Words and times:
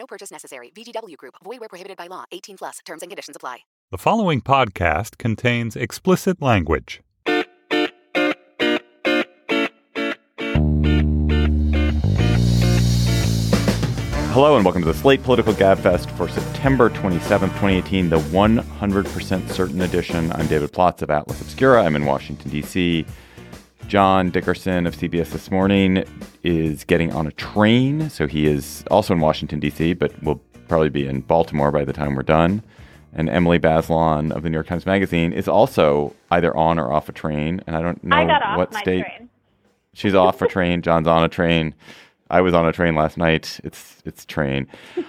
No 0.00 0.06
purchase 0.06 0.30
necessary. 0.30 0.72
VGW 0.74 1.18
Group. 1.18 1.34
Void 1.44 1.60
where 1.60 1.68
prohibited 1.68 1.98
by 1.98 2.06
law. 2.06 2.24
18 2.32 2.56
plus. 2.56 2.78
Terms 2.86 3.02
and 3.02 3.10
conditions 3.10 3.36
apply. 3.36 3.58
The 3.90 3.98
following 3.98 4.40
podcast 4.40 5.18
contains 5.18 5.76
explicit 5.76 6.40
language. 6.40 7.02
Hello 14.32 14.56
and 14.56 14.64
welcome 14.64 14.80
to 14.80 14.86
the 14.86 14.94
Slate 14.94 15.22
Political 15.22 15.52
Gabfest 15.54 16.10
for 16.16 16.28
September 16.28 16.88
27th, 16.88 17.50
2018, 17.58 18.08
the 18.08 18.18
100% 18.18 19.50
certain 19.50 19.82
edition. 19.82 20.32
I'm 20.32 20.46
David 20.46 20.72
Plotz 20.72 21.02
of 21.02 21.10
Atlas 21.10 21.42
Obscura. 21.42 21.84
I'm 21.84 21.94
in 21.96 22.06
Washington, 22.06 22.50
D.C. 22.50 23.04
John 23.90 24.30
Dickerson 24.30 24.86
of 24.86 24.94
CBS 24.94 25.30
This 25.30 25.50
Morning 25.50 26.04
is 26.44 26.84
getting 26.84 27.12
on 27.12 27.26
a 27.26 27.32
train. 27.32 28.08
So 28.08 28.28
he 28.28 28.46
is 28.46 28.84
also 28.88 29.14
in 29.14 29.18
Washington, 29.18 29.58
D.C., 29.58 29.94
but 29.94 30.22
will 30.22 30.40
probably 30.68 30.90
be 30.90 31.08
in 31.08 31.22
Baltimore 31.22 31.72
by 31.72 31.84
the 31.84 31.92
time 31.92 32.14
we're 32.14 32.22
done. 32.22 32.62
And 33.12 33.28
Emily 33.28 33.58
Bazelon 33.58 34.30
of 34.30 34.44
the 34.44 34.48
New 34.48 34.54
York 34.54 34.68
Times 34.68 34.86
Magazine 34.86 35.32
is 35.32 35.48
also 35.48 36.14
either 36.30 36.56
on 36.56 36.78
or 36.78 36.92
off 36.92 37.08
a 37.08 37.12
train. 37.12 37.64
And 37.66 37.74
I 37.74 37.82
don't 37.82 38.04
know 38.04 38.14
I 38.16 38.26
got 38.26 38.42
off 38.44 38.58
what 38.58 38.72
my 38.72 38.80
state. 38.80 39.00
train. 39.04 39.28
She's 39.92 40.14
off 40.14 40.40
a 40.40 40.46
train. 40.46 40.82
John's 40.82 41.08
on 41.08 41.24
a 41.24 41.28
train. 41.28 41.74
I 42.30 42.42
was 42.42 42.54
on 42.54 42.66
a 42.66 42.72
train 42.72 42.94
last 42.94 43.18
night. 43.18 43.58
It's 43.64 44.00
it's 44.04 44.24
train. 44.24 44.68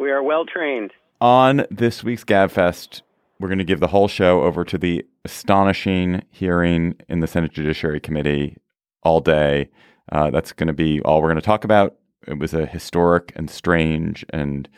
We 0.00 0.10
are 0.10 0.22
well 0.22 0.46
trained. 0.46 0.92
On 1.20 1.66
this 1.70 2.02
week's 2.02 2.24
GabFest, 2.24 3.02
we're 3.40 3.48
going 3.48 3.58
to 3.58 3.64
give 3.64 3.80
the 3.80 3.88
whole 3.88 4.06
show 4.06 4.42
over 4.42 4.64
to 4.64 4.76
the 4.76 5.04
astonishing 5.24 6.22
hearing 6.30 6.94
in 7.08 7.20
the 7.20 7.26
Senate 7.26 7.52
Judiciary 7.52 7.98
Committee 7.98 8.58
all 9.02 9.20
day. 9.20 9.70
Uh, 10.12 10.30
that's 10.30 10.52
going 10.52 10.66
to 10.66 10.74
be 10.74 11.00
all 11.00 11.22
we're 11.22 11.28
going 11.28 11.36
to 11.36 11.42
talk 11.42 11.64
about. 11.64 11.96
It 12.28 12.38
was 12.38 12.52
a 12.52 12.66
historic 12.66 13.32
and 13.34 13.48
strange 13.48 14.26
and 14.28 14.68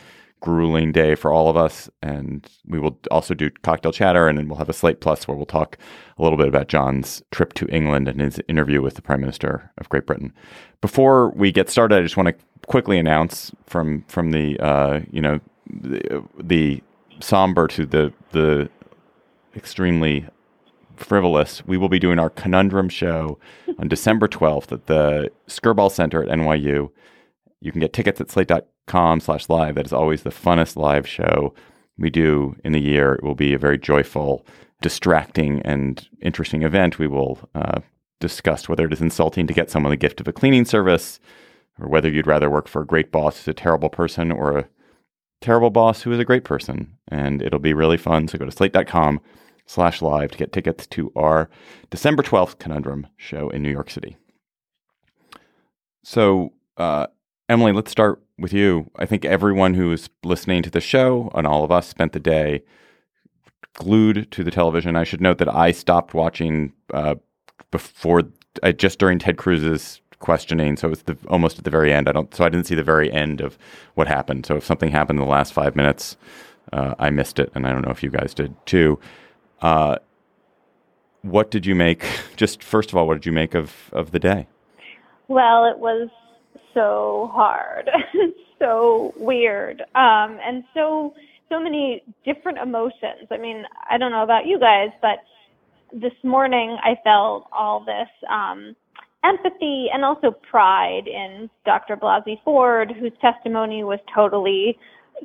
grueling 0.40 0.92
day 0.92 1.16
for 1.16 1.32
all 1.32 1.48
of 1.48 1.56
us. 1.56 1.90
And 2.02 2.48
we 2.64 2.78
will 2.78 2.98
also 3.10 3.34
do 3.34 3.50
cocktail 3.62 3.92
chatter, 3.92 4.28
and 4.28 4.38
then 4.38 4.48
we'll 4.48 4.58
have 4.58 4.68
a 4.68 4.74
Slate 4.74 5.00
Plus 5.00 5.26
where 5.26 5.36
we'll 5.36 5.44
talk 5.44 5.76
a 6.16 6.22
little 6.22 6.38
bit 6.38 6.48
about 6.48 6.68
John's 6.68 7.20
trip 7.32 7.54
to 7.54 7.66
England 7.68 8.06
and 8.06 8.20
his 8.20 8.40
interview 8.48 8.80
with 8.80 8.94
the 8.94 9.02
Prime 9.02 9.20
Minister 9.20 9.72
of 9.78 9.88
Great 9.88 10.06
Britain. 10.06 10.32
Before 10.80 11.30
we 11.30 11.50
get 11.50 11.68
started, 11.68 11.98
I 11.98 12.02
just 12.02 12.16
want 12.16 12.28
to 12.28 12.34
quickly 12.68 12.98
announce 12.98 13.50
from 13.66 14.04
from 14.08 14.30
the 14.30 14.58
uh, 14.60 15.00
you 15.10 15.20
know 15.20 15.40
the, 15.68 16.22
the 16.38 16.82
somber 17.20 17.68
to 17.68 17.86
the 17.86 18.12
the 18.32 18.68
extremely 19.54 20.26
frivolous. 20.96 21.64
We 21.66 21.76
will 21.76 21.88
be 21.88 21.98
doing 21.98 22.18
our 22.18 22.30
conundrum 22.30 22.88
show 22.88 23.38
on 23.78 23.88
December 23.88 24.28
12th 24.28 24.72
at 24.72 24.86
the 24.86 25.30
Skirball 25.48 25.90
Center 25.90 26.22
at 26.22 26.28
NYU. 26.28 26.90
You 27.60 27.72
can 27.72 27.80
get 27.80 27.92
tickets 27.92 28.20
at 28.20 28.30
slate.com 28.30 29.20
slash 29.20 29.48
live. 29.48 29.74
That 29.74 29.86
is 29.86 29.92
always 29.92 30.22
the 30.22 30.30
funnest 30.30 30.76
live 30.76 31.06
show 31.06 31.54
we 31.98 32.10
do 32.10 32.56
in 32.64 32.72
the 32.72 32.80
year. 32.80 33.14
It 33.14 33.22
will 33.22 33.34
be 33.34 33.52
a 33.54 33.58
very 33.58 33.78
joyful, 33.78 34.46
distracting, 34.80 35.60
and 35.62 36.08
interesting 36.20 36.62
event. 36.62 36.98
We 36.98 37.06
will 37.06 37.38
uh, 37.54 37.80
discuss 38.20 38.68
whether 38.68 38.86
it 38.86 38.92
is 38.92 39.00
insulting 39.00 39.46
to 39.46 39.54
get 39.54 39.70
someone 39.70 39.90
the 39.90 39.96
gift 39.96 40.20
of 40.20 40.28
a 40.28 40.32
cleaning 40.32 40.64
service 40.64 41.20
or 41.78 41.88
whether 41.88 42.08
you'd 42.08 42.26
rather 42.26 42.50
work 42.50 42.68
for 42.68 42.82
a 42.82 42.86
great 42.86 43.10
boss 43.10 43.38
who's 43.38 43.48
a 43.48 43.54
terrible 43.54 43.88
person 43.88 44.30
or 44.30 44.58
a 44.58 44.68
terrible 45.42 45.70
boss 45.70 46.02
who 46.02 46.12
is 46.12 46.18
a 46.18 46.24
great 46.24 46.44
person. 46.44 46.96
And 47.08 47.42
it'll 47.42 47.58
be 47.58 47.74
really 47.74 47.98
fun. 47.98 48.28
So 48.28 48.38
go 48.38 48.44
to 48.44 48.52
slate.com 48.52 49.20
slash 49.66 50.02
live 50.02 50.30
to 50.30 50.38
get 50.38 50.52
tickets 50.52 50.86
to 50.88 51.12
our 51.16 51.48
December 51.90 52.22
12th 52.22 52.58
Conundrum 52.58 53.06
show 53.16 53.48
in 53.50 53.62
New 53.62 53.70
York 53.70 53.90
City. 53.90 54.16
So, 56.04 56.52
uh, 56.76 57.06
Emily, 57.48 57.72
let's 57.72 57.90
start 57.90 58.22
with 58.38 58.52
you. 58.52 58.90
I 58.96 59.06
think 59.06 59.24
everyone 59.24 59.74
who 59.74 59.92
is 59.92 60.10
listening 60.24 60.62
to 60.62 60.70
the 60.70 60.80
show 60.80 61.30
and 61.34 61.46
all 61.46 61.64
of 61.64 61.70
us 61.70 61.86
spent 61.86 62.12
the 62.12 62.20
day 62.20 62.62
glued 63.74 64.30
to 64.32 64.44
the 64.44 64.50
television. 64.50 64.96
I 64.96 65.04
should 65.04 65.20
note 65.20 65.38
that 65.38 65.54
I 65.54 65.72
stopped 65.72 66.12
watching 66.12 66.72
uh, 66.92 67.14
before, 67.70 68.24
uh, 68.62 68.72
just 68.72 68.98
during 68.98 69.18
Ted 69.18 69.38
Cruz's 69.38 70.01
questioning. 70.22 70.76
So 70.78 70.86
it 70.88 70.90
was 70.90 71.02
the, 71.02 71.18
almost 71.28 71.58
at 71.58 71.64
the 71.64 71.70
very 71.70 71.92
end. 71.92 72.08
I 72.08 72.12
don't, 72.12 72.34
so 72.34 72.44
I 72.44 72.48
didn't 72.48 72.66
see 72.66 72.74
the 72.74 72.82
very 72.82 73.12
end 73.12 73.42
of 73.42 73.58
what 73.94 74.08
happened. 74.08 74.46
So 74.46 74.56
if 74.56 74.64
something 74.64 74.90
happened 74.90 75.18
in 75.18 75.24
the 75.24 75.30
last 75.30 75.52
five 75.52 75.76
minutes, 75.76 76.16
uh, 76.72 76.94
I 76.98 77.10
missed 77.10 77.38
it, 77.38 77.50
and 77.54 77.66
I 77.66 77.72
don't 77.72 77.84
know 77.84 77.90
if 77.90 78.02
you 78.02 78.10
guys 78.10 78.32
did 78.32 78.54
too. 78.66 78.98
Uh, 79.60 79.96
what 81.22 81.50
did 81.50 81.66
you 81.66 81.74
make? 81.74 82.04
Just 82.36 82.62
first 82.62 82.90
of 82.90 82.96
all, 82.96 83.06
what 83.06 83.14
did 83.14 83.26
you 83.26 83.32
make 83.32 83.54
of 83.54 83.90
of 83.92 84.12
the 84.12 84.18
day? 84.18 84.46
Well, 85.28 85.66
it 85.66 85.78
was 85.78 86.08
so 86.74 87.30
hard, 87.32 87.90
so 88.58 89.12
weird, 89.16 89.82
um, 89.94 90.38
and 90.42 90.64
so 90.74 91.14
so 91.48 91.60
many 91.60 92.02
different 92.24 92.58
emotions. 92.58 93.28
I 93.30 93.36
mean, 93.36 93.64
I 93.90 93.98
don't 93.98 94.10
know 94.10 94.22
about 94.22 94.46
you 94.46 94.58
guys, 94.58 94.88
but 95.02 95.18
this 95.92 96.14
morning 96.22 96.78
I 96.82 96.94
felt 97.04 97.46
all 97.52 97.84
this 97.84 98.08
um, 98.30 98.74
empathy 99.24 99.86
and 99.92 100.04
also 100.04 100.32
pride 100.50 101.06
in 101.06 101.48
Dr. 101.64 101.96
Blasey 101.96 102.42
Ford, 102.44 102.92
whose 102.98 103.12
testimony 103.20 103.84
was 103.84 103.98
totally 104.14 104.76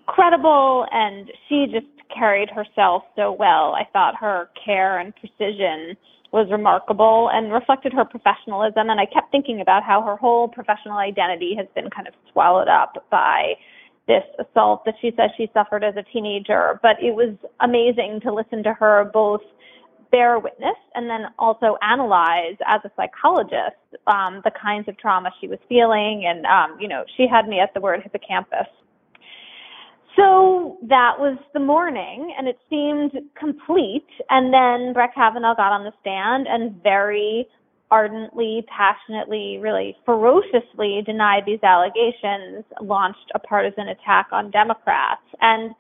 credible, 0.06 0.86
and 0.92 1.32
she 1.48 1.66
just 1.72 1.88
carried 2.14 2.50
herself 2.50 3.04
so 3.16 3.32
well. 3.32 3.74
I 3.76 3.84
thought 3.92 4.16
her 4.20 4.50
care 4.64 5.00
and 5.00 5.14
precision 5.16 5.98
was 6.32 6.48
remarkable 6.52 7.30
and 7.32 7.52
reflected 7.52 7.94
her 7.94 8.06
professionalism. 8.06 8.90
And 8.90 9.00
I 9.00 9.06
kept 9.06 9.32
thinking 9.32 9.62
about 9.62 9.84
how 9.84 10.02
her 10.02 10.16
whole 10.16 10.48
professional 10.48 10.98
identity 10.98 11.56
has 11.58 11.68
been 11.74 11.90
kind 11.90 12.08
of 12.08 12.14
swallowed 12.32 12.68
up 12.68 13.06
by 13.10 13.54
this 14.08 14.24
assault 14.40 14.84
that 14.86 14.96
she 15.02 15.12
says 15.18 15.30
she 15.38 15.50
suffered 15.54 15.84
as 15.84 15.96
a 15.96 16.04
teenager. 16.14 16.80
But 16.82 16.98
it 17.02 17.16
was 17.16 17.36
amazing 17.62 18.22
to 18.24 18.34
listen 18.34 18.64
to 18.64 18.74
her 18.74 19.10
both 19.14 19.42
bear 20.12 20.40
witness 20.40 20.78
and 20.96 21.10
then 21.10 21.26
also 21.38 21.78
analyze 21.82 22.56
as 22.66 22.82
a 22.86 22.92
psychologist 22.96 23.76
um, 24.08 24.42
the 24.44 24.52
kinds 24.52 24.88
of 24.88 24.98
trauma 24.98 25.30
she 25.40 25.48
was 25.48 25.60
feeling. 25.68 26.26
And, 26.28 26.46
um, 26.46 26.80
you 26.80 26.88
know, 26.88 27.04
she 27.16 27.28
had 27.28 27.48
me 27.48 27.60
at 27.60 27.74
the 27.74 27.82
word 27.82 28.02
hippocampus. 28.04 28.68
So 30.16 30.78
that 30.90 31.20
was 31.20 31.38
the 31.54 31.60
morning, 31.60 32.34
and 32.38 32.48
it 32.48 32.58
seemed 32.72 33.12
complete. 33.40 34.08
And 34.32 34.52
then 34.52 34.94
Brett 34.94 35.14
Kavanaugh 35.14 35.56
got 35.56 35.72
on 35.72 35.84
the 35.84 35.94
stand 36.02 36.48
and 36.48 36.82
very 36.82 37.48
ardently, 37.92 38.66
passionately, 38.68 39.60
really 39.62 39.96
ferociously 40.06 41.04
denied 41.06 41.44
these 41.46 41.62
allegations, 41.64 42.66
launched 42.82 43.32
a 43.36 43.40
partisan 43.40 43.90
attack 43.90 44.28
on 44.32 44.52
Democrats, 44.52 45.22
and 45.40 45.74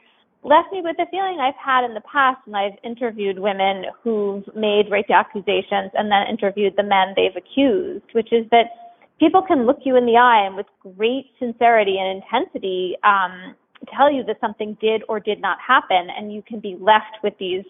left 0.43 0.71
me 0.71 0.81
with 0.83 0.97
a 0.99 1.09
feeling 1.09 1.39
I've 1.41 1.59
had 1.63 1.83
in 1.83 1.93
the 1.93 2.01
past 2.01 2.39
when 2.45 2.55
I've 2.55 2.77
interviewed 2.83 3.39
women 3.39 3.85
who've 4.03 4.43
made 4.55 4.89
rape 4.89 5.09
accusations 5.09 5.91
and 5.93 6.11
then 6.11 6.27
interviewed 6.29 6.75
the 6.77 6.83
men 6.83 7.13
they've 7.15 7.35
accused, 7.35 8.05
which 8.13 8.31
is 8.31 8.45
that 8.51 8.95
people 9.19 9.41
can 9.41 9.65
look 9.65 9.79
you 9.83 9.97
in 9.97 10.05
the 10.05 10.17
eye 10.17 10.45
and 10.45 10.55
with 10.55 10.67
great 10.95 11.31
sincerity 11.39 11.97
and 11.99 12.23
intensity 12.23 12.95
um, 13.03 13.55
tell 13.95 14.11
you 14.11 14.23
that 14.25 14.39
something 14.39 14.78
did 14.81 15.03
or 15.09 15.19
did 15.19 15.41
not 15.41 15.57
happen, 15.66 16.07
and 16.16 16.34
you 16.34 16.41
can 16.41 16.59
be 16.59 16.78
left 16.79 17.17
with 17.23 17.33
these 17.40 17.63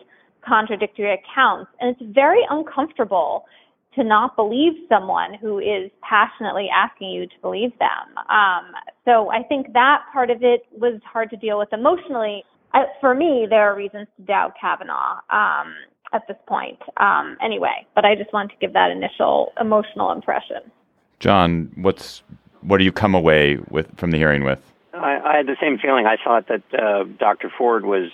contradictory 0.47 1.13
accounts. 1.13 1.71
And 1.79 1.95
it's 1.95 2.13
very 2.13 2.41
uncomfortable 2.49 3.45
to 3.95 4.03
not 4.03 4.35
believe 4.35 4.73
someone 4.87 5.33
who 5.41 5.59
is 5.59 5.89
passionately 6.01 6.67
asking 6.73 7.09
you 7.09 7.25
to 7.25 7.33
believe 7.41 7.71
them. 7.79 8.17
Um, 8.29 8.71
so 9.05 9.31
I 9.31 9.41
think 9.43 9.73
that 9.73 10.03
part 10.13 10.29
of 10.29 10.43
it 10.43 10.61
was 10.71 11.01
hard 11.03 11.29
to 11.31 11.35
deal 11.35 11.57
with 11.57 11.69
emotionally. 11.73 12.43
I, 12.77 12.85
for 13.01 13.15
me, 13.15 13.47
there 13.49 13.71
are 13.71 13.75
reasons 13.75 14.07
to 14.17 14.23
doubt 14.23 14.53
Kavanaugh 14.59 15.19
um, 15.29 15.73
at 16.13 16.27
this 16.27 16.37
point. 16.47 16.79
Um, 16.97 17.37
anyway, 17.43 17.87
but 17.95 18.05
I 18.05 18.15
just 18.15 18.31
wanted 18.31 18.49
to 18.51 18.57
give 18.61 18.73
that 18.73 18.91
initial 18.91 19.51
emotional 19.59 20.11
impression. 20.11 20.57
John, 21.19 21.71
what's 21.75 22.21
what 22.61 22.77
do 22.77 22.83
you 22.83 22.91
come 22.91 23.15
away 23.15 23.57
with 23.69 23.97
from 23.97 24.11
the 24.11 24.17
hearing 24.17 24.43
with? 24.43 24.61
I, 24.93 25.19
I 25.19 25.37
had 25.37 25.47
the 25.47 25.57
same 25.59 25.77
feeling. 25.79 26.05
I 26.05 26.17
thought 26.23 26.47
that 26.47 26.63
uh, 26.73 27.03
Dr. 27.19 27.51
Ford 27.55 27.85
was, 27.85 28.11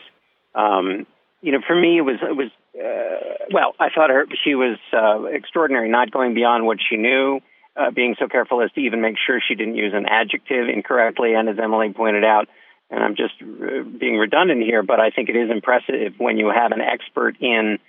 um, 0.56 1.06
you 1.42 1.52
know, 1.52 1.60
for 1.66 1.80
me 1.80 1.98
it 1.98 2.02
was 2.02 2.18
it 2.22 2.36
was 2.36 2.50
uh, 2.76 3.46
well. 3.52 3.74
I 3.80 3.90
thought 3.90 4.10
her 4.10 4.26
she 4.46 4.56
was 4.56 4.78
uh, 4.94 5.26
extraordinary, 5.26 5.90
not 5.90 6.10
going 6.12 6.34
beyond 6.34 6.66
what 6.66 6.78
she 6.88 6.96
knew, 6.96 7.42
uh, 7.76 7.92
being 7.92 8.16
so 8.18 8.28
careful 8.30 8.62
as 8.62 8.72
to 8.74 8.80
even 8.80 9.02
make 9.02 9.16
sure 9.26 9.42
she 9.46 9.56
didn't 9.56 9.76
use 9.76 9.94
an 9.94 10.06
adjective 10.06 10.70
incorrectly. 10.70 11.34
And 11.34 11.50
as 11.50 11.58
Emily 11.62 11.92
pointed 11.92 12.24
out, 12.24 12.48
and 12.90 13.04
I'm 13.04 13.16
just 13.16 13.34
uh, 13.42 13.84
being 14.00 14.18
redundant 14.18 14.64
here, 14.64 14.84
but 14.84 15.00
I 15.00 15.10
think 15.10 15.30
it 15.30 15.36
is 15.36 15.50
impressive 15.50 16.14
when 16.18 16.38
you 16.38 16.52
have 16.54 16.72
an 16.72 16.82
expert 16.82 17.36
in 17.40 17.80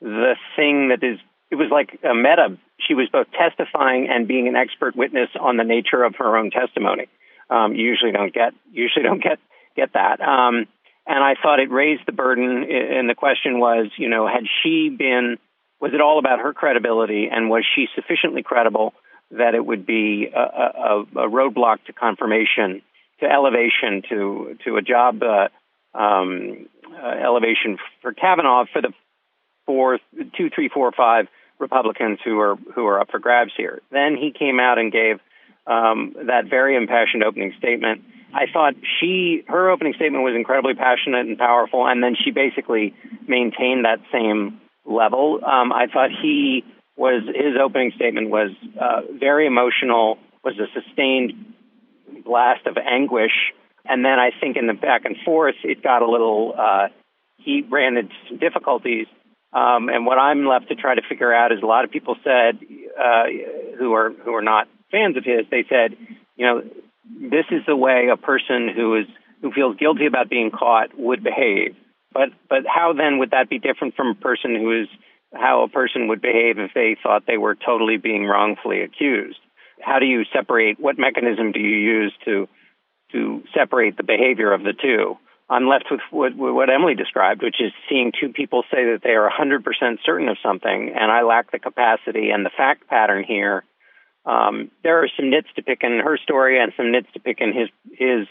the 0.00 0.36
thing 0.56 0.88
that 0.88 1.02
is. 1.02 1.18
It 1.48 1.54
was 1.54 1.68
like 1.70 2.00
a 2.02 2.12
meta. 2.12 2.58
She 2.86 2.94
was 2.94 3.08
both 3.10 3.28
testifying 3.30 4.08
and 4.10 4.26
being 4.26 4.48
an 4.48 4.56
expert 4.56 4.96
witness 4.96 5.28
on 5.38 5.56
the 5.56 5.62
nature 5.62 6.02
of 6.02 6.16
her 6.16 6.36
own 6.36 6.50
testimony. 6.50 7.06
Um, 7.48 7.74
you 7.74 7.84
usually 7.86 8.10
don't 8.10 8.34
get 8.34 8.52
usually 8.72 9.04
don't 9.04 9.22
get 9.22 9.38
get 9.76 9.92
that. 9.92 10.20
Um, 10.20 10.66
and 11.06 11.22
I 11.22 11.34
thought 11.40 11.60
it 11.60 11.70
raised 11.70 12.02
the 12.06 12.12
burden. 12.12 12.64
And 12.68 13.08
the 13.08 13.14
question 13.14 13.60
was, 13.60 13.86
you 13.96 14.08
know, 14.08 14.26
had 14.26 14.44
she 14.62 14.88
been, 14.88 15.36
was 15.80 15.92
it 15.94 16.00
all 16.00 16.18
about 16.18 16.40
her 16.40 16.52
credibility, 16.52 17.28
and 17.30 17.48
was 17.48 17.64
she 17.74 17.86
sufficiently 17.94 18.42
credible 18.42 18.92
that 19.30 19.54
it 19.54 19.64
would 19.64 19.86
be 19.86 20.28
a, 20.34 20.40
a, 20.40 21.00
a 21.02 21.30
roadblock 21.30 21.84
to 21.86 21.92
confirmation, 21.92 22.82
to 23.20 23.26
elevation, 23.26 24.02
to 24.08 24.58
to 24.64 24.76
a 24.76 24.82
job 24.82 25.22
uh, 25.22 25.48
um, 25.96 26.68
uh, 26.92 27.06
elevation 27.06 27.78
for 28.02 28.12
Kavanaugh 28.12 28.64
for 28.72 28.82
the 28.82 28.92
four, 29.64 29.98
two, 30.36 30.50
three, 30.54 30.68
four, 30.72 30.92
five 30.92 31.26
Republicans 31.58 32.18
who 32.24 32.38
are 32.38 32.56
who 32.74 32.86
are 32.86 33.00
up 33.00 33.10
for 33.10 33.18
grabs 33.18 33.52
here. 33.56 33.80
Then 33.90 34.16
he 34.16 34.32
came 34.36 34.60
out 34.60 34.78
and 34.78 34.92
gave 34.92 35.20
um, 35.66 36.14
that 36.26 36.44
very 36.48 36.76
impassioned 36.76 37.24
opening 37.24 37.54
statement. 37.58 38.02
I 38.34 38.46
thought 38.52 38.74
she 39.00 39.44
her 39.48 39.70
opening 39.70 39.94
statement 39.94 40.24
was 40.24 40.34
incredibly 40.34 40.74
passionate 40.74 41.26
and 41.26 41.38
powerful, 41.38 41.86
and 41.86 42.02
then 42.02 42.14
she 42.22 42.30
basically 42.30 42.94
maintained 43.26 43.84
that 43.84 44.00
same 44.12 44.60
level. 44.84 45.40
Um, 45.44 45.72
I 45.72 45.86
thought 45.86 46.10
he 46.10 46.64
was 46.96 47.22
his 47.26 47.56
opening 47.60 47.92
statement 47.96 48.30
was 48.30 48.50
uh, 48.80 49.02
very 49.18 49.46
emotional, 49.46 50.18
was 50.44 50.54
a 50.58 50.66
sustained 50.78 51.54
blast 52.26 52.66
of 52.66 52.76
anguish, 52.76 53.52
and 53.84 54.04
then 54.04 54.18
I 54.18 54.30
think 54.40 54.56
in 54.56 54.66
the 54.66 54.74
back 54.74 55.04
and 55.04 55.16
forth 55.24 55.56
it 55.64 55.82
got 55.82 56.02
a 56.02 56.10
little. 56.10 56.54
Uh, 56.58 56.88
he 57.38 57.62
ran 57.62 57.96
into 57.96 58.14
some 58.28 58.38
difficulties. 58.38 59.06
Um, 59.52 59.88
and 59.88 60.04
what 60.04 60.18
I'm 60.18 60.44
left 60.44 60.68
to 60.68 60.74
try 60.74 60.96
to 60.96 61.02
figure 61.08 61.32
out 61.32 61.52
is 61.52 61.60
a 61.62 61.66
lot 61.66 61.84
of 61.84 61.90
people 61.90 62.16
said 62.24 62.58
uh, 62.98 63.24
who 63.78 63.94
are 63.94 64.12
who 64.12 64.34
are 64.34 64.42
not 64.42 64.68
fans 64.90 65.16
of 65.16 65.24
his. 65.24 65.46
They 65.50 65.64
said, 65.68 65.96
you 66.36 66.46
know, 66.46 66.62
this 67.30 67.46
is 67.50 67.62
the 67.66 67.76
way 67.76 68.08
a 68.12 68.16
person 68.16 68.68
who 68.74 68.96
is 68.96 69.06
who 69.40 69.52
feels 69.52 69.76
guilty 69.76 70.06
about 70.06 70.28
being 70.28 70.50
caught 70.50 70.98
would 70.98 71.22
behave. 71.22 71.76
But 72.12 72.30
but 72.48 72.64
how 72.66 72.92
then 72.92 73.18
would 73.18 73.30
that 73.30 73.48
be 73.48 73.58
different 73.58 73.94
from 73.94 74.08
a 74.08 74.14
person 74.14 74.56
who 74.56 74.82
is 74.82 74.88
how 75.32 75.62
a 75.62 75.68
person 75.68 76.08
would 76.08 76.20
behave 76.20 76.58
if 76.58 76.72
they 76.74 76.96
thought 77.02 77.24
they 77.26 77.38
were 77.38 77.54
totally 77.54 77.96
being 77.96 78.24
wrongfully 78.24 78.82
accused? 78.82 79.38
How 79.86 80.00
do 80.00 80.06
you 80.06 80.24
separate? 80.34 80.80
What 80.80 80.98
mechanism 80.98 81.52
do 81.52 81.60
you 81.60 81.76
use 81.76 82.12
to 82.24 82.48
to 83.12 83.42
separate 83.56 83.96
the 83.96 84.02
behavior 84.02 84.52
of 84.52 84.62
the 84.62 84.72
two? 84.72 85.16
I'm 85.48 85.68
left 85.68 85.84
with 85.92 86.00
what, 86.10 86.36
what 86.36 86.68
Emily 86.68 86.96
described, 86.96 87.40
which 87.40 87.60
is 87.60 87.70
seeing 87.88 88.10
two 88.10 88.30
people 88.32 88.64
say 88.68 88.82
that 88.90 89.02
they 89.04 89.10
are 89.10 89.30
100% 89.30 89.62
certain 90.04 90.28
of 90.28 90.38
something, 90.42 90.92
and 90.92 91.12
I 91.12 91.22
lack 91.22 91.52
the 91.52 91.60
capacity 91.60 92.30
and 92.30 92.44
the 92.44 92.50
fact 92.50 92.88
pattern 92.88 93.22
here 93.22 93.62
um, 94.26 94.72
there 94.82 95.02
are 95.02 95.08
some 95.16 95.30
nits 95.30 95.46
to 95.54 95.62
pick 95.62 95.80
in 95.82 96.00
her 96.00 96.18
story 96.18 96.60
and 96.60 96.72
some 96.76 96.90
nits 96.90 97.06
to 97.14 97.20
pick 97.20 97.38
in 97.40 97.54
his 97.54 97.68
his 97.92 98.26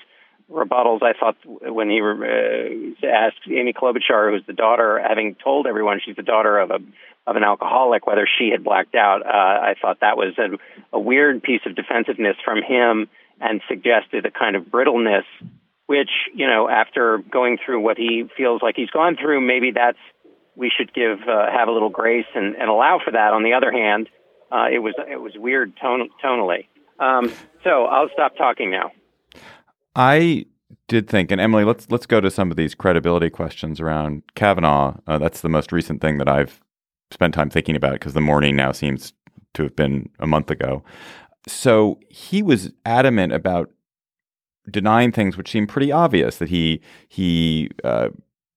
rebuttals. 0.51 1.01
I 1.03 1.13
thought 1.19 1.35
when 1.45 1.89
he 1.89 2.01
uh, 2.01 3.07
asked 3.07 3.39
Amy 3.47 3.73
Klobuchar, 3.73 4.31
who's 4.31 4.45
the 4.45 4.53
daughter, 4.53 5.01
having 5.05 5.35
told 5.43 5.67
everyone 5.67 5.99
she's 6.03 6.15
the 6.15 6.23
daughter 6.23 6.57
of 6.59 6.71
a 6.71 6.79
of 7.27 7.35
an 7.35 7.43
alcoholic, 7.43 8.05
whether 8.05 8.27
she 8.37 8.49
had 8.51 8.63
blacked 8.63 8.93
out, 8.93 9.25
uh, 9.25 9.29
I 9.29 9.73
thought 9.81 10.01
that 10.01 10.15
was 10.15 10.37
a, 10.37 10.95
a 10.95 10.99
weird 10.99 11.41
piece 11.41 11.61
of 11.65 11.75
defensiveness 11.75 12.35
from 12.45 12.61
him 12.61 13.09
and 13.41 13.61
suggested 13.67 14.27
a 14.27 14.31
kind 14.31 14.55
of 14.55 14.65
brittleness, 14.65 15.25
which 15.87 16.11
you 16.35 16.45
know, 16.45 16.69
after 16.69 17.17
going 17.17 17.57
through 17.65 17.81
what 17.81 17.97
he 17.97 18.25
feels 18.37 18.61
like 18.61 18.75
he's 18.75 18.91
gone 18.91 19.17
through, 19.19 19.41
maybe 19.41 19.71
that's 19.71 19.97
we 20.55 20.71
should 20.75 20.93
give 20.93 21.19
uh, 21.27 21.51
have 21.51 21.67
a 21.67 21.71
little 21.71 21.89
grace 21.89 22.27
and, 22.35 22.55
and 22.55 22.69
allow 22.69 22.99
for 23.03 23.11
that. 23.11 23.33
On 23.33 23.43
the 23.43 23.53
other 23.53 23.71
hand 23.71 24.07
uh, 24.51 24.67
it 24.71 24.79
was 24.79 24.93
it 25.09 25.17
was 25.17 25.33
weird 25.35 25.73
ton- 25.81 26.09
tonally. 26.23 26.67
Um, 26.99 27.31
so 27.63 27.85
I'll 27.85 28.09
stop 28.13 28.37
talking 28.37 28.71
now. 28.71 28.91
I 29.95 30.45
did 30.87 31.07
think, 31.07 31.31
and 31.31 31.39
Emily, 31.39 31.63
let's 31.63 31.89
let's 31.89 32.05
go 32.05 32.21
to 32.21 32.29
some 32.29 32.51
of 32.51 32.57
these 32.57 32.75
credibility 32.75 33.29
questions 33.29 33.79
around 33.79 34.23
Kavanaugh. 34.35 34.97
Uh, 35.07 35.17
that's 35.17 35.41
the 35.41 35.49
most 35.49 35.71
recent 35.71 36.01
thing 36.01 36.17
that 36.17 36.27
I've 36.27 36.61
spent 37.11 37.33
time 37.33 37.49
thinking 37.49 37.75
about 37.75 37.93
because 37.93 38.13
the 38.13 38.21
morning 38.21 38.55
now 38.55 38.71
seems 38.71 39.13
to 39.53 39.63
have 39.63 39.75
been 39.75 40.09
a 40.19 40.27
month 40.27 40.51
ago. 40.51 40.83
So 41.47 41.99
he 42.09 42.41
was 42.41 42.71
adamant 42.85 43.33
about 43.33 43.71
denying 44.69 45.11
things 45.11 45.37
which 45.37 45.51
seemed 45.51 45.69
pretty 45.69 45.91
obvious 45.91 46.37
that 46.37 46.49
he 46.49 46.81
he 47.07 47.69
uh, 47.83 48.09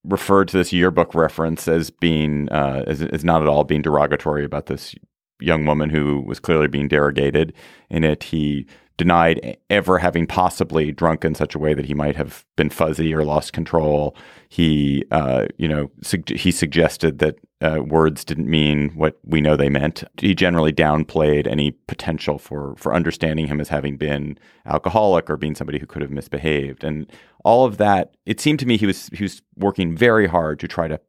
referred 0.05 0.49
to 0.49 0.56
this 0.56 0.73
yearbook 0.73 1.14
reference 1.14 1.69
as 1.69 1.91
being 1.91 2.49
uh, 2.50 2.84
as, 2.87 3.02
as 3.02 3.25
not 3.25 3.43
at 3.43 3.49
all 3.49 3.64
being 3.64 3.82
derogatory 3.82 4.44
about 4.44 4.67
this 4.67 4.94
young 5.41 5.64
woman 5.67 5.91
who 5.91 6.20
was 6.23 6.41
clearly 6.41 6.67
being 6.67 6.88
derogated 6.88 7.52
in 7.91 8.05
it. 8.05 8.25
He 8.25 8.67
denied 8.98 9.56
ever 9.70 9.98
having 9.98 10.26
possibly 10.26 10.92
drunk 10.92 11.24
in 11.24 11.34
such 11.34 11.54
a 11.54 11.58
way 11.58 11.72
that 11.72 11.86
he 11.86 11.94
might 11.94 12.16
have 12.16 12.44
been 12.56 12.68
fuzzy 12.68 13.14
or 13.14 13.24
lost 13.24 13.52
control. 13.52 14.14
He, 14.48 15.04
uh, 15.12 15.46
you 15.56 15.68
know, 15.68 15.90
he 16.26 16.50
suggested 16.50 17.20
that 17.20 17.36
uh, 17.60 17.80
words 17.82 18.24
didn't 18.24 18.50
mean 18.50 18.90
what 18.90 19.18
we 19.24 19.40
know 19.40 19.56
they 19.56 19.68
meant. 19.68 20.04
He 20.18 20.34
generally 20.34 20.72
downplayed 20.72 21.46
any 21.46 21.70
potential 21.70 22.38
for 22.38 22.74
for 22.76 22.94
understanding 22.94 23.46
him 23.46 23.60
as 23.60 23.68
having 23.68 23.96
been 23.96 24.38
alcoholic 24.66 25.30
or 25.30 25.36
being 25.36 25.54
somebody 25.54 25.78
who 25.78 25.86
could 25.86 26.02
have 26.02 26.10
misbehaved, 26.10 26.84
and 26.84 27.10
all 27.44 27.64
of 27.64 27.78
that. 27.78 28.14
It 28.26 28.40
seemed 28.40 28.58
to 28.60 28.66
me 28.66 28.76
he 28.76 28.86
was 28.86 29.08
he 29.12 29.22
was 29.22 29.42
working 29.56 29.96
very 29.96 30.26
hard 30.26 30.60
to 30.60 30.68
try 30.68 30.88
to 30.88 31.00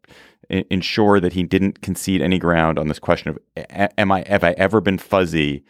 ensure 0.50 1.20
that 1.20 1.34
he 1.34 1.44
didn't 1.44 1.82
concede 1.82 2.22
any 2.22 2.40
ground 2.40 2.80
on 2.80 2.88
this 2.88 3.00
question 3.00 3.30
of 3.30 3.40
am 3.98 4.12
I 4.12 4.24
have 4.28 4.44
I 4.44 4.52
ever 4.52 4.80
been 4.82 4.98
fuzzy? 4.98 5.64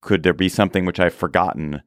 Could 0.00 0.22
there 0.22 0.32
be 0.32 0.48
something 0.48 0.84
which 0.84 1.00
I've 1.00 1.14
forgotten? 1.14 1.82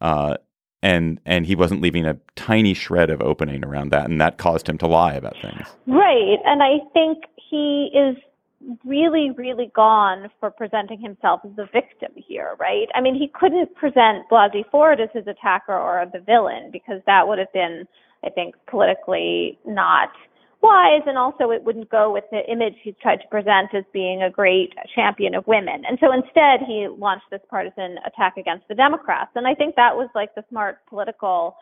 Uh, 0.00 0.36
and 0.82 1.20
and 1.24 1.46
he 1.46 1.56
wasn't 1.56 1.80
leaving 1.80 2.04
a 2.04 2.18
tiny 2.36 2.74
shred 2.74 3.10
of 3.10 3.20
opening 3.20 3.64
around 3.64 3.90
that, 3.90 4.08
and 4.08 4.20
that 4.20 4.38
caused 4.38 4.68
him 4.68 4.78
to 4.78 4.86
lie 4.86 5.14
about 5.14 5.36
things. 5.42 5.66
Right, 5.86 6.38
and 6.44 6.62
I 6.62 6.78
think 6.92 7.24
he 7.50 7.90
is 7.94 8.16
really, 8.84 9.30
really 9.36 9.70
gone 9.74 10.28
for 10.40 10.50
presenting 10.50 11.00
himself 11.00 11.40
as 11.44 11.50
the 11.56 11.68
victim 11.72 12.10
here, 12.14 12.56
right? 12.58 12.88
I 12.94 13.00
mean, 13.00 13.14
he 13.14 13.28
couldn't 13.28 13.74
present 13.74 14.28
Blasey 14.30 14.68
Ford 14.70 15.00
as 15.00 15.08
his 15.12 15.26
attacker 15.26 15.76
or 15.76 16.04
the 16.12 16.20
villain 16.20 16.70
because 16.72 17.00
that 17.06 17.28
would 17.28 17.38
have 17.38 17.52
been, 17.52 17.86
I 18.24 18.30
think, 18.30 18.54
politically 18.66 19.58
not 19.64 20.10
and 21.06 21.18
also 21.18 21.50
it 21.50 21.62
wouldn't 21.64 21.90
go 21.90 22.12
with 22.12 22.24
the 22.30 22.40
image 22.50 22.74
he's 22.82 22.94
tried 23.00 23.16
to 23.16 23.28
present 23.28 23.74
as 23.74 23.84
being 23.92 24.22
a 24.22 24.30
great 24.30 24.72
champion 24.94 25.34
of 25.34 25.46
women. 25.46 25.82
And 25.88 25.98
so 26.00 26.12
instead 26.12 26.66
he 26.66 26.88
launched 26.88 27.26
this 27.30 27.40
partisan 27.48 27.96
attack 28.06 28.36
against 28.36 28.68
the 28.68 28.74
Democrats. 28.74 29.30
And 29.34 29.46
I 29.46 29.54
think 29.54 29.76
that 29.76 29.96
was 29.96 30.08
like 30.14 30.34
the 30.34 30.44
smart 30.48 30.78
political 30.88 31.56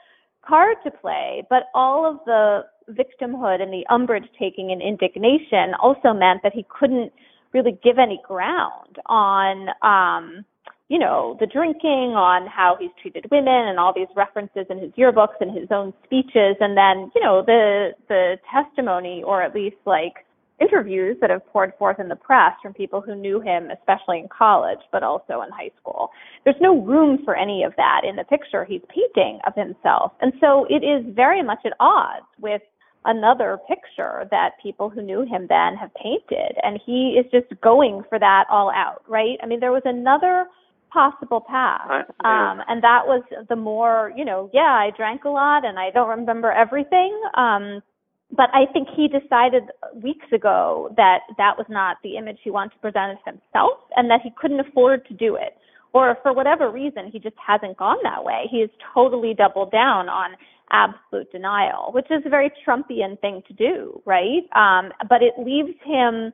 card 0.47 0.77
to 0.85 0.91
play. 0.91 1.43
But 1.49 1.65
all 1.75 2.11
of 2.11 2.19
the 2.27 2.65
victimhood 2.91 3.63
and 3.63 3.73
the 3.73 3.85
umbrage 3.91 4.29
taking 4.39 4.71
and 4.71 4.83
indignation 4.83 5.75
also 5.81 6.13
meant 6.13 6.43
that 6.43 6.53
he 6.53 6.67
couldn't 6.69 7.13
really 7.53 7.79
give 7.83 7.99
any 7.99 8.21
ground 8.27 8.99
on 9.07 9.69
um 9.83 10.45
you 10.89 10.99
know, 10.99 11.37
the 11.41 11.47
drinking, 11.47 12.13
on 12.15 12.47
how 12.47 12.77
he's 12.79 12.91
treated 13.01 13.27
women 13.31 13.69
and 13.69 13.79
all 13.79 13.93
these 13.95 14.09
references 14.15 14.67
in 14.69 14.79
his 14.79 14.91
yearbooks 14.93 15.41
and 15.41 15.57
his 15.57 15.69
own 15.71 15.93
speeches 16.05 16.57
and 16.61 16.77
then, 16.77 17.11
you 17.15 17.23
know, 17.23 17.43
the 17.45 17.91
the 18.09 18.37
testimony 18.53 19.23
or 19.25 19.43
at 19.43 19.55
least 19.55 19.77
like 19.87 20.25
interviews 20.61 21.17
that 21.21 21.31
have 21.31 21.45
poured 21.47 21.73
forth 21.79 21.99
in 21.99 22.09
the 22.09 22.17
press 22.17 22.53
from 22.63 22.73
people 22.73 23.01
who 23.01 23.15
knew 23.15 23.41
him, 23.41 23.71
especially 23.71 24.19
in 24.19 24.29
college, 24.29 24.79
but 24.93 25.03
also 25.03 25.43
in 25.43 25.51
high 25.51 25.71
school. 25.81 26.11
There's 26.45 26.61
no 26.61 26.81
room 26.81 27.19
for 27.25 27.37
any 27.37 27.65
of 27.65 27.73
that 27.77 28.03
in 28.09 28.17
the 28.17 28.25
picture 28.25 28.65
he's 28.65 28.83
painting 28.89 29.41
of 29.47 29.55
himself. 29.57 30.13
And 30.21 30.33
so 30.41 30.67
it 30.71 30.85
is 30.85 31.05
very 31.15 31.43
much 31.43 31.61
at 31.65 31.73
odds 31.81 32.27
with 32.41 32.63
another 33.05 33.59
picture 33.69 34.27
that 34.31 34.53
people 34.63 34.89
who 34.89 35.03
knew 35.03 35.23
him 35.23 35.47
then 35.49 35.77
have 35.77 35.91
painted. 35.95 36.57
And 36.63 36.81
he 36.87 37.19
is 37.19 37.27
just 37.33 37.61
going 37.61 38.03
for 38.09 38.19
that 38.19 38.45
all 38.51 38.71
out, 38.71 39.03
right? 39.09 39.37
I 39.43 39.47
mean, 39.47 39.61
there 39.61 39.73
was 39.73 39.83
another 39.85 40.47
possible 40.95 41.41
path. 41.41 42.07
Um, 42.25 42.63
and 42.69 42.83
that 42.83 43.03
was 43.05 43.23
the 43.49 43.57
more, 43.57 44.13
you 44.17 44.25
know, 44.25 44.49
yeah, 44.55 44.73
I 44.73 44.91
drank 44.97 45.25
a 45.25 45.29
lot 45.29 45.65
and 45.65 45.79
I 45.79 45.91
don't 45.91 46.09
remember 46.09 46.53
everything. 46.53 47.13
Um, 47.35 47.83
but 48.31 48.49
I 48.53 48.71
think 48.73 48.89
he 48.97 49.09
decided 49.09 49.65
weeks 50.03 50.27
ago 50.33 50.93
that 50.97 51.21
that 51.37 51.59
was 51.59 51.67
not 51.69 51.97
the 52.03 52.17
image 52.17 52.39
he 52.43 52.51
wanted 52.51 52.73
to 52.73 52.79
present 52.79 53.13
of 53.13 53.19
himself 53.25 53.79
and 53.97 54.09
that 54.11 54.21
he 54.23 54.31
couldn't 54.41 54.61
afford 54.61 55.07
to 55.09 55.15
do 55.15 55.37
it. 55.37 55.57
Or 55.93 56.17
for 56.23 56.33
whatever 56.33 56.71
reason, 56.71 57.11
he 57.13 57.19
just 57.19 57.37
hasn't 57.45 57.77
gone 57.77 57.99
that 58.03 58.25
way. 58.25 58.47
He 58.51 58.61
has 58.61 58.71
totally 58.95 59.35
doubled 59.35 59.71
down 59.71 60.09
on 60.09 60.31
absolute 60.71 61.31
denial, 61.31 61.93
which 61.93 62.07
is 62.11 62.23
a 62.27 62.29
very 62.29 62.51
Trumpian 62.67 63.21
thing 63.21 63.43
to 63.47 63.53
do, 63.53 64.03
right? 64.05 64.43
Um, 64.57 64.91
but 65.09 65.23
it 65.23 65.35
leaves 65.39 65.77
him 65.85 66.33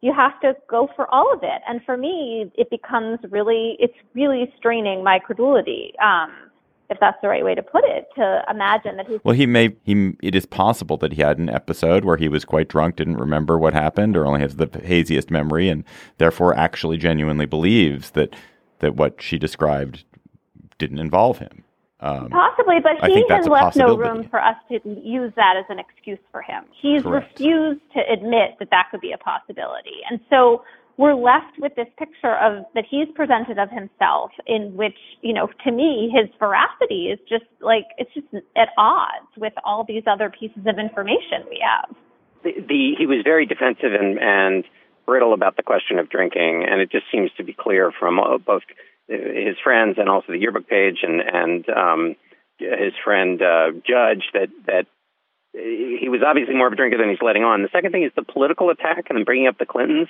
you 0.00 0.12
have 0.12 0.40
to 0.40 0.54
go 0.68 0.88
for 0.96 1.12
all 1.12 1.32
of 1.32 1.40
it. 1.42 1.62
And 1.68 1.80
for 1.84 1.96
me, 1.96 2.50
it 2.54 2.70
becomes 2.70 3.18
really, 3.30 3.76
it's 3.78 3.94
really 4.14 4.52
straining 4.56 5.04
my 5.04 5.18
credulity. 5.18 5.92
Um, 6.02 6.32
if 6.90 6.98
that's 6.98 7.18
the 7.22 7.28
right 7.28 7.44
way 7.44 7.54
to 7.54 7.62
put 7.62 7.84
it, 7.84 8.08
to 8.16 8.42
imagine 8.50 8.96
that 8.96 9.06
he's. 9.06 9.20
Well, 9.22 9.34
he 9.34 9.46
may. 9.46 9.76
He. 9.84 10.12
It 10.22 10.34
is 10.34 10.44
possible 10.44 10.96
that 10.96 11.12
he 11.12 11.22
had 11.22 11.38
an 11.38 11.48
episode 11.48 12.04
where 12.04 12.16
he 12.16 12.28
was 12.28 12.44
quite 12.44 12.68
drunk, 12.68 12.96
didn't 12.96 13.18
remember 13.18 13.56
what 13.56 13.74
happened, 13.74 14.16
or 14.16 14.26
only 14.26 14.40
has 14.40 14.56
the 14.56 14.68
haziest 14.82 15.30
memory, 15.30 15.68
and 15.68 15.84
therefore 16.18 16.52
actually 16.54 16.96
genuinely 16.96 17.46
believes 17.46 18.10
that 18.10 18.34
that 18.80 18.96
what 18.96 19.22
she 19.22 19.38
described 19.38 20.02
didn't 20.78 20.98
involve 20.98 21.38
him. 21.38 21.64
Um, 22.02 22.30
Possibly, 22.30 22.76
but 22.82 23.04
he 23.10 23.24
has 23.28 23.46
left 23.46 23.76
no 23.76 23.94
room 23.94 24.26
for 24.30 24.40
us 24.40 24.56
to 24.70 24.80
use 24.84 25.32
that 25.36 25.56
as 25.58 25.66
an 25.68 25.78
excuse 25.78 26.18
for 26.32 26.40
him. 26.40 26.64
He's 26.80 27.02
Correct. 27.02 27.38
refused 27.38 27.80
to 27.92 28.00
admit 28.10 28.56
that 28.58 28.70
that 28.70 28.88
could 28.90 29.00
be 29.00 29.12
a 29.12 29.18
possibility, 29.18 30.00
and 30.08 30.18
so 30.30 30.64
we're 31.00 31.14
left 31.14 31.58
with 31.58 31.74
this 31.76 31.88
picture 31.98 32.36
of 32.36 32.64
that 32.74 32.84
he's 32.88 33.08
presented 33.14 33.58
of 33.58 33.70
himself 33.70 34.30
in 34.46 34.76
which 34.76 34.98
you 35.22 35.32
know 35.32 35.48
to 35.64 35.72
me 35.72 36.12
his 36.14 36.28
veracity 36.38 37.08
is 37.08 37.18
just 37.26 37.44
like 37.60 37.86
it's 37.96 38.12
just 38.12 38.26
at 38.54 38.68
odds 38.76 39.32
with 39.38 39.54
all 39.64 39.82
these 39.82 40.02
other 40.06 40.30
pieces 40.30 40.62
of 40.66 40.78
information 40.78 41.40
we 41.48 41.58
have 41.64 41.96
the, 42.44 42.52
the 42.68 42.94
he 42.98 43.06
was 43.06 43.18
very 43.24 43.46
defensive 43.46 43.94
and 43.98 44.18
and 44.20 44.64
brittle 45.06 45.32
about 45.32 45.56
the 45.56 45.62
question 45.62 45.98
of 45.98 46.10
drinking 46.10 46.66
and 46.68 46.82
it 46.82 46.92
just 46.92 47.06
seems 47.10 47.30
to 47.38 47.42
be 47.42 47.54
clear 47.54 47.90
from 47.98 48.20
uh, 48.20 48.36
both 48.36 48.62
his 49.10 49.56
friends 49.62 49.96
and 49.98 50.08
also 50.08 50.32
the 50.32 50.38
yearbook 50.38 50.68
page 50.68 50.98
and 51.02 51.20
and 51.20 51.68
um 51.68 52.16
his 52.58 52.92
friend 53.04 53.42
uh 53.42 53.72
judge 53.86 54.24
that 54.32 54.48
that 54.66 54.86
he 55.52 56.08
was 56.08 56.20
obviously 56.24 56.54
more 56.54 56.68
of 56.68 56.72
a 56.72 56.76
drinker 56.76 56.96
than 56.96 57.10
he's 57.10 57.22
letting 57.22 57.42
on. 57.42 57.62
The 57.62 57.68
second 57.72 57.90
thing 57.90 58.04
is 58.04 58.12
the 58.14 58.22
political 58.22 58.70
attack 58.70 59.06
and 59.10 59.26
bringing 59.26 59.48
up 59.48 59.58
the 59.58 59.66
Clintons. 59.66 60.08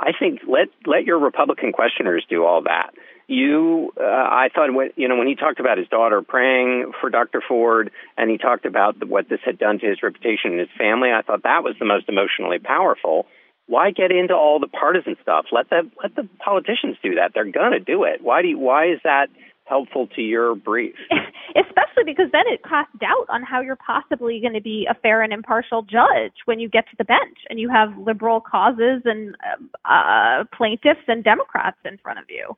I 0.00 0.12
think 0.18 0.40
let 0.48 0.68
let 0.86 1.04
your 1.04 1.18
Republican 1.18 1.72
questioners 1.72 2.24
do 2.28 2.44
all 2.44 2.62
that. 2.62 2.94
You, 3.26 3.92
uh, 3.98 4.04
I 4.04 4.48
thought, 4.54 4.74
when, 4.74 4.90
you 4.96 5.08
know, 5.08 5.16
when 5.16 5.26
he 5.26 5.34
talked 5.34 5.58
about 5.58 5.78
his 5.78 5.88
daughter 5.88 6.20
praying 6.20 6.92
for 7.00 7.08
Dr. 7.08 7.42
Ford, 7.46 7.90
and 8.18 8.28
he 8.30 8.36
talked 8.36 8.66
about 8.66 8.96
what 9.06 9.30
this 9.30 9.40
had 9.44 9.58
done 9.58 9.78
to 9.78 9.86
his 9.86 10.02
reputation 10.02 10.52
and 10.52 10.60
his 10.60 10.68
family, 10.76 11.08
I 11.10 11.22
thought 11.22 11.44
that 11.44 11.64
was 11.64 11.74
the 11.78 11.86
most 11.86 12.08
emotionally 12.08 12.58
powerful. 12.58 13.26
Why 13.66 13.90
get 13.90 14.10
into 14.12 14.34
all 14.34 14.60
the 14.60 14.68
partisan 14.68 15.16
stuff? 15.22 15.46
Let 15.52 15.70
the 15.70 15.90
let 16.02 16.14
the 16.14 16.28
politicians 16.38 16.96
do 17.02 17.14
that. 17.14 17.32
They're 17.34 17.50
gonna 17.50 17.80
do 17.80 18.04
it. 18.04 18.22
Why 18.22 18.42
do 18.42 18.48
you, 18.48 18.58
why 18.58 18.86
is 18.86 19.00
that 19.04 19.28
helpful 19.66 20.06
to 20.14 20.20
your 20.20 20.54
brief. 20.54 20.94
Especially 21.56 22.04
because 22.04 22.26
then 22.32 22.44
it 22.46 22.62
casts 22.62 22.92
doubt 23.00 23.26
on 23.28 23.42
how 23.42 23.60
you're 23.60 23.76
possibly 23.76 24.40
going 24.40 24.54
to 24.54 24.60
be 24.60 24.86
a 24.90 24.94
fair 24.94 25.22
and 25.22 25.32
impartial 25.32 25.82
judge 25.82 26.32
when 26.44 26.58
you 26.58 26.68
get 26.68 26.84
to 26.90 26.96
the 26.98 27.04
bench 27.04 27.38
and 27.48 27.58
you 27.58 27.68
have 27.68 27.96
liberal 27.98 28.40
causes 28.40 29.02
and 29.04 29.36
uh, 29.84 30.44
plaintiffs 30.56 31.00
and 31.08 31.24
Democrats 31.24 31.78
in 31.84 31.98
front 31.98 32.18
of 32.18 32.24
you. 32.28 32.56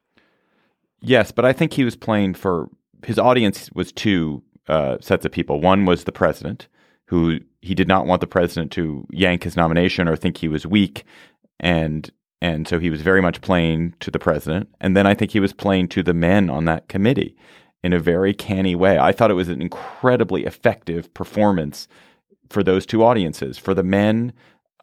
Yes, 1.00 1.30
but 1.30 1.44
I 1.44 1.52
think 1.52 1.75
he 1.75 1.84
was 1.84 1.94
playing 1.94 2.34
for 2.34 2.68
his 3.04 3.18
audience 3.18 3.70
was 3.72 3.92
two 3.92 4.42
uh, 4.68 4.96
sets 5.00 5.25
of 5.25 5.32
people. 5.32 5.60
One 5.60 5.84
was 5.84 6.04
the 6.04 6.12
president, 6.12 6.66
who 7.06 7.38
he 7.66 7.75
did 7.75 7.88
not 7.88 8.06
want 8.06 8.20
the 8.20 8.26
president 8.26 8.73
to 8.73 9.06
yank 9.11 9.42
his 9.42 9.56
nomination 9.56 10.08
or 10.08 10.16
think 10.16 10.38
he 10.38 10.49
was 10.49 10.66
weak, 10.66 11.04
and 11.61 12.11
and 12.40 12.68
so 12.68 12.78
he 12.78 12.90
was 12.90 13.02
very 13.02 13.20
much 13.20 13.40
playing 13.40 13.94
to 14.00 14.11
the 14.11 14.18
president. 14.18 14.68
And 14.80 14.96
then 14.96 15.06
I 15.06 15.14
think 15.14 15.30
he 15.30 15.40
was 15.40 15.52
playing 15.52 15.88
to 15.88 16.02
the 16.02 16.14
men 16.14 16.50
on 16.50 16.66
that 16.66 16.88
committee 16.88 17.35
in 17.82 17.92
a 17.92 17.99
very 17.99 18.35
canny 18.35 18.75
way. 18.75 18.99
I 18.99 19.12
thought 19.12 19.30
it 19.30 19.35
was 19.35 19.49
an 19.49 19.62
incredibly 19.62 20.44
effective 20.44 21.12
performance 21.14 21.88
for 22.50 22.62
those 22.62 22.87
two 22.87 23.02
audiences. 23.02 23.58
For 23.58 23.75
the 23.75 23.82
men, 23.82 24.32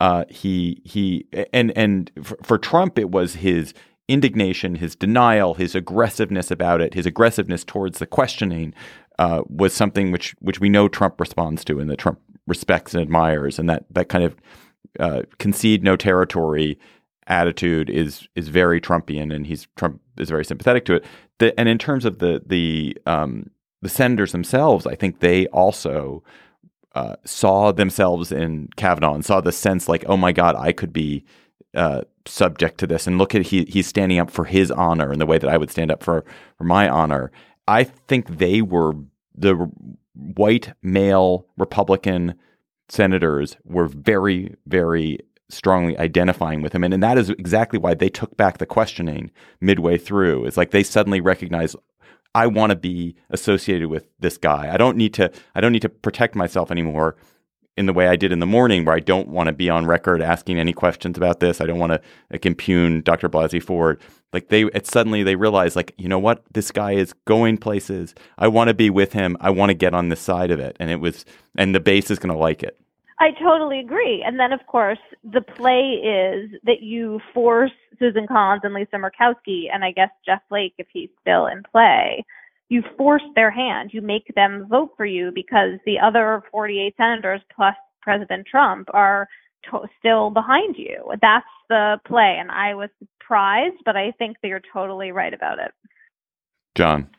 uh, 0.02 0.26
he 0.30 0.82
he 0.84 1.26
and 1.54 1.72
and 1.78 2.12
for, 2.22 2.38
for 2.44 2.58
Trump, 2.58 3.00
it 3.00 3.12
was 3.12 3.36
his 3.36 3.74
indignation, 4.08 4.76
his 4.76 4.96
denial, 4.96 5.54
his 5.54 5.76
aggressiveness 5.76 6.52
about 6.52 6.82
it, 6.82 6.94
his 6.94 7.06
aggressiveness 7.06 7.64
towards 7.64 8.00
the 8.00 8.08
questioning 8.08 8.74
uh, 9.20 9.44
was 9.48 9.74
something 9.74 10.12
which 10.12 10.36
which 10.40 10.60
we 10.60 10.70
know 10.70 10.88
Trump 10.88 11.20
responds 11.20 11.64
to 11.66 11.80
and 11.80 11.90
that 11.90 12.00
Trump 12.00 12.20
respects 12.48 12.94
and 12.94 13.02
admires, 13.02 13.60
and 13.60 13.70
that 13.70 13.86
that 13.92 14.10
kind 14.10 14.24
of 14.24 14.36
uh, 15.00 15.22
concede 15.40 15.84
no 15.84 15.96
territory 15.96 16.78
attitude 17.28 17.90
is 17.90 18.28
is 18.36 18.50
very 18.50 18.82
Trumpian, 18.82 19.34
and 19.34 19.48
he's 19.48 19.68
Trump 19.76 20.02
is 20.18 20.30
very 20.30 20.46
sympathetic 20.46 20.86
to 20.86 20.96
it. 20.96 21.06
The, 21.40 21.58
and 21.60 21.70
in 21.70 21.78
terms 21.78 22.06
of 22.06 22.20
the 22.20 22.42
the 22.46 22.98
um, 23.06 23.50
the 23.82 23.90
senators 23.90 24.32
themselves, 24.32 24.86
I 24.86 24.96
think 24.96 25.20
they 25.20 25.48
also 25.48 26.24
uh, 26.96 27.16
saw 27.26 27.72
themselves 27.72 28.32
in 28.32 28.70
Kavanaugh 28.76 29.14
and 29.14 29.26
saw 29.26 29.42
the 29.42 29.52
sense 29.52 29.90
like, 29.90 30.06
oh 30.08 30.18
my 30.18 30.32
God, 30.32 30.56
I 30.56 30.72
could 30.72 30.94
be 30.94 31.26
uh, 31.74 32.02
subject 32.26 32.78
to 32.80 32.88
this. 32.88 33.08
And 33.08 33.18
look 33.18 33.36
at 33.36 33.48
he 33.48 33.66
he's 33.66 33.88
standing 33.88 34.20
up 34.20 34.30
for 34.30 34.46
his 34.46 34.72
honor 34.72 35.12
in 35.12 35.20
the 35.20 35.26
way 35.26 35.38
that 35.38 35.50
I 35.50 35.58
would 35.58 35.72
stand 35.72 35.92
up 35.92 36.04
for 36.04 36.24
for 36.58 36.64
my 36.64 36.88
honor. 36.90 37.32
I 37.68 37.86
think 37.86 38.38
they 38.38 38.62
were 38.62 38.94
the 39.36 39.72
white 40.14 40.74
male 40.82 41.48
Republican 41.58 42.36
senators 42.90 43.58
were 43.64 43.88
very 43.88 44.56
very 44.68 45.20
strongly 45.50 45.98
identifying 46.00 46.62
with 46.62 46.74
him. 46.74 46.84
And, 46.84 46.94
and 46.94 47.04
that 47.04 47.18
is 47.18 47.30
exactly 47.30 47.78
why 47.78 47.94
they 47.94 48.10
took 48.10 48.36
back 48.38 48.58
the 48.58 48.66
questioning 48.66 49.32
midway 49.62 49.98
through. 49.98 50.46
It's 50.46 50.58
like 50.58 50.72
they 50.72 50.84
suddenly 50.84 51.22
recognize 51.22 51.76
I 52.36 52.48
want 52.48 52.72
to 52.72 52.76
be 52.76 53.16
associated 53.30 53.90
with 53.90 54.08
this 54.20 54.38
guy. 54.38 54.74
I 54.74 54.78
don't 54.78 54.98
need 54.98 55.14
to 55.16 55.32
I 55.54 55.62
don't 55.62 55.72
need 55.72 55.84
to 55.84 55.90
protect 55.90 56.36
myself 56.36 56.72
anymore 56.72 57.16
in 57.78 57.86
the 57.86 57.94
way 57.94 58.08
I 58.08 58.16
did 58.16 58.32
in 58.32 58.40
the 58.40 58.46
morning 58.46 58.86
where 58.86 58.96
I 58.96 59.00
don't 59.00 59.30
want 59.30 59.48
to 59.48 59.54
be 59.54 59.70
on 59.70 59.86
record 59.86 60.22
asking 60.22 60.60
any 60.60 60.74
questions 60.74 61.18
about 61.18 61.40
this. 61.40 61.60
I 61.60 61.66
don't 61.66 61.80
want 61.80 61.92
to 61.92 62.02
like, 62.32 62.46
impugn 62.46 63.02
Dr. 63.02 63.30
Blasey 63.30 63.62
Ford. 63.62 64.00
Like 64.34 64.50
they 64.50 64.64
it 64.64 64.88
suddenly 64.88 65.24
they 65.24 65.36
realize 65.36 65.76
like, 65.76 65.94
you 65.98 66.10
know 66.10 66.20
what? 66.20 66.44
This 66.52 66.72
guy 66.72 66.94
is 66.94 67.14
going 67.26 67.58
places. 67.58 68.16
I 68.38 68.48
want 68.48 68.70
to 68.70 68.74
be 68.74 68.90
with 68.90 69.14
him. 69.14 69.38
I 69.40 69.52
want 69.52 69.70
to 69.70 69.76
get 69.76 69.94
on 69.94 70.10
this 70.10 70.20
side 70.20 70.52
of 70.52 70.60
it. 70.60 70.76
And 70.80 70.90
it 70.90 71.00
was 71.00 71.26
and 71.56 71.74
the 71.74 71.80
base 71.80 72.10
is 72.10 72.20
going 72.20 72.34
to 72.34 72.40
like 72.40 72.64
it. 72.64 72.80
I 73.20 73.32
totally 73.42 73.80
agree. 73.80 74.22
And 74.26 74.40
then, 74.40 74.52
of 74.52 74.66
course, 74.68 75.00
the 75.24 75.40
play 75.40 76.02
is 76.04 76.52
that 76.64 76.82
you 76.82 77.22
force 77.34 77.72
Susan 77.98 78.28
Collins 78.28 78.62
and 78.66 78.74
Lisa 78.74 78.98
Murkowski, 78.98 79.68
and 79.72 79.84
I 79.84 79.92
guess 79.92 80.10
Jeff 80.26 80.42
Flake, 80.50 80.74
if 80.78 80.88
he's 80.92 81.10
still 81.22 81.46
in 81.46 81.64
play, 81.64 82.26
you 82.68 82.84
force 82.98 83.24
their 83.36 83.52
hand. 83.52 83.92
You 83.94 84.02
make 84.02 84.34
them 84.36 84.68
vote 84.70 84.94
for 84.98 85.06
you 85.06 85.32
because 85.34 85.80
the 85.86 86.00
other 86.00 86.42
48 86.52 86.96
senators 86.98 87.42
plus 87.56 87.76
President 88.02 88.46
Trump 88.46 88.90
are 88.94 89.30
to- 89.70 89.88
still 90.00 90.30
behind 90.30 90.76
you. 90.78 91.14
That's 91.22 91.46
the 91.70 92.00
play. 92.06 92.38
And 92.40 92.52
I 92.52 92.76
was 92.76 92.90
surprised, 93.00 93.78
but 93.86 93.96
I 93.96 94.12
think 94.12 94.38
that 94.42 94.48
you're 94.48 94.62
totally 94.74 95.12
right 95.12 95.34
about 95.34 95.60
it. 95.60 95.72
John. 96.76 97.10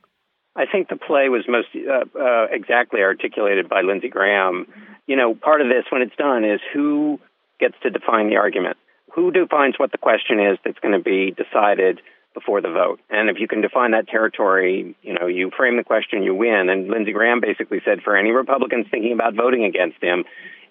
I 0.56 0.66
think 0.70 0.88
the 0.88 0.96
play 0.96 1.28
was 1.28 1.44
most 1.48 1.68
uh, 1.74 2.04
uh, 2.18 2.46
exactly 2.50 3.00
articulated 3.00 3.68
by 3.68 3.82
Lindsey 3.82 4.08
Graham. 4.08 4.66
You 5.06 5.16
know, 5.16 5.34
part 5.34 5.60
of 5.60 5.68
this, 5.68 5.84
when 5.90 6.02
it's 6.02 6.14
done, 6.16 6.44
is 6.44 6.60
who 6.72 7.18
gets 7.58 7.74
to 7.82 7.90
define 7.90 8.28
the 8.28 8.36
argument. 8.36 8.76
Who 9.14 9.30
defines 9.30 9.74
what 9.78 9.92
the 9.92 9.98
question 9.98 10.38
is 10.38 10.58
that's 10.64 10.78
going 10.78 10.94
to 10.94 11.02
be 11.02 11.32
decided 11.32 12.00
before 12.34 12.60
the 12.60 12.70
vote? 12.70 13.00
And 13.10 13.30
if 13.30 13.36
you 13.38 13.48
can 13.48 13.62
define 13.62 13.92
that 13.92 14.08
territory, 14.08 14.96
you 15.02 15.14
know, 15.14 15.26
you 15.26 15.50
frame 15.56 15.76
the 15.76 15.84
question, 15.84 16.22
you 16.22 16.34
win. 16.34 16.68
And 16.68 16.88
Lindsey 16.88 17.12
Graham 17.12 17.40
basically 17.40 17.80
said 17.84 18.02
for 18.02 18.16
any 18.16 18.30
Republicans 18.30 18.86
thinking 18.90 19.12
about 19.12 19.34
voting 19.34 19.64
against 19.64 20.02
him, 20.02 20.24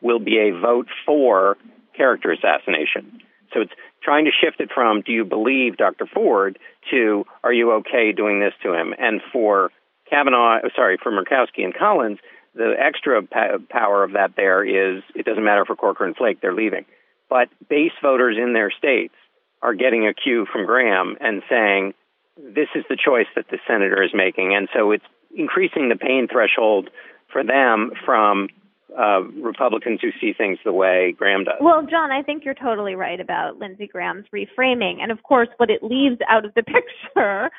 will 0.04 0.20
be 0.20 0.38
a 0.38 0.60
vote 0.60 0.88
for 1.06 1.58
character 1.96 2.32
assassination. 2.32 3.22
So 3.54 3.62
it's 3.62 3.72
trying 4.04 4.26
to 4.26 4.32
shift 4.32 4.60
it 4.60 4.70
from 4.74 5.02
do 5.02 5.12
you 5.12 5.26
believe 5.26 5.78
Dr. 5.78 6.06
Ford 6.06 6.60
to 6.92 7.26
are 7.44 7.54
you 7.54 7.72
okay 7.74 8.12
doing 8.12 8.40
this 8.40 8.54
to 8.64 8.74
him? 8.74 8.94
And 8.98 9.22
for 9.32 9.72
Kavanaugh, 10.10 10.58
uh, 10.58 10.70
sorry, 10.76 10.98
for 11.02 11.12
Murkowski 11.12 11.64
and 11.64 11.74
Collins, 11.74 12.20
the 12.56 12.74
extra 12.78 13.22
power 13.24 14.04
of 14.04 14.14
that 14.14 14.34
there 14.36 14.64
is 14.64 15.04
it 15.16 15.26
doesn't 15.26 15.44
matter 15.44 15.66
for 15.66 15.76
Corker 15.76 16.06
and 16.06 16.16
Flake, 16.16 16.42
they're 16.42 16.54
leaving. 16.54 16.86
But 17.30 17.50
base 17.70 17.94
voters 18.02 18.38
in 18.42 18.54
their 18.54 18.72
states 18.72 19.16
are 19.62 19.74
getting 19.74 20.08
a 20.08 20.14
cue 20.14 20.46
from 20.52 20.66
Graham 20.66 21.16
and 21.22 21.42
saying, 21.50 21.94
this 22.38 22.68
is 22.76 22.84
the 22.90 22.98
choice 22.98 23.28
that 23.36 23.46
the 23.50 23.60
senator 23.68 24.04
is 24.04 24.12
making. 24.14 24.56
And 24.56 24.68
so 24.74 24.92
it's 24.92 25.06
increasing 25.36 25.90
the 25.90 25.96
pain 25.96 26.28
threshold 26.32 26.90
for 27.32 27.44
them 27.44 27.92
from 28.06 28.50
uh, 28.98 29.22
Republicans 29.42 30.00
who 30.02 30.10
see 30.22 30.34
things 30.38 30.60
the 30.64 30.74
way 30.74 31.14
Graham 31.18 31.44
does. 31.44 31.56
Well, 31.60 31.86
John, 31.90 32.12
I 32.12 32.22
think 32.22 32.46
you're 32.46 32.54
totally 32.54 32.96
right 32.96 33.20
about 33.20 33.58
Lindsey 33.60 33.88
Graham's 33.88 34.26
reframing. 34.34 35.02
And 35.02 35.12
of 35.12 35.24
course, 35.24 35.50
what 35.58 35.70
it 35.70 35.84
leaves 35.84 36.20
out 36.30 36.46
of 36.46 36.54
the 36.54 36.64
picture 37.16 37.50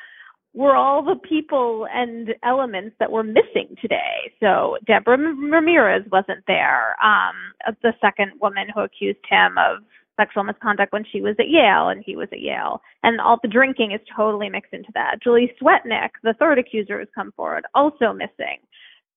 were 0.53 0.75
all 0.75 1.03
the 1.03 1.15
people 1.15 1.85
and 1.93 2.29
elements 2.43 2.95
that 2.99 3.11
were 3.11 3.23
missing 3.23 3.75
today. 3.81 4.31
So 4.39 4.77
Deborah 4.87 5.17
Ramirez 5.17 6.03
wasn't 6.11 6.45
there, 6.47 6.95
um, 7.03 7.35
the 7.83 7.93
second 7.99 8.31
woman 8.41 8.67
who 8.73 8.81
accused 8.81 9.19
him 9.29 9.57
of 9.57 9.83
sexual 10.17 10.45
misconduct 10.45 10.93
when 10.93 11.03
she 11.11 11.19
was 11.19 11.35
at 11.39 11.49
Yale 11.49 11.89
and 11.89 12.01
he 12.05 12.15
was 12.15 12.29
at 12.31 12.39
Yale. 12.39 12.81
And 13.03 13.19
all 13.19 13.37
the 13.41 13.49
drinking 13.49 13.91
is 13.91 13.99
totally 14.15 14.49
mixed 14.49 14.73
into 14.73 14.91
that. 14.93 15.17
Julie 15.21 15.51
Swetnick, 15.61 16.11
the 16.23 16.33
third 16.39 16.57
accuser 16.57 16.99
who's 16.99 17.09
come 17.13 17.33
forward, 17.35 17.65
also 17.75 18.13
missing 18.13 18.63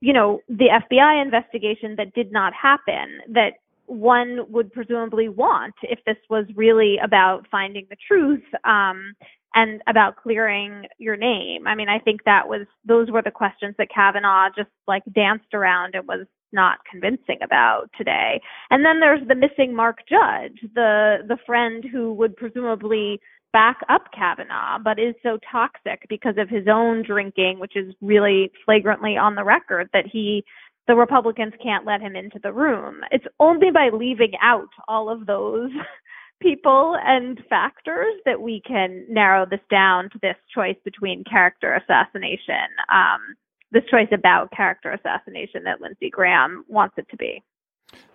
you 0.00 0.12
know, 0.12 0.40
the 0.49 0.69
FBI 0.69 1.23
investigation 1.23 1.97
that 1.97 2.14
did 2.14 2.33
not 2.33 2.52
happen, 2.55 3.21
that 3.28 3.55
one 3.87 4.40
would 4.50 4.73
presumably 4.73 5.28
want 5.28 5.75
if 5.83 5.99
this 6.07 6.19
was 6.28 6.45
really 6.55 6.99
about 7.02 7.47
finding 7.50 7.87
the 7.88 7.97
truth 8.07 8.45
um, 8.64 9.14
and 9.55 9.81
about 9.88 10.17
clearing 10.17 10.85
your 10.99 11.17
name. 11.17 11.67
I 11.67 11.75
mean, 11.75 11.88
I 11.88 11.99
think 11.99 12.25
that 12.25 12.49
was 12.49 12.67
those 12.85 13.11
were 13.11 13.23
the 13.23 13.31
questions 13.31 13.75
that 13.78 13.88
Kavanaugh 13.93 14.50
just 14.55 14.69
like 14.87 15.02
danced 15.14 15.55
around 15.55 15.95
and 15.95 16.07
was 16.07 16.26
not 16.52 16.78
convincing 16.90 17.38
about 17.43 17.90
today. 17.97 18.40
And 18.71 18.85
then 18.85 19.00
there's 19.00 19.26
the 19.26 19.35
missing 19.35 19.75
Mark 19.75 19.99
Judge, 20.09 20.61
the 20.75 21.19
the 21.26 21.38
friend 21.47 21.85
who 21.90 22.12
would 22.14 22.37
presumably 22.37 23.21
back 23.52 23.78
up 23.88 24.12
Kavanaugh, 24.12 24.78
but 24.78 24.99
is 24.99 25.14
so 25.23 25.38
toxic 25.50 26.07
because 26.09 26.35
of 26.38 26.49
his 26.49 26.67
own 26.69 27.02
drinking, 27.02 27.59
which 27.59 27.76
is 27.76 27.95
really 28.00 28.50
flagrantly 28.64 29.17
on 29.17 29.35
the 29.35 29.45
record 29.45 29.88
that 29.93 30.07
he 30.07 30.45
the 30.87 30.97
Republicans 30.97 31.52
can't 31.62 31.85
let 31.85 32.00
him 32.00 32.17
into 32.17 32.40
the 32.43 32.52
room. 32.52 33.02
It's 33.11 33.26
only 33.38 33.71
by 33.71 33.90
leaving 33.93 34.33
out 34.43 34.71
all 34.88 35.11
of 35.11 35.26
those 35.26 35.71
people 36.40 36.97
and 37.05 37.38
factors 37.50 38.14
that 38.25 38.40
we 38.40 38.62
can 38.67 39.05
narrow 39.09 39.45
this 39.45 39.61
down 39.71 40.09
to 40.11 40.19
this 40.23 40.37
choice 40.55 40.76
between 40.85 41.25
character 41.25 41.75
assassination, 41.75 42.73
um, 42.90 43.37
this 43.71 43.85
choice 43.90 44.09
about 44.12 44.50
character 44.50 44.90
assassination 44.90 45.64
that 45.64 45.83
Lindsey 45.83 46.09
Graham 46.09 46.64
wants 46.69 46.95
it 46.97 47.07
to 47.11 47.19
be. 47.19 47.43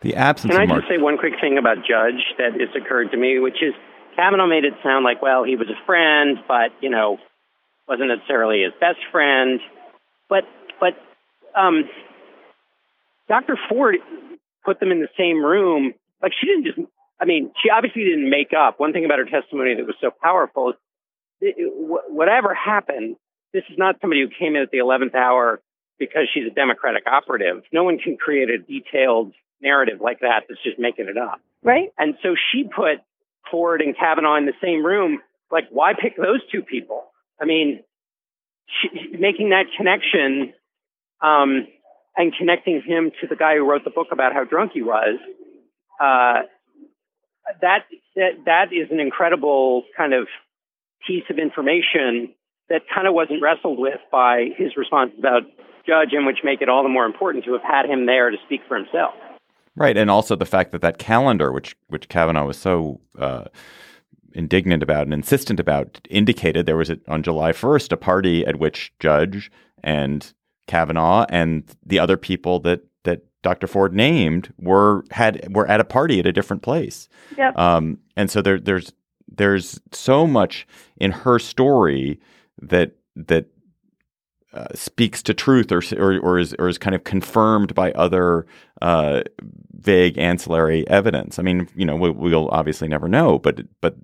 The 0.02 0.16
absence 0.16 0.52
Can 0.52 0.60
I 0.60 0.64
of 0.64 0.70
Mark. 0.70 0.82
just 0.82 0.90
say 0.90 1.02
one 1.02 1.18
quick 1.18 1.34
thing 1.40 1.58
about 1.60 1.78
Judge 1.78 2.22
that 2.38 2.54
has 2.60 2.70
occurred 2.76 3.12
to 3.12 3.18
me, 3.18 3.40
which 3.40 3.62
is 3.62 3.74
Kavanaugh 4.16 4.48
made 4.48 4.66
it 4.66 4.74
sound 4.84 5.04
like, 5.04 5.22
well, 5.22 5.44
he 5.44 5.56
was 5.56 5.68
a 5.70 5.86
friend, 5.86 6.38
but 6.48 6.72
you 6.82 6.90
know, 6.90 7.18
wasn't 7.88 8.10
necessarily 8.10 8.64
his 8.64 8.74
best 8.80 9.00
friend. 9.12 9.60
But 10.30 10.44
but 10.80 10.94
um, 11.60 11.90
Dr. 13.28 13.58
Ford 13.70 13.96
put 14.66 14.80
them 14.80 14.92
in 14.92 15.00
the 15.00 15.10
same 15.18 15.44
room. 15.44 15.94
Like 16.22 16.34
she 16.40 16.48
didn't 16.48 16.66
just. 16.66 16.80
I 17.20 17.26
mean, 17.26 17.52
she 17.62 17.70
obviously 17.70 18.04
didn't 18.04 18.30
make 18.30 18.52
up. 18.58 18.80
One 18.80 18.92
thing 18.92 19.06
about 19.06 19.20
her 19.20 19.26
testimony 19.26 19.76
that 19.76 19.86
was 19.86 19.96
so 20.02 20.10
powerful 20.22 20.72
is 20.72 20.76
it, 21.40 21.56
it, 21.58 21.72
whatever 22.10 22.54
happened, 22.54 23.16
this 23.54 23.64
is 23.70 23.78
not 23.78 23.96
somebody 24.02 24.22
who 24.22 24.28
came 24.28 24.56
in 24.56 24.64
at 24.64 24.72
the 24.72 24.80
11th 24.80 25.16
hour 25.16 25.62
because 26.00 26.24
she's 26.34 26.46
a 26.46 26.54
Democratic 26.54 27.04
operative. 27.08 27.64
No 27.72 27.84
one 27.84 27.98
can 27.98 28.18
create 28.18 28.50
a 28.50 28.58
detailed 28.58 29.32
narrative 29.62 30.02
like 30.02 30.20
that 30.20 30.44
that's 30.50 30.62
just 30.64 30.80
making 30.80 31.08
it 31.08 31.18
up. 31.18 31.40
Right. 31.62 31.94
And 31.98 32.16
so 32.22 32.36
she 32.52 32.64
put 32.64 33.00
Ford 33.52 33.82
and 33.82 33.96
Kavanaugh 33.98 34.36
in 34.38 34.46
the 34.46 34.54
same 34.62 34.86
room. 34.86 35.20
Like, 35.52 35.66
why 35.72 35.94
pick 35.94 36.18
those 36.18 36.42
two 36.52 36.62
people? 36.62 37.04
I 37.42 37.46
mean, 37.46 37.84
she, 38.68 39.18
making 39.18 39.50
that 39.50 39.66
connection 39.78 40.54
um, 41.22 41.68
and 42.16 42.34
connecting 42.38 42.82
him 42.86 43.12
to 43.22 43.28
the 43.28 43.36
guy 43.36 43.56
who 43.56 43.70
wrote 43.70 43.84
the 43.84 43.90
book 43.90 44.08
about 44.12 44.34
how 44.34 44.44
drunk 44.44 44.72
he 44.74 44.82
was, 44.82 45.20
uh, 46.00 46.48
that, 47.62 47.86
that 48.16 48.32
that 48.46 48.66
is 48.72 48.90
an 48.92 49.00
incredible 49.00 49.84
kind 49.98 50.14
of 50.14 50.28
piece 51.06 51.24
of 51.30 51.38
information 51.38 52.34
that 52.70 52.82
kind 52.94 53.08
of 53.08 53.14
wasn't 53.14 53.42
wrestled 53.42 53.78
with 53.78 54.00
by 54.12 54.48
his 54.58 54.78
response 54.78 55.12
about 55.20 55.44
Judge, 55.86 56.14
and 56.14 56.26
which 56.26 56.38
make 56.44 56.62
it 56.62 56.70
all 56.70 56.82
the 56.82 56.90
more 56.90 57.06
important 57.06 57.44
to 57.44 57.52
have 57.54 57.62
had 57.62 57.86
him 57.86 58.06
there 58.06 58.30
to 58.30 58.38
speak 58.46 58.62
for 58.70 58.78
himself. 58.78 59.14
Right, 59.76 59.98
and 59.98 60.10
also 60.10 60.36
the 60.36 60.46
fact 60.46 60.72
that 60.72 60.82
that 60.82 61.00
calendar, 61.00 61.52
which 61.52 61.76
which 61.88 62.08
Kavanaugh 62.08 62.46
was 62.46 62.58
so 62.58 63.02
uh, 63.18 63.46
indignant 64.34 64.84
about 64.84 65.04
and 65.04 65.14
insistent 65.14 65.60
about, 65.60 66.00
indicated 66.10 66.66
there 66.66 66.78
was 66.78 66.92
a, 66.92 67.00
on 67.08 67.24
July 67.24 67.54
first 67.54 67.92
a 67.92 67.98
party 67.98 68.46
at 68.46 68.60
which 68.60 68.94
Judge 69.00 69.52
and 69.84 70.32
Kavanaugh 70.68 71.26
and 71.30 71.64
the 71.86 72.00
other 72.00 72.18
people 72.18 72.60
that 72.60 72.82
that 73.04 73.22
Dr. 73.42 73.68
Ford 73.68 73.94
named 73.94 74.54
were 74.60 75.06
had 75.12 75.48
were 75.54 75.68
at 75.68 75.80
a 75.80 75.86
party 75.86 76.20
at 76.20 76.28
a 76.28 76.32
different 76.32 76.62
place. 76.62 77.10
Yep. 77.38 77.58
Um, 77.58 77.98
and 78.16 78.30
so 78.30 78.42
there 78.42 78.60
there's 78.60 78.94
there's 79.28 79.80
so 79.92 80.28
much 80.28 80.68
in 80.98 81.12
her 81.12 81.40
story 81.40 82.20
that 82.62 82.92
that 83.16 83.48
uh, 84.54 84.68
speaks 84.76 85.24
to 85.24 85.34
truth 85.34 85.72
or, 85.72 85.82
or 85.98 86.20
or 86.20 86.40
is 86.40 86.56
or 86.60 86.68
is 86.68 86.78
kind 86.78 86.96
of 86.96 87.04
confirmed 87.04 87.74
by 87.74 87.92
other 87.94 88.46
uh, 88.82 89.22
vague 89.74 90.18
ancillary 90.18 90.88
evidence. 90.88 91.40
I 91.40 91.42
mean, 91.42 91.68
you 91.76 91.86
know, 91.86 91.96
we, 91.96 92.12
will 92.12 92.50
obviously 92.50 92.88
never 92.88 93.08
know, 93.08 93.40
but 93.40 93.62
but 93.82 93.96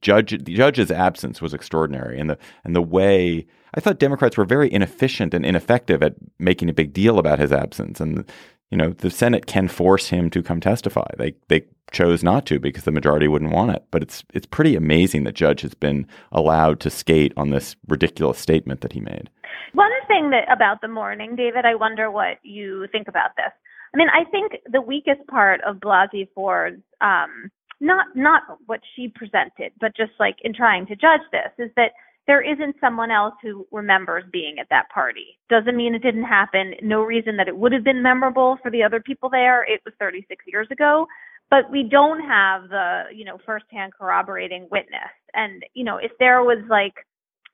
judge 0.00 0.30
the 0.30 0.54
judge's 0.54 0.90
absence 0.90 1.40
was 1.40 1.54
extraordinary, 1.54 2.18
and 2.18 2.30
the 2.30 2.38
and 2.64 2.74
the 2.74 2.82
way 2.82 3.46
I 3.74 3.80
thought 3.80 3.98
Democrats 3.98 4.36
were 4.36 4.44
very 4.44 4.72
inefficient 4.72 5.34
and 5.34 5.46
ineffective 5.46 6.02
at 6.02 6.14
making 6.38 6.68
a 6.68 6.74
big 6.74 6.92
deal 6.92 7.18
about 7.18 7.38
his 7.38 7.52
absence, 7.52 8.00
and 8.00 8.24
you 8.72 8.78
know, 8.78 8.88
the 8.88 9.10
Senate 9.10 9.44
can 9.44 9.68
force 9.68 10.08
him 10.08 10.30
to 10.30 10.42
come 10.42 10.58
testify. 10.58 11.06
They 11.18 11.34
they 11.48 11.62
chose 11.92 12.22
not 12.24 12.46
to 12.46 12.58
because 12.58 12.84
the 12.84 12.90
majority 12.90 13.28
wouldn't 13.28 13.52
want 13.52 13.70
it. 13.70 13.84
But 13.90 14.02
it's 14.02 14.24
it's 14.32 14.46
pretty 14.46 14.74
amazing 14.74 15.24
that 15.24 15.34
Judge 15.34 15.60
has 15.60 15.74
been 15.74 16.06
allowed 16.32 16.80
to 16.80 16.90
skate 16.90 17.34
on 17.36 17.50
this 17.50 17.76
ridiculous 17.86 18.38
statement 18.38 18.80
that 18.80 18.94
he 18.94 19.00
made. 19.00 19.28
One 19.74 19.90
thing 20.12 20.30
that 20.30 20.52
about 20.52 20.80
the 20.80 20.88
morning, 20.88 21.36
David, 21.36 21.64
I 21.64 21.74
wonder 21.74 22.10
what 22.10 22.38
you 22.42 22.86
think 22.92 23.08
about 23.08 23.30
this. 23.36 23.52
I 23.94 23.96
mean, 23.96 24.08
I 24.08 24.28
think 24.30 24.52
the 24.70 24.80
weakest 24.80 25.26
part 25.28 25.60
of 25.66 25.76
Blasey 25.76 26.28
Ford's 26.34 26.82
um, 27.00 27.50
not 27.80 28.06
not 28.14 28.42
what 28.66 28.80
she 28.94 29.08
presented, 29.08 29.72
but 29.80 29.96
just 29.96 30.12
like 30.20 30.36
in 30.42 30.54
trying 30.54 30.86
to 30.86 30.96
judge 30.96 31.26
this, 31.30 31.52
is 31.58 31.70
that 31.76 31.92
there 32.26 32.40
isn't 32.40 32.76
someone 32.80 33.10
else 33.10 33.34
who 33.42 33.66
remembers 33.72 34.24
being 34.32 34.56
at 34.60 34.68
that 34.70 34.88
party. 34.94 35.38
Doesn't 35.50 35.76
mean 35.76 35.94
it 35.94 36.02
didn't 36.02 36.22
happen. 36.24 36.74
No 36.82 37.02
reason 37.02 37.36
that 37.38 37.48
it 37.48 37.56
would 37.56 37.72
have 37.72 37.84
been 37.84 38.02
memorable 38.02 38.58
for 38.62 38.70
the 38.70 38.82
other 38.82 39.00
people 39.00 39.28
there. 39.28 39.64
It 39.64 39.80
was 39.84 39.94
36 39.98 40.44
years 40.46 40.68
ago, 40.70 41.06
but 41.50 41.70
we 41.70 41.82
don't 41.82 42.20
have 42.20 42.68
the 42.68 43.04
you 43.14 43.24
know 43.24 43.38
firsthand 43.44 43.92
corroborating 43.98 44.68
witness. 44.70 45.12
And 45.34 45.64
you 45.74 45.84
know, 45.84 45.96
if 45.96 46.12
there 46.18 46.42
was 46.42 46.64
like 46.70 46.94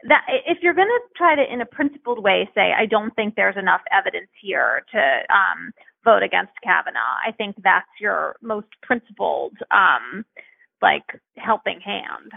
that 0.07 0.25
if 0.47 0.59
you're 0.63 0.75
going 0.75 0.89
to 0.89 1.01
try 1.17 1.35
to 1.35 1.53
in 1.53 1.61
a 1.61 1.67
principled 1.67 2.23
way 2.23 2.49
say 2.55 2.73
i 2.77 2.87
don't 2.87 3.15
think 3.17 3.35
there's 3.35 3.57
enough 3.57 3.81
evidence 3.91 4.31
here 4.41 4.85
to 4.93 4.99
um 5.35 5.73
vote 6.05 6.23
against 6.23 6.53
kavanaugh 6.63 7.17
i 7.27 7.33
think 7.33 7.57
that's 7.63 7.89
your 8.01 8.37
most 8.43 8.69
principled 8.83 9.55
um 9.71 10.25
like 10.81 11.21
helping 11.37 11.81
hand 11.81 12.33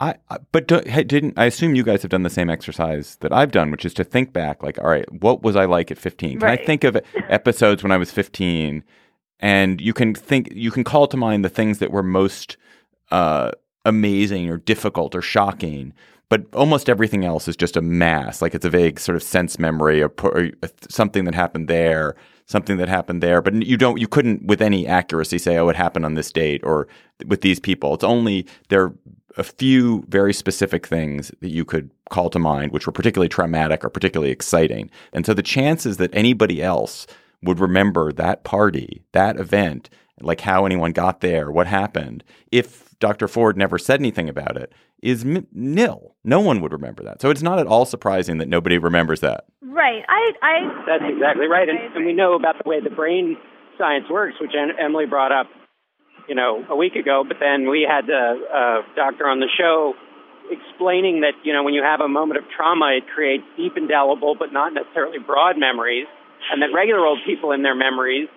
I, 0.00 0.14
but 0.52 0.68
do, 0.68 0.80
didn't 0.80 1.36
I 1.36 1.46
assume 1.46 1.74
you 1.74 1.82
guys 1.82 2.02
have 2.02 2.10
done 2.10 2.22
the 2.22 2.30
same 2.30 2.50
exercise 2.50 3.16
that 3.16 3.32
I've 3.32 3.50
done, 3.50 3.70
which 3.72 3.84
is 3.84 3.92
to 3.94 4.04
think 4.04 4.32
back, 4.32 4.62
like, 4.62 4.78
all 4.78 4.88
right, 4.88 5.10
what 5.12 5.42
was 5.42 5.56
I 5.56 5.64
like 5.64 5.90
at 5.90 5.98
15? 5.98 6.38
Can 6.38 6.48
right. 6.48 6.60
I 6.60 6.64
think 6.64 6.84
of 6.84 6.96
episodes 7.28 7.82
when 7.82 7.90
I 7.90 7.96
was 7.96 8.12
15, 8.12 8.84
and 9.40 9.80
you 9.80 9.92
can 9.92 10.14
think, 10.14 10.50
you 10.52 10.70
can 10.70 10.84
call 10.84 11.08
to 11.08 11.16
mind 11.16 11.44
the 11.44 11.48
things 11.48 11.78
that 11.78 11.90
were 11.90 12.04
most 12.04 12.56
uh, 13.10 13.50
amazing 13.84 14.48
or 14.48 14.58
difficult 14.58 15.16
or 15.16 15.22
shocking, 15.22 15.92
but 16.28 16.44
almost 16.54 16.88
everything 16.88 17.24
else 17.24 17.48
is 17.48 17.56
just 17.56 17.76
a 17.76 17.82
mass. 17.82 18.42
Like 18.42 18.54
it's 18.54 18.64
a 18.64 18.70
vague 18.70 19.00
sort 19.00 19.16
of 19.16 19.22
sense 19.22 19.58
memory 19.58 20.02
or, 20.02 20.12
or 20.22 20.50
uh, 20.62 20.68
something 20.88 21.24
that 21.24 21.34
happened 21.34 21.68
there, 21.68 22.16
something 22.46 22.76
that 22.76 22.88
happened 22.88 23.22
there. 23.22 23.40
But 23.40 23.62
you 23.66 23.76
don't, 23.76 23.98
you 23.98 24.08
couldn't 24.08 24.44
with 24.44 24.60
any 24.60 24.86
accuracy 24.86 25.38
say, 25.38 25.56
oh, 25.56 25.68
it 25.68 25.76
happened 25.76 26.04
on 26.04 26.14
this 26.14 26.30
date 26.30 26.62
or 26.64 26.86
with 27.26 27.40
these 27.40 27.60
people. 27.60 27.94
It's 27.94 28.04
only 28.04 28.46
there 28.68 28.84
are 28.84 28.94
a 29.36 29.44
few 29.44 30.04
very 30.08 30.34
specific 30.34 30.86
things 30.86 31.30
that 31.40 31.50
you 31.50 31.64
could 31.64 31.90
call 32.10 32.28
to 32.30 32.38
mind, 32.38 32.72
which 32.72 32.86
were 32.86 32.92
particularly 32.92 33.28
traumatic 33.28 33.84
or 33.84 33.88
particularly 33.88 34.32
exciting. 34.32 34.90
And 35.12 35.24
so 35.24 35.32
the 35.32 35.42
chances 35.42 35.96
that 35.98 36.10
anybody 36.12 36.62
else 36.62 37.06
would 37.42 37.60
remember 37.60 38.12
that 38.12 38.42
party, 38.42 39.02
that 39.12 39.38
event, 39.38 39.88
like 40.20 40.40
how 40.40 40.66
anyone 40.66 40.92
got 40.92 41.20
there, 41.20 41.52
what 41.52 41.68
happened, 41.68 42.24
if 42.50 42.87
Dr. 43.00 43.28
Ford 43.28 43.56
never 43.56 43.78
said 43.78 44.00
anything 44.00 44.28
about 44.28 44.56
it, 44.56 44.72
is 45.02 45.24
m- 45.24 45.46
nil. 45.52 46.16
No 46.24 46.40
one 46.40 46.60
would 46.60 46.72
remember 46.72 47.04
that. 47.04 47.20
So 47.20 47.30
it's 47.30 47.42
not 47.42 47.58
at 47.58 47.66
all 47.66 47.84
surprising 47.84 48.38
that 48.38 48.48
nobody 48.48 48.78
remembers 48.78 49.20
that. 49.20 49.44
Right. 49.62 50.02
I. 50.08 50.32
I 50.42 50.84
That's 50.86 51.04
exactly 51.06 51.46
right. 51.46 51.68
And, 51.68 51.78
and 51.94 52.04
we 52.04 52.12
know 52.12 52.34
about 52.34 52.56
the 52.62 52.68
way 52.68 52.80
the 52.80 52.90
brain 52.90 53.36
science 53.78 54.06
works, 54.10 54.34
which 54.40 54.52
Emily 54.52 55.06
brought 55.06 55.32
up, 55.32 55.46
you 56.28 56.34
know, 56.34 56.64
a 56.68 56.76
week 56.76 56.96
ago. 56.96 57.24
But 57.26 57.38
then 57.40 57.70
we 57.70 57.86
had 57.88 58.10
a, 58.10 58.12
a 58.12 58.80
uh, 58.80 58.82
doctor 58.96 59.28
on 59.28 59.38
the 59.38 59.48
show 59.56 59.94
explaining 60.50 61.20
that 61.20 61.36
you 61.44 61.52
know 61.52 61.62
when 61.62 61.74
you 61.74 61.82
have 61.82 62.00
a 62.00 62.08
moment 62.08 62.38
of 62.38 62.44
trauma, 62.50 62.96
it 62.96 63.04
creates 63.14 63.44
deep, 63.56 63.76
indelible, 63.76 64.34
but 64.34 64.52
not 64.52 64.72
necessarily 64.72 65.18
broad 65.18 65.56
memories, 65.56 66.06
and 66.50 66.62
that 66.62 66.74
regular 66.74 67.04
old 67.04 67.20
people 67.26 67.52
in 67.52 67.62
their 67.62 67.76
memories, 67.76 68.28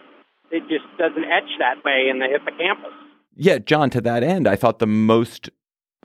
it 0.51 0.63
just 0.67 0.85
doesn't 0.97 1.23
etch 1.23 1.49
that 1.59 1.83
way 1.83 2.07
in 2.11 2.19
the 2.19 2.27
hippocampus. 2.27 2.93
Yeah, 3.35 3.59
John. 3.59 3.89
To 3.91 4.01
that 4.01 4.23
end, 4.23 4.47
I 4.47 4.55
thought 4.55 4.79
the 4.79 4.87
most 4.87 5.49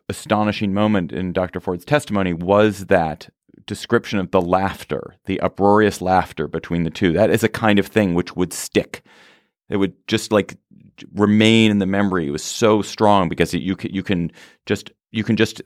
astonishing 0.08 0.72
moment 0.72 1.12
in 1.12 1.32
Dr. 1.32 1.60
Ford's 1.60 1.84
testimony 1.84 2.32
was 2.32 2.86
that 2.86 3.28
description 3.66 4.18
of 4.18 4.30
the 4.30 4.40
laughter, 4.40 5.16
the 5.26 5.40
uproarious 5.40 6.00
laughter 6.00 6.46
between 6.46 6.84
the 6.84 6.90
two. 6.90 7.12
That 7.12 7.30
is 7.30 7.42
a 7.42 7.48
kind 7.48 7.78
of 7.78 7.86
thing 7.86 8.14
which 8.14 8.36
would 8.36 8.52
stick. 8.52 9.02
It 9.68 9.78
would 9.78 9.94
just 10.06 10.30
like 10.30 10.56
remain 11.14 11.70
in 11.70 11.78
the 11.78 11.86
memory. 11.86 12.28
It 12.28 12.30
was 12.30 12.44
so 12.44 12.82
strong 12.82 13.28
because 13.28 13.52
it, 13.54 13.62
you 13.62 13.76
can, 13.76 13.92
you 13.92 14.02
can 14.02 14.30
just 14.64 14.92
you 15.10 15.24
can 15.24 15.36
just 15.36 15.62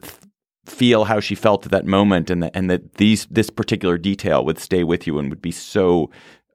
feel 0.65 1.05
how 1.05 1.19
she 1.19 1.35
felt 1.35 1.65
at 1.65 1.71
that 1.71 1.85
moment, 1.85 2.29
and 2.29 2.43
that 2.43 2.51
and 2.55 2.69
that 2.69 2.95
these 2.95 3.27
this 3.27 3.49
particular 3.49 3.97
detail 3.97 4.43
would 4.45 4.59
stay 4.59 4.83
with 4.83 5.05
you 5.05 5.19
and 5.19 5.29
would 5.29 5.41
be 5.41 5.51
so 5.51 6.09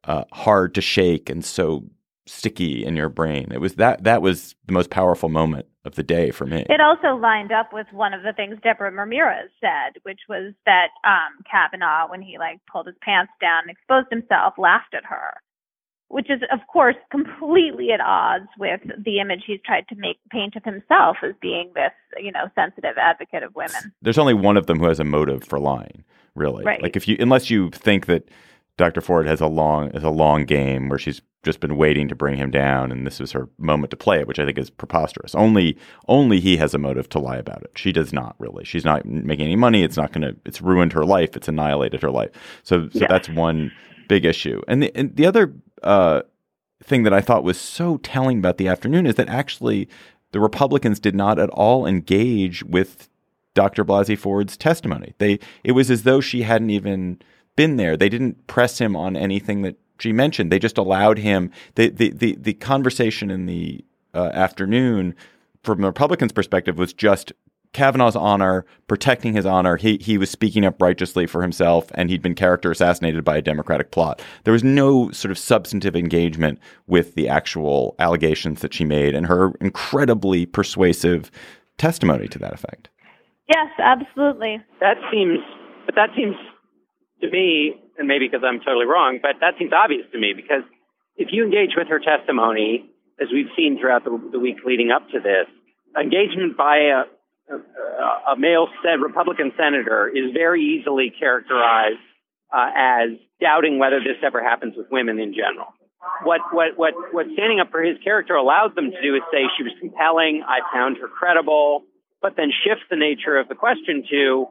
uh, 0.04 0.24
hard 0.32 0.74
to 0.74 0.80
shake 0.80 1.30
and 1.30 1.44
so 1.44 1.84
sticky 2.26 2.84
in 2.84 2.96
your 2.96 3.08
brain. 3.08 3.48
It 3.52 3.60
was 3.60 3.76
that 3.76 4.04
that 4.04 4.20
was 4.20 4.54
the 4.66 4.72
most 4.72 4.90
powerful 4.90 5.28
moment 5.28 5.66
of 5.84 5.94
the 5.94 6.02
day 6.02 6.30
for 6.30 6.44
me. 6.44 6.66
It 6.68 6.80
also 6.80 7.16
lined 7.16 7.52
up 7.52 7.72
with 7.72 7.86
one 7.92 8.12
of 8.12 8.22
the 8.22 8.32
things 8.32 8.58
Deborah 8.62 8.90
Ramirez 8.90 9.50
said, 9.60 10.00
which 10.02 10.20
was 10.28 10.52
that 10.66 10.88
um 11.04 11.42
Kavanaugh, 11.50 12.10
when 12.10 12.22
he 12.22 12.38
like 12.38 12.60
pulled 12.70 12.86
his 12.86 12.96
pants 13.00 13.32
down 13.40 13.62
and 13.62 13.70
exposed 13.70 14.08
himself, 14.10 14.54
laughed 14.58 14.94
at 14.94 15.04
her. 15.04 15.40
Which 16.08 16.30
is 16.30 16.40
of 16.52 16.60
course 16.72 16.96
completely 17.10 17.92
at 17.92 18.00
odds 18.00 18.48
with 18.58 18.80
the 19.04 19.20
image 19.20 19.44
he's 19.46 19.60
tried 19.64 19.88
to 19.88 19.94
make 19.96 20.18
paint 20.30 20.56
of 20.56 20.64
himself 20.64 21.18
as 21.22 21.34
being 21.40 21.72
this, 21.74 21.92
you 22.16 22.32
know, 22.32 22.48
sensitive 22.54 22.96
advocate 22.98 23.42
of 23.42 23.54
women. 23.54 23.92
There's 24.02 24.18
only 24.18 24.34
one 24.34 24.56
of 24.56 24.66
them 24.66 24.78
who 24.78 24.86
has 24.86 25.00
a 25.00 25.04
motive 25.04 25.44
for 25.44 25.58
lying, 25.58 26.04
really. 26.34 26.64
Right. 26.64 26.82
Like 26.82 26.96
if 26.96 27.06
you 27.06 27.16
unless 27.20 27.50
you 27.50 27.70
think 27.70 28.06
that 28.06 28.28
Dr. 28.76 29.00
Ford 29.00 29.26
has 29.26 29.40
a 29.40 29.46
long 29.46 29.90
has 29.92 30.04
a 30.04 30.10
long 30.10 30.44
game 30.44 30.88
where 30.88 30.98
she's 30.98 31.22
just 31.46 31.60
been 31.60 31.76
waiting 31.78 32.08
to 32.08 32.14
bring 32.14 32.36
him 32.36 32.50
down 32.50 32.92
and 32.92 33.06
this 33.06 33.18
was 33.18 33.32
her 33.32 33.48
moment 33.56 33.90
to 33.92 33.96
play 33.96 34.20
it, 34.20 34.26
which 34.28 34.38
I 34.38 34.44
think 34.44 34.58
is 34.58 34.68
preposterous. 34.68 35.34
Only 35.34 35.78
only 36.08 36.40
he 36.40 36.58
has 36.58 36.74
a 36.74 36.78
motive 36.78 37.08
to 37.10 37.18
lie 37.18 37.38
about 37.38 37.62
it. 37.62 37.70
She 37.76 37.92
does 37.92 38.12
not 38.12 38.36
really. 38.38 38.64
She's 38.64 38.84
not 38.84 39.06
making 39.06 39.46
any 39.46 39.56
money. 39.56 39.82
It's 39.82 39.96
not 39.96 40.12
going 40.12 40.22
to 40.22 40.36
it's 40.44 40.60
ruined 40.60 40.92
her 40.92 41.04
life. 41.04 41.36
It's 41.36 41.48
annihilated 41.48 42.02
her 42.02 42.10
life. 42.10 42.30
So 42.62 42.88
so 42.90 42.98
Yeah. 43.00 43.06
that's 43.08 43.28
one 43.30 43.72
big 44.08 44.24
issue. 44.26 44.60
And 44.68 44.82
the 44.82 44.94
and 44.94 45.16
the 45.16 45.24
other 45.24 45.54
uh, 45.82 46.22
thing 46.82 47.04
that 47.04 47.14
I 47.14 47.20
thought 47.22 47.44
was 47.44 47.58
so 47.58 47.96
telling 47.98 48.38
about 48.38 48.58
the 48.58 48.68
afternoon 48.68 49.06
is 49.06 49.14
that 49.14 49.28
actually 49.28 49.88
the 50.32 50.40
Republicans 50.40 51.00
did 51.00 51.14
not 51.14 51.38
at 51.38 51.48
all 51.50 51.86
engage 51.86 52.62
with 52.64 53.08
Dr. 53.54 53.84
Blasey 53.84 54.18
Ford's 54.18 54.56
testimony. 54.56 55.14
They 55.18 55.38
it 55.64 55.72
was 55.72 55.90
as 55.90 56.02
though 56.02 56.20
she 56.20 56.42
hadn't 56.42 56.70
even 56.70 57.20
been 57.56 57.76
there. 57.76 57.96
They 57.96 58.10
didn't 58.10 58.46
press 58.46 58.78
him 58.78 58.94
on 58.94 59.16
anything 59.16 59.62
that 59.62 59.76
she 59.98 60.12
mentioned. 60.12 60.50
They 60.52 60.58
just 60.58 60.78
allowed 60.78 61.18
him 61.18 61.50
the 61.74 61.90
the 61.90 62.10
the, 62.10 62.36
the 62.36 62.54
conversation 62.54 63.30
in 63.30 63.46
the 63.46 63.84
uh, 64.14 64.30
afternoon 64.32 65.14
from 65.62 65.80
the 65.80 65.86
Republicans' 65.88 66.32
perspective 66.32 66.78
was 66.78 66.92
just 66.92 67.32
Kavanaugh's 67.72 68.16
honor, 68.16 68.64
protecting 68.86 69.34
his 69.34 69.44
honor. 69.44 69.76
He 69.76 69.98
he 70.00 70.16
was 70.16 70.30
speaking 70.30 70.64
up 70.64 70.80
righteously 70.80 71.26
for 71.26 71.42
himself, 71.42 71.90
and 71.94 72.08
he'd 72.08 72.22
been 72.22 72.34
character 72.34 72.70
assassinated 72.70 73.22
by 73.22 73.36
a 73.36 73.42
Democratic 73.42 73.90
plot. 73.90 74.22
There 74.44 74.52
was 74.52 74.64
no 74.64 75.10
sort 75.10 75.30
of 75.30 75.38
substantive 75.38 75.94
engagement 75.94 76.58
with 76.86 77.14
the 77.14 77.28
actual 77.28 77.94
allegations 77.98 78.62
that 78.62 78.72
she 78.72 78.84
made, 78.84 79.14
and 79.14 79.26
her 79.26 79.52
incredibly 79.60 80.46
persuasive 80.46 81.30
testimony 81.76 82.28
to 82.28 82.38
that 82.38 82.54
effect. 82.54 82.88
Yes, 83.48 83.68
absolutely. 83.78 84.58
That 84.80 84.96
seems, 85.12 85.38
but 85.84 85.94
that 85.96 86.10
seems 86.16 86.34
to 87.20 87.30
me, 87.30 87.80
and 87.98 88.08
maybe 88.08 88.28
because 88.28 88.44
I'm 88.44 88.60
totally 88.60 88.86
wrong, 88.86 89.18
but 89.20 89.40
that 89.40 89.54
seems 89.58 89.72
obvious 89.72 90.06
to 90.12 90.18
me 90.18 90.32
because 90.34 90.62
if 91.16 91.28
you 91.32 91.44
engage 91.44 91.72
with 91.76 91.88
her 91.88 91.98
testimony, 91.98 92.90
as 93.20 93.28
we've 93.32 93.50
seen 93.56 93.78
throughout 93.80 94.04
the, 94.04 94.12
the 94.32 94.38
week 94.38 94.58
leading 94.64 94.90
up 94.90 95.08
to 95.10 95.20
this, 95.20 95.48
engagement 95.98 96.56
by 96.56 96.92
a, 96.92 97.00
a, 97.52 98.32
a 98.32 98.36
male 98.38 98.68
Republican 99.00 99.52
senator 99.56 100.08
is 100.08 100.32
very 100.32 100.62
easily 100.62 101.12
characterized 101.18 102.04
uh, 102.52 102.70
as 102.76 103.08
doubting 103.40 103.78
whether 103.78 104.00
this 104.00 104.20
ever 104.24 104.42
happens 104.42 104.74
with 104.76 104.86
women 104.90 105.18
in 105.18 105.34
general. 105.34 105.72
What, 106.22 106.40
what, 106.52 106.76
what, 106.76 106.94
what 107.12 107.26
standing 107.32 107.58
up 107.60 107.70
for 107.70 107.82
his 107.82 107.96
character 108.04 108.34
allows 108.34 108.74
them 108.74 108.90
to 108.90 109.02
do 109.02 109.16
is 109.16 109.22
say 109.32 109.48
she 109.56 109.64
was 109.64 109.72
compelling, 109.80 110.44
I 110.46 110.60
found 110.72 110.98
her 110.98 111.08
credible, 111.08 111.82
but 112.22 112.36
then 112.36 112.50
shift 112.64 112.82
the 112.90 112.96
nature 112.96 113.36
of 113.38 113.48
the 113.48 113.54
question 113.54 114.04
to 114.10 114.46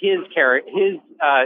his, 0.00 0.18
char- 0.34 0.64
his 0.66 0.98
uh, 1.22 1.44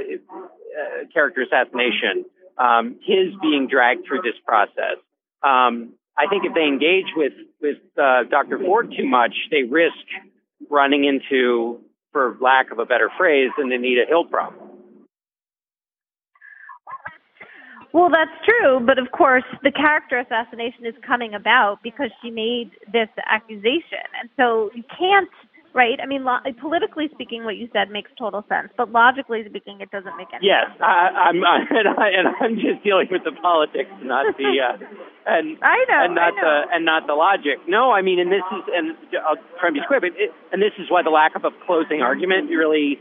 uh, 0.74 1.04
character 1.12 1.42
assassination, 1.42 2.24
um, 2.58 2.96
his 3.04 3.34
being 3.40 3.68
dragged 3.70 4.06
through 4.06 4.22
this 4.22 4.38
process. 4.46 4.98
Um, 5.42 5.94
I 6.16 6.26
think 6.28 6.44
if 6.44 6.54
they 6.54 6.64
engage 6.64 7.06
with 7.16 7.32
with 7.60 7.78
uh, 7.98 8.24
Dr. 8.30 8.58
Ford 8.58 8.92
too 8.96 9.06
much, 9.06 9.34
they 9.50 9.62
risk 9.62 9.94
running 10.70 11.04
into, 11.04 11.80
for 12.12 12.36
lack 12.40 12.70
of 12.70 12.78
a 12.78 12.84
better 12.84 13.10
phrase, 13.16 13.50
an 13.58 13.72
Anita 13.72 14.04
Hill 14.08 14.24
problem. 14.24 14.70
Well, 17.92 18.10
that's 18.10 18.34
true, 18.44 18.80
but 18.84 18.98
of 18.98 19.12
course, 19.12 19.44
the 19.62 19.70
character 19.70 20.18
assassination 20.18 20.84
is 20.84 20.94
coming 21.06 21.32
about 21.32 21.78
because 21.84 22.10
she 22.20 22.30
made 22.30 22.72
this 22.92 23.08
accusation, 23.24 24.02
and 24.20 24.28
so 24.36 24.70
you 24.74 24.82
can't, 24.98 25.30
right? 25.74 25.98
I 26.00 26.06
mean, 26.06 26.24
lo- 26.24 26.38
politically 26.60 27.10
speaking, 27.12 27.44
what 27.44 27.56
you 27.56 27.68
said 27.72 27.90
makes 27.90 28.10
total 28.16 28.46
sense, 28.48 28.70
but 28.76 28.90
logically 28.90 29.42
speaking, 29.44 29.82
it 29.82 29.90
doesn't 29.90 30.16
make 30.16 30.28
any 30.32 30.46
Yes, 30.46 30.70
sense. 30.70 30.80
I, 30.80 31.28
I'm, 31.28 31.42
I, 31.42 31.58
and, 31.70 31.88
I, 31.90 32.08
and 32.14 32.26
I'm 32.40 32.54
just 32.56 32.82
dealing 32.86 33.08
with 33.10 33.24
the 33.26 33.34
politics, 33.42 33.90
not 34.02 34.36
the, 34.38 34.50
uh, 34.62 34.78
and 35.26 35.58
I 35.62 35.82
know, 35.90 36.00
and 36.06 36.14
not 36.14 36.34
know. 36.38 36.42
the 36.42 36.54
and 36.72 36.84
not 36.84 37.06
the 37.06 37.14
logic. 37.18 37.58
No, 37.66 37.90
I 37.90 38.02
mean, 38.02 38.18
and 38.22 38.30
this 38.30 38.46
is, 38.54 38.62
and 38.72 38.96
I'll 39.26 39.36
try 39.58 39.68
and 39.68 39.74
be 39.74 39.82
quick, 39.86 40.00
but 40.00 40.14
it, 40.14 40.30
and 40.52 40.62
this 40.62 40.72
is 40.78 40.86
why 40.88 41.02
the 41.02 41.10
lack 41.10 41.34
of 41.36 41.44
a 41.44 41.50
closing 41.66 42.00
argument 42.00 42.48
really 42.48 42.98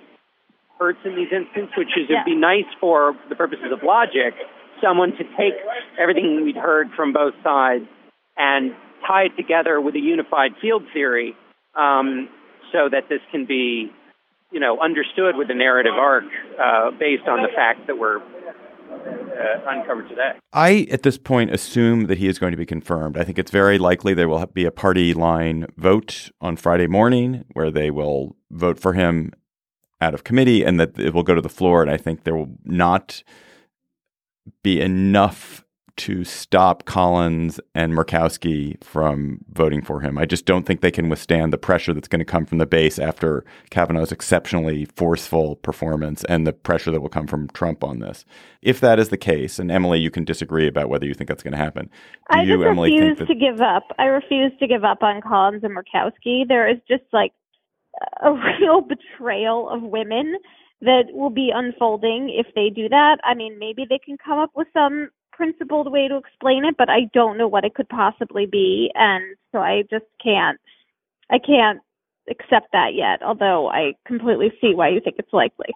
hurts 0.79 0.99
in 1.05 1.15
these 1.15 1.29
instances, 1.31 1.69
which 1.77 1.93
is 1.95 2.09
it'd 2.09 2.25
be 2.25 2.35
nice 2.35 2.67
for 2.81 3.13
the 3.29 3.35
purposes 3.35 3.69
of 3.71 3.85
logic, 3.85 4.33
someone 4.81 5.11
to 5.11 5.23
take 5.37 5.53
everything 6.01 6.43
we'd 6.43 6.57
heard 6.57 6.87
from 6.95 7.13
both 7.13 7.33
sides 7.43 7.85
and 8.35 8.73
tie 9.07 9.25
it 9.25 9.35
together 9.37 9.79
with 9.79 9.95
a 9.95 9.99
unified 9.99 10.51
field 10.61 10.83
theory, 10.93 11.35
um, 11.75 12.27
so 12.73 12.89
that 12.91 13.07
this 13.07 13.21
can 13.31 13.45
be, 13.45 13.89
you 14.51 14.59
know, 14.59 14.77
understood 14.81 15.37
with 15.37 15.47
the 15.47 15.53
narrative 15.53 15.93
arc 15.93 16.25
uh, 16.59 16.91
based 16.99 17.27
on 17.27 17.41
the 17.41 17.49
facts 17.55 17.81
that 17.87 17.97
were 17.97 18.21
uh, 18.91 19.69
uncovered 19.69 20.09
today. 20.09 20.33
I, 20.51 20.87
at 20.91 21.03
this 21.03 21.17
point, 21.17 21.51
assume 21.51 22.07
that 22.07 22.17
he 22.17 22.27
is 22.27 22.37
going 22.39 22.51
to 22.51 22.57
be 22.57 22.65
confirmed. 22.65 23.17
I 23.17 23.23
think 23.23 23.39
it's 23.39 23.51
very 23.51 23.77
likely 23.77 24.13
there 24.13 24.27
will 24.27 24.45
be 24.47 24.65
a 24.65 24.71
party 24.71 25.13
line 25.13 25.67
vote 25.77 26.31
on 26.41 26.57
Friday 26.57 26.87
morning 26.87 27.45
where 27.53 27.71
they 27.71 27.89
will 27.89 28.35
vote 28.51 28.79
for 28.79 28.93
him 28.93 29.31
out 30.01 30.13
of 30.13 30.23
committee 30.23 30.63
and 30.63 30.79
that 30.79 30.99
it 30.99 31.13
will 31.13 31.23
go 31.23 31.35
to 31.35 31.41
the 31.41 31.49
floor. 31.49 31.81
And 31.81 31.89
I 31.89 31.97
think 31.97 32.23
there 32.23 32.35
will 32.35 32.57
not 32.65 33.23
be 34.61 34.81
enough 34.81 35.62
to 35.95 36.23
stop 36.23 36.85
Collins 36.85 37.59
and 37.75 37.93
Murkowski 37.93 38.83
from 38.83 39.43
voting 39.51 39.81
for 39.83 40.01
him. 40.01 40.17
I 40.17 40.25
just 40.25 40.45
don't 40.45 40.65
think 40.65 40.81
they 40.81 40.91
can 40.91 41.07
withstand 41.07 41.53
the 41.53 41.57
pressure 41.57 41.93
that's 41.93 42.07
going 42.07 42.19
to 42.19 42.25
come 42.25 42.45
from 42.45 42.57
the 42.57 42.65
base 42.65 42.97
after 42.97 43.45
Kavanaugh's 43.69 44.11
exceptionally 44.11 44.85
forceful 44.95 45.55
performance 45.57 46.23
and 46.25 46.47
the 46.47 46.53
pressure 46.53 46.89
that 46.91 47.01
will 47.01 47.09
come 47.09 47.27
from 47.27 47.47
Trump 47.49 47.83
on 47.83 47.99
this. 47.99 48.25
If 48.61 48.79
that 48.79 48.99
is 48.99 49.09
the 49.09 49.17
case, 49.17 49.59
and 49.59 49.71
Emily, 49.71 49.99
you 49.99 50.09
can 50.09 50.23
disagree 50.23 50.67
about 50.67 50.89
whether 50.89 51.05
you 51.05 51.13
think 51.13 51.27
that's 51.27 51.43
going 51.43 51.51
to 51.51 51.57
happen. 51.57 51.85
Do 52.31 52.39
I 52.39 52.43
you, 52.43 52.57
just 52.57 52.67
Emily, 52.67 52.93
refuse 52.93 53.17
think 53.17 53.29
to 53.29 53.35
give 53.35 53.61
up. 53.61 53.83
I 53.99 54.05
refuse 54.05 54.51
to 54.59 54.67
give 54.67 54.83
up 54.83 55.03
on 55.03 55.21
Collins 55.21 55.63
and 55.63 55.75
Murkowski. 55.75 56.47
There 56.47 56.67
is 56.67 56.77
just 56.87 57.03
like 57.11 57.33
a 58.21 58.31
real 58.59 58.81
betrayal 58.81 59.69
of 59.69 59.83
women 59.83 60.37
that 60.81 61.05
will 61.13 61.29
be 61.29 61.51
unfolding 61.53 62.29
if 62.29 62.47
they 62.55 62.69
do 62.69 62.89
that. 62.89 63.17
I 63.23 63.35
mean, 63.35 63.57
maybe 63.59 63.85
they 63.87 63.99
can 63.99 64.17
come 64.17 64.39
up 64.39 64.51
with 64.55 64.67
some 64.73 65.09
principled 65.35 65.91
way 65.91 66.07
to 66.07 66.17
explain 66.17 66.65
it, 66.65 66.75
but 66.77 66.89
I 66.89 67.09
don't 67.13 67.37
know 67.37 67.47
what 67.47 67.65
it 67.65 67.73
could 67.75 67.89
possibly 67.89 68.45
be, 68.45 68.91
and 68.95 69.35
so 69.51 69.59
I 69.59 69.83
just 69.89 70.05
can't. 70.23 70.59
I 71.29 71.39
can't 71.39 71.79
accept 72.29 72.67
that 72.73 72.93
yet. 72.93 73.21
Although 73.25 73.69
I 73.69 73.93
completely 74.05 74.51
see 74.61 74.73
why 74.73 74.89
you 74.89 75.01
think 75.03 75.15
it's 75.19 75.33
likely. 75.33 75.73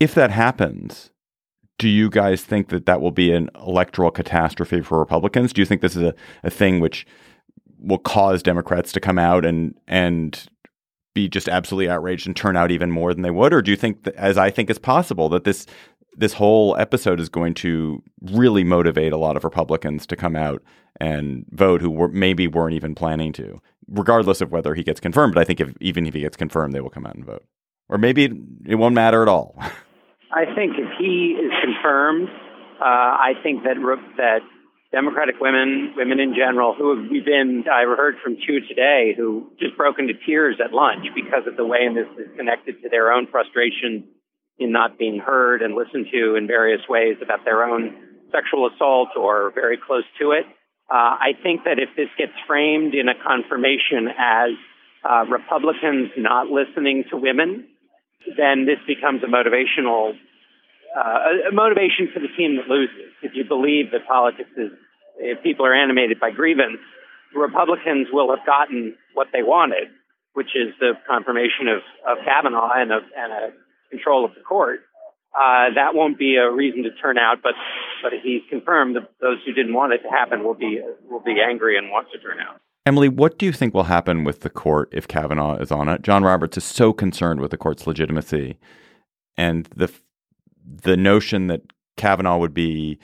if 0.00 0.14
that 0.14 0.30
happens, 0.30 1.10
do 1.78 1.88
you 1.88 2.08
guys 2.10 2.44
think 2.44 2.68
that 2.68 2.86
that 2.86 3.00
will 3.00 3.10
be 3.10 3.32
an 3.32 3.50
electoral 3.56 4.10
catastrophe 4.10 4.80
for 4.80 4.98
Republicans? 4.98 5.52
Do 5.52 5.60
you 5.60 5.66
think 5.66 5.80
this 5.80 5.96
is 5.96 6.02
a, 6.02 6.14
a 6.42 6.50
thing 6.50 6.80
which 6.80 7.06
will 7.78 7.98
cause 7.98 8.42
Democrats 8.42 8.92
to 8.92 9.00
come 9.00 9.18
out 9.18 9.44
and 9.44 9.74
and 9.86 10.48
be 11.14 11.28
just 11.28 11.48
absolutely 11.48 11.88
outraged 11.88 12.26
and 12.26 12.36
turn 12.36 12.58
out 12.58 12.70
even 12.70 12.90
more 12.90 13.14
than 13.14 13.22
they 13.22 13.30
would, 13.30 13.54
or 13.54 13.62
do 13.62 13.70
you 13.70 13.76
think, 13.76 14.02
that, 14.02 14.14
as 14.16 14.36
I 14.36 14.50
think 14.50 14.68
is 14.68 14.78
possible, 14.78 15.30
that 15.30 15.44
this 15.44 15.64
this 16.16 16.34
whole 16.34 16.76
episode 16.76 17.20
is 17.20 17.28
going 17.28 17.54
to 17.54 18.02
really 18.22 18.64
motivate 18.64 19.12
a 19.12 19.16
lot 19.16 19.36
of 19.36 19.44
Republicans 19.44 20.06
to 20.06 20.16
come 20.16 20.34
out 20.34 20.62
and 21.00 21.44
vote 21.50 21.80
who 21.80 21.90
were, 21.90 22.08
maybe 22.08 22.46
weren't 22.46 22.74
even 22.74 22.94
planning 22.94 23.32
to, 23.34 23.60
regardless 23.88 24.40
of 24.40 24.50
whether 24.50 24.74
he 24.74 24.82
gets 24.82 25.00
confirmed? 25.00 25.34
But 25.34 25.40
I 25.42 25.44
think 25.44 25.60
if 25.60 25.74
even 25.80 26.06
if 26.06 26.14
he 26.14 26.20
gets 26.20 26.36
confirmed, 26.36 26.72
they 26.72 26.80
will 26.80 26.90
come 26.90 27.06
out 27.06 27.14
and 27.14 27.24
vote, 27.24 27.44
or 27.88 27.98
maybe 27.98 28.24
it, 28.24 28.32
it 28.66 28.74
won't 28.76 28.94
matter 28.94 29.22
at 29.22 29.28
all. 29.28 29.56
I 30.32 30.44
think 30.54 30.72
if 30.76 30.88
he 30.98 31.38
is 31.38 31.52
confirmed, 31.62 32.28
uh, 32.80 32.84
I 32.84 33.32
think 33.42 33.62
that 33.62 33.76
that 34.16 34.40
Democratic 34.92 35.36
women, 35.40 35.94
women 35.96 36.20
in 36.20 36.34
general, 36.34 36.74
who 36.74 36.96
have 36.96 37.24
been, 37.24 37.64
I 37.70 37.82
heard 37.82 38.16
from 38.22 38.36
two 38.46 38.60
today 38.68 39.14
who 39.16 39.50
just 39.58 39.76
broke 39.76 39.98
into 39.98 40.14
tears 40.26 40.56
at 40.64 40.72
lunch 40.72 41.06
because 41.14 41.46
of 41.46 41.56
the 41.56 41.66
way 41.66 41.80
in 41.86 41.94
this 41.94 42.06
is 42.18 42.34
connected 42.36 42.82
to 42.82 42.88
their 42.88 43.12
own 43.12 43.26
frustration 43.26 44.04
in 44.58 44.72
not 44.72 44.98
being 44.98 45.18
heard 45.18 45.62
and 45.62 45.74
listened 45.74 46.06
to 46.12 46.34
in 46.36 46.46
various 46.46 46.80
ways 46.88 47.16
about 47.22 47.44
their 47.44 47.64
own 47.64 47.94
sexual 48.32 48.68
assault 48.72 49.10
or 49.16 49.52
very 49.54 49.78
close 49.78 50.04
to 50.20 50.32
it. 50.32 50.44
Uh, 50.90 51.18
I 51.18 51.32
think 51.42 51.64
that 51.64 51.78
if 51.78 51.90
this 51.96 52.08
gets 52.16 52.32
framed 52.46 52.94
in 52.94 53.08
a 53.08 53.14
confirmation 53.14 54.08
as 54.16 54.50
uh, 55.04 55.24
Republicans 55.28 56.10
not 56.16 56.46
listening 56.46 57.04
to 57.10 57.16
women, 57.16 57.66
then 58.36 58.66
this 58.66 58.78
becomes 58.86 59.22
a 59.22 59.26
motivational 59.26 60.14
uh, 60.96 61.50
a 61.50 61.52
motivation 61.52 62.08
for 62.12 62.20
the 62.20 62.32
team 62.36 62.56
that 62.56 62.68
loses. 62.68 63.12
If 63.22 63.32
you 63.34 63.44
believe 63.44 63.92
that 63.92 64.08
politics 64.08 64.48
is, 64.56 64.72
if 65.18 65.42
people 65.42 65.66
are 65.66 65.74
animated 65.74 66.18
by 66.18 66.30
grievance, 66.30 66.80
Republicans 67.34 68.08
will 68.10 68.34
have 68.34 68.46
gotten 68.46 68.96
what 69.12 69.28
they 69.32 69.42
wanted, 69.42 69.88
which 70.32 70.56
is 70.56 70.72
the 70.80 70.92
confirmation 71.06 71.68
of, 71.68 71.84
of 72.08 72.24
Kavanaugh 72.24 72.72
and, 72.74 72.92
of, 72.92 73.02
and 73.16 73.32
a 73.32 73.52
control 73.90 74.24
of 74.24 74.34
the 74.34 74.40
court. 74.40 74.80
Uh, 75.36 75.74
that 75.74 75.94
won't 75.94 76.18
be 76.18 76.36
a 76.36 76.50
reason 76.50 76.82
to 76.82 76.90
turn 76.92 77.18
out, 77.18 77.38
but 77.42 77.52
but 78.02 78.12
he's 78.22 78.42
confirmed 78.48 78.96
that 78.96 79.10
those 79.20 79.38
who 79.44 79.52
didn't 79.52 79.74
want 79.74 79.92
it 79.92 79.98
to 79.98 80.08
happen 80.08 80.44
will 80.44 80.54
be 80.54 80.80
will 81.10 81.20
be 81.20 81.36
angry 81.46 81.76
and 81.76 81.90
want 81.90 82.08
to 82.12 82.18
turn 82.18 82.38
out. 82.40 82.60
Emily, 82.86 83.08
what 83.08 83.38
do 83.38 83.44
you 83.44 83.52
think 83.52 83.74
will 83.74 83.84
happen 83.84 84.24
with 84.24 84.40
the 84.40 84.48
court 84.50 84.88
if 84.92 85.08
Kavanaugh 85.08 85.56
is 85.56 85.72
on 85.72 85.88
it? 85.88 86.02
John 86.02 86.22
Roberts 86.22 86.56
is 86.56 86.64
so 86.64 86.92
concerned 86.92 87.40
with 87.40 87.50
the 87.50 87.56
court's 87.56 87.86
legitimacy, 87.86 88.58
and 89.36 89.66
the 89.76 89.92
the 90.64 90.96
notion 90.96 91.48
that 91.48 91.62
Kavanaugh 91.96 92.38
would 92.38 92.54
be 92.54 92.98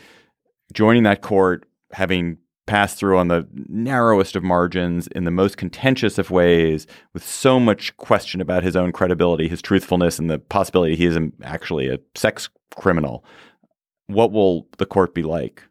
joining 0.72 1.02
that 1.02 1.20
court, 1.20 1.66
having 1.92 2.38
passed 2.66 2.98
through 2.98 3.18
on 3.18 3.28
the 3.28 3.46
narrowest 3.68 4.36
of 4.36 4.42
margins 4.42 5.06
in 5.08 5.24
the 5.24 5.30
most 5.30 5.56
contentious 5.56 6.18
of 6.18 6.30
ways, 6.30 6.86
with 7.12 7.24
so 7.24 7.58
much 7.58 7.96
question 7.96 8.40
about 8.40 8.62
his 8.62 8.76
own 8.76 8.92
credibility, 8.92 9.48
his 9.48 9.60
truthfulness, 9.60 10.18
and 10.18 10.30
the 10.30 10.38
possibility 10.38 10.94
he 10.94 11.06
is 11.06 11.18
actually 11.42 11.88
a 11.88 11.98
sex 12.14 12.48
criminal. 12.76 13.24
What 14.06 14.32
will 14.32 14.68
the 14.78 14.86
court 14.86 15.14
be 15.14 15.22
like? 15.22 15.62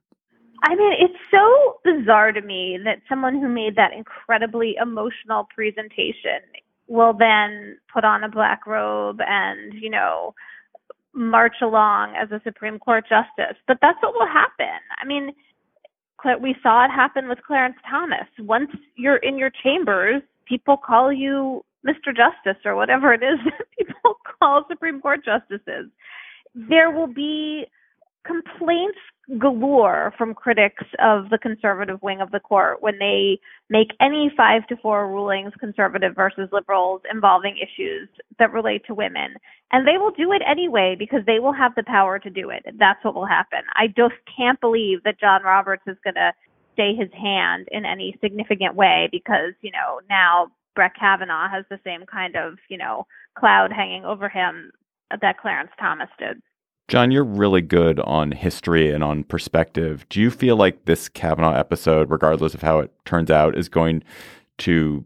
I 0.63 0.75
mean, 0.75 0.93
it's 0.99 1.17
so 1.31 1.79
bizarre 1.83 2.31
to 2.31 2.41
me 2.41 2.77
that 2.85 3.01
someone 3.09 3.39
who 3.39 3.47
made 3.47 3.75
that 3.77 3.93
incredibly 3.93 4.75
emotional 4.79 5.47
presentation 5.55 6.41
will 6.87 7.13
then 7.13 7.77
put 7.91 8.03
on 8.03 8.23
a 8.23 8.29
black 8.29 8.67
robe 8.67 9.19
and, 9.25 9.73
you 9.73 9.89
know, 9.89 10.35
march 11.13 11.55
along 11.61 12.15
as 12.15 12.31
a 12.31 12.41
Supreme 12.43 12.79
Court 12.79 13.05
justice. 13.09 13.57
But 13.65 13.77
that's 13.81 13.97
what 14.01 14.13
will 14.13 14.27
happen. 14.27 14.79
I 15.01 15.05
mean, 15.05 15.31
we 16.41 16.55
saw 16.61 16.85
it 16.85 16.89
happen 16.89 17.27
with 17.27 17.39
Clarence 17.45 17.77
Thomas. 17.89 18.27
Once 18.39 18.69
you're 18.95 19.17
in 19.17 19.37
your 19.37 19.51
chambers, 19.63 20.21
people 20.45 20.77
call 20.77 21.11
you 21.11 21.63
Mr. 21.85 22.15
Justice 22.15 22.61
or 22.65 22.75
whatever 22.75 23.13
it 23.13 23.23
is 23.23 23.39
that 23.45 23.65
people 23.77 24.17
call 24.39 24.65
Supreme 24.69 25.01
Court 25.01 25.21
justices. 25.25 25.89
There 26.53 26.91
will 26.91 27.07
be 27.07 27.65
complaints 28.25 28.99
galore 29.37 30.13
from 30.17 30.33
critics 30.33 30.83
of 30.99 31.29
the 31.29 31.37
conservative 31.37 32.01
wing 32.01 32.21
of 32.21 32.31
the 32.31 32.39
court 32.39 32.81
when 32.81 32.99
they 32.99 33.39
make 33.69 33.89
any 34.01 34.31
five 34.35 34.67
to 34.67 34.75
four 34.77 35.07
rulings, 35.07 35.53
conservative 35.59 36.15
versus 36.15 36.49
liberals, 36.51 37.01
involving 37.11 37.57
issues 37.57 38.09
that 38.39 38.51
relate 38.51 38.83
to 38.85 38.93
women. 38.93 39.35
And 39.71 39.87
they 39.87 39.97
will 39.97 40.11
do 40.11 40.31
it 40.31 40.41
anyway 40.45 40.95
because 40.97 41.21
they 41.25 41.39
will 41.39 41.53
have 41.53 41.75
the 41.75 41.83
power 41.83 42.19
to 42.19 42.29
do 42.29 42.49
it. 42.49 42.65
That's 42.77 43.03
what 43.03 43.15
will 43.15 43.25
happen. 43.25 43.61
I 43.75 43.87
just 43.87 44.15
can't 44.35 44.59
believe 44.59 45.03
that 45.03 45.19
John 45.19 45.43
Roberts 45.43 45.83
is 45.87 45.97
going 46.03 46.15
to 46.15 46.33
stay 46.73 46.95
his 46.95 47.09
hand 47.13 47.67
in 47.71 47.85
any 47.85 48.17
significant 48.21 48.75
way 48.75 49.07
because, 49.11 49.53
you 49.61 49.71
know, 49.71 50.01
now 50.09 50.47
Brett 50.75 50.93
Kavanaugh 50.99 51.49
has 51.49 51.65
the 51.69 51.79
same 51.83 52.05
kind 52.05 52.35
of, 52.35 52.57
you 52.69 52.77
know, 52.77 53.05
cloud 53.37 53.71
hanging 53.71 54.05
over 54.05 54.29
him 54.29 54.71
that 55.21 55.39
Clarence 55.39 55.71
Thomas 55.79 56.09
did. 56.17 56.41
John, 56.91 57.09
you're 57.09 57.23
really 57.23 57.61
good 57.61 58.01
on 58.01 58.33
history 58.33 58.91
and 58.91 59.01
on 59.01 59.23
perspective. 59.23 60.05
Do 60.09 60.19
you 60.19 60.29
feel 60.29 60.57
like 60.57 60.83
this 60.83 61.07
Kavanaugh 61.07 61.53
episode, 61.53 62.11
regardless 62.11 62.53
of 62.53 62.63
how 62.63 62.79
it 62.79 62.91
turns 63.05 63.31
out, 63.31 63.57
is 63.57 63.69
going 63.69 64.03
to 64.57 65.05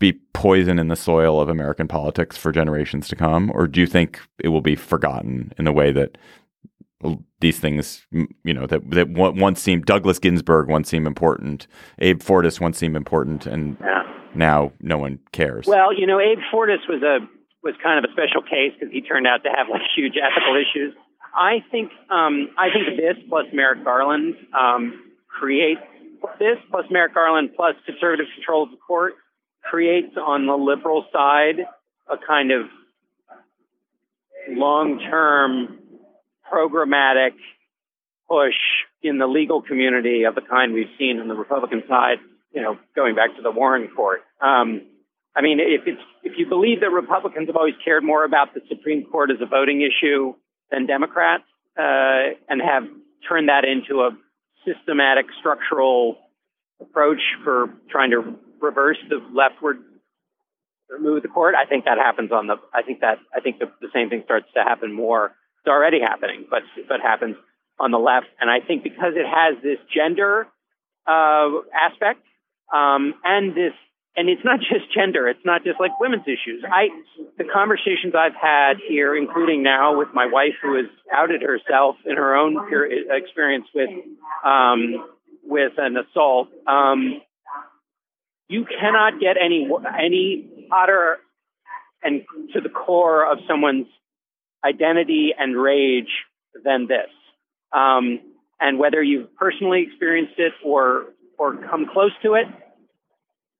be 0.00 0.14
poison 0.34 0.80
in 0.80 0.88
the 0.88 0.96
soil 0.96 1.40
of 1.40 1.48
American 1.48 1.86
politics 1.86 2.36
for 2.36 2.50
generations 2.50 3.06
to 3.06 3.14
come? 3.14 3.52
Or 3.54 3.68
do 3.68 3.78
you 3.78 3.86
think 3.86 4.18
it 4.42 4.48
will 4.48 4.62
be 4.62 4.74
forgotten 4.74 5.52
in 5.56 5.64
the 5.64 5.72
way 5.72 5.92
that 5.92 6.18
these 7.38 7.60
things, 7.60 8.04
you 8.10 8.52
know, 8.52 8.66
that, 8.66 8.90
that 8.90 9.10
once 9.10 9.62
seemed, 9.62 9.86
Douglas 9.86 10.18
Ginsburg 10.18 10.66
once 10.66 10.88
seemed 10.88 11.06
important, 11.06 11.68
Abe 12.00 12.20
Fortas 12.20 12.60
once 12.60 12.78
seemed 12.78 12.96
important, 12.96 13.46
and 13.46 13.76
yeah. 13.80 14.02
now 14.34 14.72
no 14.80 14.98
one 14.98 15.20
cares? 15.30 15.68
Well, 15.68 15.96
you 15.96 16.04
know, 16.04 16.18
Abe 16.18 16.40
Fortas 16.52 16.88
was 16.88 17.04
a 17.04 17.18
was 17.62 17.74
kind 17.80 18.04
of 18.04 18.10
a 18.10 18.12
special 18.12 18.42
case 18.42 18.74
because 18.74 18.92
he 18.92 19.00
turned 19.00 19.24
out 19.24 19.44
to 19.44 19.50
have 19.54 19.68
like 19.70 19.82
huge 19.94 20.14
ethical 20.18 20.56
issues. 20.56 20.94
I 21.34 21.64
think 21.70 21.90
um, 22.10 22.50
I 22.58 22.68
think 22.72 22.96
this 22.96 23.16
plus 23.28 23.46
Merrick 23.52 23.84
Garland 23.84 24.34
um, 24.58 25.12
creates 25.28 25.80
this 26.38 26.58
plus 26.70 26.84
Merrick 26.90 27.14
Garland 27.14 27.50
plus 27.56 27.74
conservative 27.86 28.26
control 28.34 28.64
of 28.64 28.70
the 28.70 28.76
court 28.76 29.14
creates 29.62 30.16
on 30.16 30.46
the 30.46 30.54
liberal 30.54 31.06
side 31.12 31.64
a 32.10 32.16
kind 32.18 32.50
of 32.50 32.66
long-term 34.48 35.78
programmatic 36.52 37.32
push 38.28 38.54
in 39.02 39.18
the 39.18 39.26
legal 39.26 39.62
community 39.62 40.24
of 40.24 40.34
the 40.34 40.40
kind 40.40 40.72
we've 40.72 40.86
seen 40.98 41.18
on 41.20 41.28
the 41.28 41.34
Republican 41.34 41.82
side. 41.88 42.18
You 42.52 42.60
know, 42.60 42.78
going 42.94 43.14
back 43.14 43.34
to 43.36 43.42
the 43.42 43.50
Warren 43.50 43.88
Court. 43.96 44.20
Um, 44.40 44.82
I 45.34 45.40
mean, 45.40 45.58
if 45.58 45.86
it's 45.86 46.02
if 46.22 46.34
you 46.36 46.46
believe 46.46 46.80
that 46.80 46.90
Republicans 46.90 47.46
have 47.46 47.56
always 47.56 47.74
cared 47.82 48.04
more 48.04 48.24
about 48.24 48.52
the 48.52 48.60
Supreme 48.68 49.06
Court 49.06 49.30
as 49.30 49.38
a 49.40 49.46
voting 49.46 49.80
issue 49.80 50.34
than 50.72 50.86
Democrats 50.86 51.44
uh, 51.78 52.34
and 52.48 52.60
have 52.60 52.84
turned 53.28 53.48
that 53.48 53.64
into 53.64 54.00
a 54.00 54.10
systematic 54.66 55.26
structural 55.38 56.16
approach 56.80 57.20
for 57.44 57.68
trying 57.90 58.10
to 58.10 58.34
reverse 58.60 58.98
the 59.08 59.20
leftward 59.32 59.78
move 61.00 61.22
the 61.22 61.28
court. 61.28 61.54
I 61.54 61.66
think 61.66 61.84
that 61.84 61.98
happens 61.98 62.32
on 62.32 62.46
the. 62.46 62.56
I 62.74 62.82
think 62.82 63.00
that 63.00 63.18
I 63.34 63.40
think 63.40 63.58
the, 63.58 63.66
the 63.80 63.88
same 63.94 64.10
thing 64.10 64.22
starts 64.24 64.46
to 64.54 64.62
happen 64.62 64.92
more. 64.92 65.32
It's 65.60 65.68
already 65.68 66.00
happening, 66.00 66.46
but 66.50 66.62
but 66.88 67.00
happens 67.00 67.36
on 67.78 67.90
the 67.90 67.98
left. 67.98 68.26
And 68.40 68.50
I 68.50 68.60
think 68.60 68.82
because 68.82 69.14
it 69.16 69.26
has 69.26 69.62
this 69.62 69.78
gender 69.94 70.46
uh, 71.06 71.48
aspect 71.72 72.20
um, 72.72 73.14
and 73.24 73.54
this 73.54 73.72
and 74.16 74.28
it's 74.28 74.44
not 74.44 74.60
just 74.72 74.92
gender 74.94 75.28
it's 75.28 75.44
not 75.44 75.64
just 75.64 75.80
like 75.80 75.98
women's 76.00 76.26
issues. 76.26 76.64
I 76.64 76.88
the 77.38 77.44
conversations 77.44 78.14
i've 78.16 78.34
had 78.40 78.74
here 78.88 79.16
including 79.16 79.62
now 79.62 79.98
with 79.98 80.08
my 80.14 80.26
wife 80.26 80.54
who 80.62 80.76
has 80.76 80.86
outed 81.12 81.42
herself 81.42 81.96
in 82.04 82.16
her 82.16 82.36
own 82.36 82.56
experience 83.10 83.66
with 83.74 83.90
um 84.44 85.08
with 85.44 85.72
an 85.78 85.96
assault 85.96 86.48
um 86.66 87.20
you 88.48 88.66
cannot 88.66 89.18
get 89.18 89.36
any 89.42 89.68
any 89.98 90.66
hotter 90.70 91.18
and 92.02 92.22
to 92.52 92.60
the 92.60 92.68
core 92.68 93.24
of 93.30 93.38
someone's 93.48 93.86
identity 94.64 95.32
and 95.36 95.56
rage 95.56 96.10
than 96.64 96.86
this. 96.86 97.08
Um 97.72 98.20
and 98.60 98.78
whether 98.78 99.02
you've 99.02 99.34
personally 99.36 99.84
experienced 99.88 100.34
it 100.38 100.52
or 100.64 101.06
or 101.38 101.56
come 101.68 101.86
close 101.92 102.12
to 102.22 102.34
it 102.34 102.46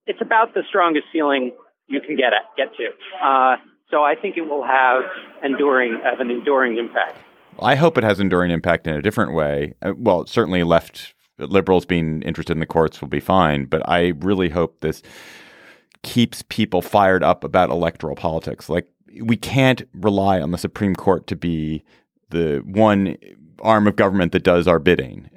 it's 0.05 0.21
about 0.21 0.53
the 0.53 0.63
strongest 0.67 1.05
feeling 1.11 1.51
you 1.87 2.01
can 2.01 2.15
get 2.15 2.33
at, 2.33 2.55
get 2.57 2.75
to. 2.77 3.25
Uh, 3.25 3.57
so 3.89 4.03
I 4.03 4.15
think 4.15 4.37
it 4.37 4.41
will 4.41 4.63
have 4.63 5.03
enduring 5.43 5.99
have 6.03 6.19
an 6.19 6.31
enduring 6.31 6.77
impact. 6.77 7.17
I 7.59 7.75
hope 7.75 7.97
it 7.97 8.03
has 8.03 8.19
enduring 8.19 8.51
impact 8.51 8.87
in 8.87 8.95
a 8.95 9.01
different 9.01 9.33
way. 9.33 9.75
Uh, 9.81 9.93
well, 9.95 10.25
certainly 10.25 10.63
left 10.63 11.13
liberals 11.37 11.85
being 11.85 12.21
interested 12.23 12.53
in 12.53 12.59
the 12.59 12.65
courts 12.65 13.01
will 13.01 13.07
be 13.07 13.19
fine, 13.19 13.65
but 13.65 13.87
I 13.87 14.13
really 14.19 14.49
hope 14.49 14.79
this 14.79 15.01
keeps 16.01 16.43
people 16.49 16.81
fired 16.81 17.23
up 17.23 17.43
about 17.43 17.69
electoral 17.69 18.15
politics. 18.15 18.69
Like 18.69 18.87
we 19.21 19.37
can't 19.37 19.83
rely 19.93 20.41
on 20.41 20.51
the 20.51 20.57
Supreme 20.57 20.95
Court 20.95 21.27
to 21.27 21.35
be 21.35 21.83
the 22.29 22.61
one 22.65 23.17
arm 23.61 23.87
of 23.87 23.95
government 23.95 24.31
that 24.31 24.43
does 24.43 24.67
our 24.67 24.79
bidding 24.79 25.29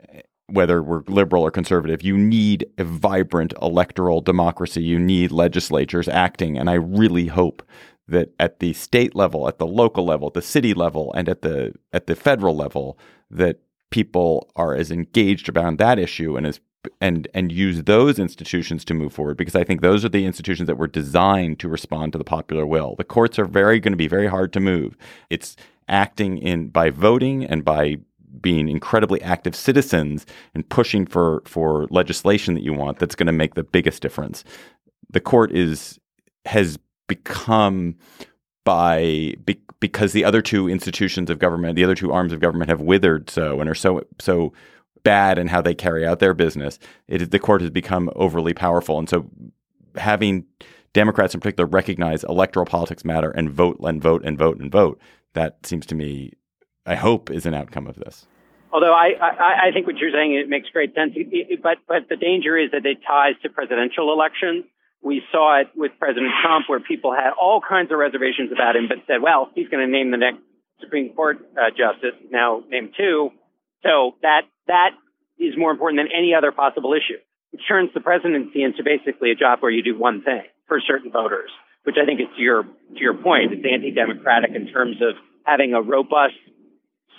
whether 0.49 0.83
we're 0.83 1.03
liberal 1.09 1.43
or 1.43 1.51
conservative, 1.51 2.03
you 2.03 2.17
need 2.17 2.67
a 2.79 2.85
vibrant 2.85 3.53
electoral 3.61 4.21
democracy. 4.21 4.83
You 4.83 4.99
need 4.99 5.33
legislatures 5.33 6.09
acting. 6.09 6.57
And 6.57 6.71
I 6.71 6.75
really 6.75 7.27
hope 7.27 7.63
that 8.09 8.33
at 8.39 8.61
the 8.61 8.73
state 8.73 9.15
level, 9.17 9.49
at 9.49 9.59
the 9.59 9.67
local 9.67 10.05
level, 10.05 10.29
at 10.29 10.35
the 10.35 10.43
city 10.43 10.75
level, 10.75 11.13
and 11.15 11.29
at 11.29 11.43
the 11.43 11.75
at 11.93 12.07
the 12.07 12.15
federal 12.15 12.55
level, 12.55 12.99
that 13.31 13.59
people 13.91 14.51
are 14.55 14.75
as 14.75 14.91
engaged 14.91 15.49
around 15.49 15.79
that 15.79 15.99
issue 15.99 16.37
and 16.37 16.47
as 16.47 16.61
and 17.01 17.27
and 17.35 17.51
use 17.51 17.83
those 17.83 18.19
institutions 18.19 18.85
to 18.85 18.95
move 18.95 19.13
forward 19.13 19.37
because 19.37 19.57
I 19.57 19.65
think 19.65 19.81
those 19.81 20.05
are 20.05 20.09
the 20.09 20.25
institutions 20.25 20.69
that 20.69 20.79
were 20.79 20.87
designed 20.87 21.59
to 21.61 21.69
respond 21.69 22.13
to 22.13 22.19
the 22.19 22.25
popular 22.25 22.65
will. 22.65 22.95
The 22.97 23.05
courts 23.05 23.39
are 23.41 23.45
very 23.45 23.81
going 23.81 23.93
to 23.93 23.97
be 23.97 24.09
very 24.09 24.29
hard 24.29 24.53
to 24.53 24.61
move. 24.61 24.97
It's 25.29 25.57
acting 25.89 26.39
in 26.39 26.69
by 26.69 26.91
voting 26.91 27.45
and 27.45 27.65
by 27.65 27.97
being 28.41 28.69
incredibly 28.69 29.23
active 29.23 29.55
citizens 29.55 30.27
and 30.55 30.69
pushing 30.69 31.07
for 31.07 31.43
for 31.45 31.87
legislation 31.91 32.55
that 32.55 32.63
you 32.63 32.73
want 32.73 32.99
that's 32.99 33.15
going 33.15 33.27
to 33.27 33.33
make 33.33 33.55
the 33.55 33.65
biggest 33.65 34.03
difference. 34.03 34.45
The 35.11 35.21
court 35.21 35.53
is 35.53 35.99
has 36.47 36.79
become 37.09 37.97
by 38.65 39.35
be, 39.45 39.61
because 39.81 40.13
the 40.13 40.25
other 40.25 40.43
two 40.43 40.69
institutions 40.69 41.31
of 41.31 41.39
government, 41.39 41.77
the 41.77 41.85
other 41.85 41.95
two 41.95 42.13
arms 42.13 42.33
of 42.33 42.41
government 42.41 42.71
have 42.71 42.81
withered 42.81 43.31
so 43.31 43.61
and 43.61 43.71
are 43.71 43.75
so 43.75 44.03
so 44.19 44.53
bad 45.03 45.39
in 45.39 45.47
how 45.47 45.63
they 45.63 45.75
carry 45.75 46.05
out 46.05 46.19
their 46.19 46.35
business. 46.35 46.79
It 47.07 47.31
the 47.31 47.39
court 47.39 47.61
has 47.61 47.71
become 47.71 48.11
overly 48.17 48.55
powerful, 48.55 48.99
and 48.99 49.09
so 49.09 49.31
having 49.97 50.45
Democrats 50.93 51.35
in 51.35 51.41
particular 51.41 51.67
recognize 51.67 52.25
electoral 52.25 52.67
politics 52.67 53.05
matter 53.05 53.31
and 53.31 53.51
vote 53.51 53.79
and 53.81 54.03
vote 54.03 54.23
and 54.25 54.39
vote 54.39 54.59
and 54.59 54.73
vote. 54.73 55.01
That 55.35 55.65
seems 55.65 55.87
to 55.87 55.95
me 55.95 56.33
I 56.87 56.95
hope 56.95 57.31
is 57.31 57.47
an 57.47 57.55
outcome 57.55 57.87
of 57.87 57.97
this. 57.97 58.27
Although 58.73 58.93
I, 58.93 59.15
I, 59.21 59.69
I 59.69 59.73
think 59.73 59.87
what 59.87 59.97
you're 59.97 60.13
saying 60.13 60.35
it 60.35 60.49
makes 60.49 60.69
great 60.71 60.95
sense, 60.95 61.15
but 61.63 61.79
but 61.89 62.09
the 62.09 62.17
danger 62.17 62.57
is 62.57 62.71
that 62.73 62.85
it 62.85 62.99
ties 63.07 63.35
to 63.43 63.49
presidential 63.49 64.13
elections. 64.13 64.65
We 65.03 65.23
saw 65.31 65.61
it 65.61 65.69
with 65.77 65.93
President 65.99 66.33
Trump, 66.43 66.69
where 66.69 66.81
people 66.81 67.15
had 67.15 67.31
all 67.41 67.61
kinds 67.61 67.93
of 67.93 67.99
reservations 67.99 68.51
about 68.53 68.77
him, 68.77 68.89
but 68.89 68.99
said, 69.07 69.23
"Well, 69.23 69.51
he's 69.55 69.69
going 69.69 69.85
to 69.85 69.91
name 69.91 70.11
the 70.11 70.17
next 70.17 70.41
Supreme 70.81 71.15
Court 71.15 71.39
uh, 71.57 71.71
justice, 71.71 72.19
now 72.31 72.63
name 72.69 72.93
two, 72.97 73.31
so 73.83 74.17
that 74.23 74.43
that 74.67 74.91
is 75.39 75.55
more 75.57 75.71
important 75.71 76.01
than 76.01 76.09
any 76.13 76.35
other 76.35 76.53
possible 76.53 76.93
issue. 76.93 77.19
It 77.53 77.61
turns 77.69 77.91
the 77.95 78.01
presidency 78.01 78.63
into 78.63 78.83
basically 78.83 79.31
a 79.31 79.35
job 79.35 79.61
where 79.61 79.71
you 79.71 79.83
do 79.83 79.97
one 79.97 80.23
thing 80.23 80.43
for 80.67 80.81
certain 80.81 81.11
voters, 81.11 81.51
which 81.85 81.97
I 82.01 82.05
think 82.05 82.21
is 82.21 82.27
to 82.37 82.43
your 82.43 82.65
to 82.65 83.01
your 83.01 83.15
point. 83.15 83.53
It's 83.53 83.65
anti-democratic 83.65 84.51
in 84.55 84.69
terms 84.69 84.97
of 85.01 85.15
having 85.45 85.73
a 85.73 85.81
robust 85.81 86.37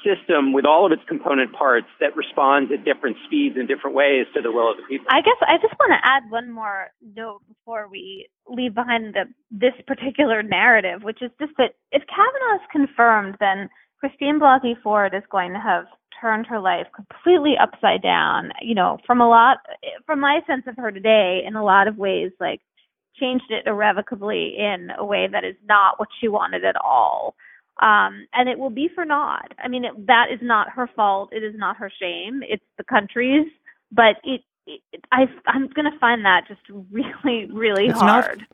system 0.08 0.54
with 0.54 0.65
all 0.65 0.86
of 0.86 0.91
its 0.91 1.02
component 1.08 1.52
parts 1.52 1.88
that 2.00 2.15
responds 2.15 2.72
at 2.72 2.86
different 2.86 3.17
speeds 3.26 3.56
and 3.58 3.67
different 3.67 3.96
ways 3.96 4.26
to 4.34 4.41
the 4.41 4.52
will 4.52 4.72
of 4.72 4.78
the 4.78 4.84
people. 4.88 5.06
I 5.10 5.20
guess 5.20 5.36
I 5.41 5.58
just 5.60 5.76
want 5.80 5.91
to 5.91 6.00
add 6.08 6.24
one 6.32 6.52
more 6.52 6.88
note 7.15 7.41
before 7.48 7.88
we 7.91 8.30
leave 8.48 8.74
behind 8.74 9.13
the 9.13 9.26
this 9.52 9.76
particular 9.86 10.41
narrative, 10.41 11.04
which 11.04 11.22
is 11.22 11.32
just 11.39 11.52
that 11.58 11.76
if 11.91 12.04
Kavanaugh 12.08 12.63
is 12.63 12.72
confirmed, 12.72 13.36
then 13.39 13.70
Christine 14.00 14.39
Blasey 14.39 14.80
Ford 14.82 15.13
is 15.13 15.24
going 15.30 15.54
to 15.54 15.60
have 15.60 15.86
turned 16.22 16.48
her 16.48 16.60
life 16.60 16.88
completely 16.96 17.56
upside 17.62 18.02
down. 18.02 18.52
You 18.62 18.76
know, 18.76 18.98
from 19.06 19.22
a 19.22 19.28
lot, 19.28 19.58
from 20.06 20.20
my 20.20 20.39
sense 20.48 20.63
of 20.67 20.78
her 20.78 20.91
today, 20.91 21.41
in 21.46 21.56
a 21.56 21.63
lot 21.63 21.88
of 21.88 21.98
ways, 21.98 22.32
like 22.39 22.62
changed 23.20 23.50
it 23.50 23.67
irrevocably 23.67 24.56
in 24.58 24.89
a 24.98 25.06
way 25.06 25.28
that 25.32 25.43
is 25.43 25.56
not 25.67 26.00
what 26.00 26.10
she 26.20 26.28
wanted 26.28 26.63
at 26.63 26.76
all. 26.76 27.36
Um, 27.80 28.28
and 28.34 28.50
it 28.50 28.58
will 28.58 28.72
be 28.72 28.90
for 28.94 29.06
naught. 29.06 29.54
I 29.63 29.68
mean, 29.68 29.86
it, 29.86 30.08
that 30.08 30.28
is 30.32 30.40
not 30.42 30.70
her 30.72 30.90
fault. 30.96 31.32
It 31.32 31.44
is 31.44 31.54
not 31.56 31.78
her 31.78 31.92
shame. 32.00 32.42
It's 32.44 32.63
the 32.78 32.84
country's. 32.84 33.48
But 33.92 34.18
it, 34.24 34.42
it 34.66 34.82
I, 35.12 35.28
I'm 35.46 35.68
going 35.70 35.90
to 35.90 35.98
find 36.00 36.26
that 36.26 36.48
just 36.48 36.62
really, 36.92 37.46
really 37.52 37.88
it's 37.88 38.00
hard. 38.00 38.40
Not, 38.40 38.48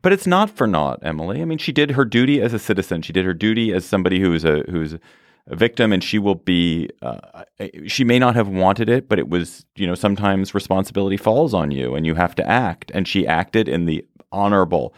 but 0.00 0.12
it's 0.12 0.26
not 0.26 0.48
for 0.50 0.66
naught, 0.66 1.00
Emily. 1.02 1.42
I 1.42 1.44
mean, 1.44 1.58
she 1.58 1.72
did 1.72 1.92
her 1.92 2.04
duty 2.04 2.40
as 2.40 2.54
a 2.54 2.58
citizen. 2.58 3.02
She 3.02 3.12
did 3.12 3.24
her 3.24 3.34
duty 3.34 3.72
as 3.72 3.84
somebody 3.84 4.20
who 4.20 4.32
is 4.32 4.44
a 4.44 4.64
who's 4.70 4.94
a 4.94 5.56
victim, 5.56 5.92
and 5.92 6.02
she 6.02 6.18
will 6.18 6.36
be. 6.36 6.88
Uh, 7.02 7.44
she 7.86 8.04
may 8.04 8.18
not 8.18 8.34
have 8.34 8.48
wanted 8.48 8.88
it, 8.88 9.08
but 9.08 9.18
it 9.18 9.28
was. 9.28 9.64
You 9.76 9.86
know, 9.86 9.94
sometimes 9.94 10.54
responsibility 10.54 11.16
falls 11.16 11.52
on 11.52 11.70
you, 11.70 11.94
and 11.94 12.06
you 12.06 12.14
have 12.14 12.34
to 12.36 12.48
act. 12.48 12.90
And 12.94 13.06
she 13.06 13.26
acted 13.26 13.68
in 13.68 13.86
the 13.86 14.06
honorable, 14.30 14.94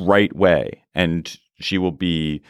right 0.00 0.34
way, 0.34 0.82
and 0.94 1.36
she 1.60 1.78
will 1.78 1.92
be, 1.92 2.42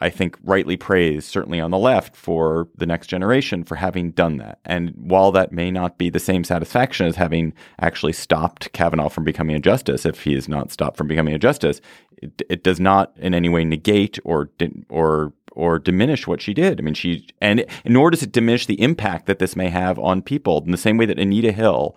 I 0.00 0.10
think, 0.10 0.36
rightly 0.42 0.76
praised, 0.76 1.28
certainly 1.28 1.60
on 1.60 1.70
the 1.70 1.78
left, 1.78 2.16
for 2.16 2.68
the 2.76 2.86
next 2.86 3.08
generation 3.08 3.64
for 3.64 3.76
having 3.76 4.10
done 4.10 4.36
that. 4.38 4.58
And 4.64 4.92
while 4.96 5.32
that 5.32 5.52
may 5.52 5.70
not 5.70 5.98
be 5.98 6.10
the 6.10 6.20
same 6.20 6.44
satisfaction 6.44 7.06
as 7.06 7.16
having 7.16 7.52
actually 7.80 8.12
stopped 8.12 8.72
Kavanaugh 8.72 9.08
from 9.08 9.24
becoming 9.24 9.56
a 9.56 9.60
justice, 9.60 10.04
if 10.04 10.24
he 10.24 10.34
is 10.34 10.48
not 10.48 10.70
stopped 10.70 10.96
from 10.96 11.08
becoming 11.08 11.34
a 11.34 11.38
justice, 11.38 11.80
it, 12.16 12.42
it 12.48 12.64
does 12.64 12.80
not 12.80 13.12
in 13.16 13.34
any 13.34 13.48
way 13.48 13.64
negate 13.64 14.18
or 14.24 14.50
or 14.88 15.32
or 15.52 15.78
diminish 15.78 16.26
what 16.26 16.40
she 16.40 16.52
did. 16.52 16.80
I 16.80 16.82
mean, 16.82 16.94
she 16.94 17.26
and 17.40 17.64
nor 17.84 18.10
does 18.10 18.22
it 18.22 18.32
diminish 18.32 18.66
the 18.66 18.80
impact 18.80 19.26
that 19.26 19.38
this 19.38 19.56
may 19.56 19.68
have 19.68 19.98
on 19.98 20.22
people 20.22 20.62
in 20.64 20.70
the 20.70 20.76
same 20.76 20.96
way 20.96 21.06
that 21.06 21.18
Anita 21.18 21.52
Hill 21.52 21.96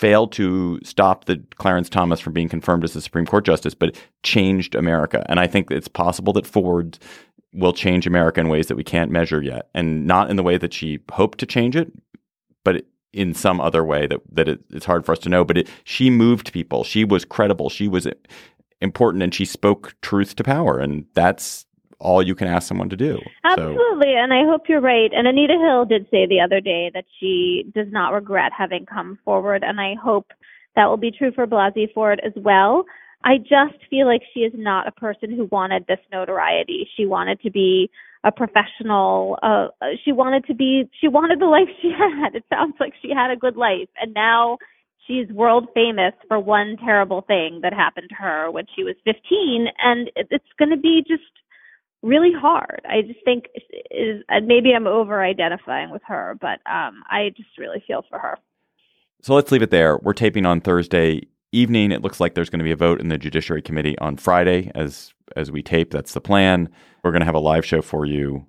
failed 0.00 0.32
to 0.32 0.80
stop 0.82 1.26
the 1.26 1.42
Clarence 1.56 1.90
Thomas 1.90 2.20
from 2.20 2.32
being 2.32 2.48
confirmed 2.48 2.84
as 2.84 2.94
the 2.94 3.02
Supreme 3.02 3.26
Court 3.26 3.44
justice, 3.44 3.74
but 3.74 3.94
changed 4.22 4.74
America. 4.74 5.26
And 5.28 5.38
I 5.38 5.46
think 5.46 5.70
it's 5.70 5.88
possible 5.88 6.32
that 6.32 6.46
Ford 6.46 6.98
will 7.52 7.74
change 7.74 8.06
America 8.06 8.40
in 8.40 8.48
ways 8.48 8.68
that 8.68 8.76
we 8.76 8.84
can't 8.84 9.10
measure 9.10 9.42
yet, 9.42 9.68
and 9.74 10.06
not 10.06 10.30
in 10.30 10.36
the 10.36 10.42
way 10.42 10.56
that 10.56 10.72
she 10.72 11.00
hoped 11.12 11.36
to 11.40 11.46
change 11.46 11.76
it, 11.76 11.92
but 12.64 12.86
in 13.12 13.34
some 13.34 13.60
other 13.60 13.84
way 13.84 14.06
that 14.06 14.20
that 14.32 14.48
it, 14.48 14.60
it's 14.70 14.86
hard 14.86 15.04
for 15.04 15.12
us 15.12 15.18
to 15.18 15.28
know. 15.28 15.44
But 15.44 15.58
it, 15.58 15.68
she 15.84 16.08
moved 16.08 16.50
people. 16.50 16.82
She 16.82 17.04
was 17.04 17.26
credible. 17.26 17.68
She 17.68 17.86
was 17.86 18.08
important, 18.80 19.22
and 19.22 19.34
she 19.34 19.44
spoke 19.44 19.94
truth 20.00 20.34
to 20.36 20.44
power, 20.44 20.78
and 20.78 21.04
that's 21.12 21.66
all 22.00 22.22
you 22.26 22.34
can 22.34 22.48
ask 22.48 22.66
someone 22.66 22.88
to 22.88 22.96
do. 22.96 23.18
Absolutely, 23.44 24.12
so. 24.14 24.22
and 24.22 24.32
I 24.32 24.44
hope 24.44 24.62
you're 24.68 24.80
right. 24.80 25.10
And 25.12 25.26
Anita 25.26 25.58
Hill 25.58 25.84
did 25.84 26.06
say 26.10 26.26
the 26.26 26.40
other 26.40 26.60
day 26.60 26.90
that 26.94 27.04
she 27.18 27.70
does 27.74 27.86
not 27.90 28.12
regret 28.12 28.52
having 28.56 28.86
come 28.86 29.18
forward, 29.24 29.62
and 29.62 29.80
I 29.80 29.94
hope 30.02 30.32
that 30.76 30.86
will 30.86 30.96
be 30.96 31.10
true 31.10 31.32
for 31.32 31.46
Blasey 31.46 31.92
Ford 31.92 32.20
as 32.24 32.32
well. 32.36 32.84
I 33.22 33.36
just 33.36 33.78
feel 33.90 34.06
like 34.06 34.22
she 34.32 34.40
is 34.40 34.52
not 34.56 34.88
a 34.88 34.92
person 34.92 35.30
who 35.36 35.44
wanted 35.50 35.86
this 35.86 35.98
notoriety. 36.10 36.88
She 36.96 37.04
wanted 37.04 37.40
to 37.42 37.50
be 37.50 37.90
a 38.24 38.32
professional. 38.32 39.38
Uh, 39.42 39.68
she 40.04 40.12
wanted 40.12 40.46
to 40.46 40.54
be. 40.54 40.88
She 41.00 41.08
wanted 41.08 41.40
the 41.40 41.46
life 41.46 41.68
she 41.82 41.90
had. 41.98 42.34
It 42.34 42.44
sounds 42.48 42.74
like 42.80 42.94
she 43.02 43.10
had 43.10 43.30
a 43.30 43.36
good 43.36 43.56
life, 43.56 43.88
and 44.00 44.14
now 44.14 44.58
she's 45.06 45.28
world 45.28 45.68
famous 45.74 46.14
for 46.28 46.38
one 46.38 46.76
terrible 46.78 47.22
thing 47.22 47.60
that 47.62 47.72
happened 47.72 48.08
to 48.10 48.14
her 48.14 48.50
when 48.50 48.64
she 48.74 48.84
was 48.84 48.94
15, 49.04 49.66
and 49.82 50.10
it's 50.16 50.44
going 50.58 50.70
to 50.70 50.76
be 50.76 51.04
just 51.06 51.22
really 52.02 52.32
hard. 52.32 52.80
I 52.88 53.02
just 53.02 53.20
think 53.24 53.46
is 53.90 54.22
maybe 54.44 54.72
I'm 54.74 54.86
over 54.86 55.22
identifying 55.22 55.90
with 55.90 56.02
her, 56.06 56.36
but 56.40 56.60
um, 56.70 57.02
I 57.08 57.30
just 57.36 57.58
really 57.58 57.82
feel 57.86 58.04
for 58.08 58.18
her. 58.18 58.38
So 59.22 59.34
let's 59.34 59.52
leave 59.52 59.62
it 59.62 59.70
there. 59.70 59.98
We're 59.98 60.14
taping 60.14 60.46
on 60.46 60.60
Thursday 60.60 61.22
evening. 61.52 61.92
It 61.92 62.02
looks 62.02 62.20
like 62.20 62.34
there's 62.34 62.50
going 62.50 62.60
to 62.60 62.64
be 62.64 62.70
a 62.70 62.76
vote 62.76 63.00
in 63.00 63.08
the 63.08 63.18
Judiciary 63.18 63.62
Committee 63.62 63.98
on 63.98 64.16
Friday 64.16 64.70
as 64.74 65.12
as 65.36 65.50
we 65.50 65.62
tape. 65.62 65.90
That's 65.90 66.14
the 66.14 66.20
plan. 66.20 66.68
We're 67.04 67.12
going 67.12 67.20
to 67.20 67.26
have 67.26 67.34
a 67.34 67.40
live 67.40 67.64
show 67.64 67.82
for 67.82 68.06
you 68.06 68.46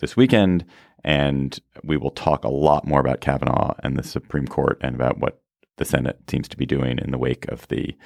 this 0.00 0.16
weekend, 0.16 0.64
and 1.04 1.58
we 1.82 1.96
will 1.96 2.10
talk 2.10 2.44
a 2.44 2.48
lot 2.48 2.86
more 2.86 3.00
about 3.00 3.20
Kavanaugh 3.20 3.74
and 3.82 3.96
the 3.96 4.02
Supreme 4.02 4.46
Court 4.46 4.78
and 4.80 4.94
about 4.94 5.18
what 5.18 5.42
the 5.76 5.84
Senate 5.84 6.18
seems 6.28 6.48
to 6.48 6.56
be 6.56 6.66
doing 6.66 6.98
in 6.98 7.10
the 7.10 7.18
wake 7.18 7.46
of 7.48 7.66
the 7.68 7.96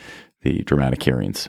the 0.42 0.62
dramatic 0.62 1.02
hearings. 1.02 1.48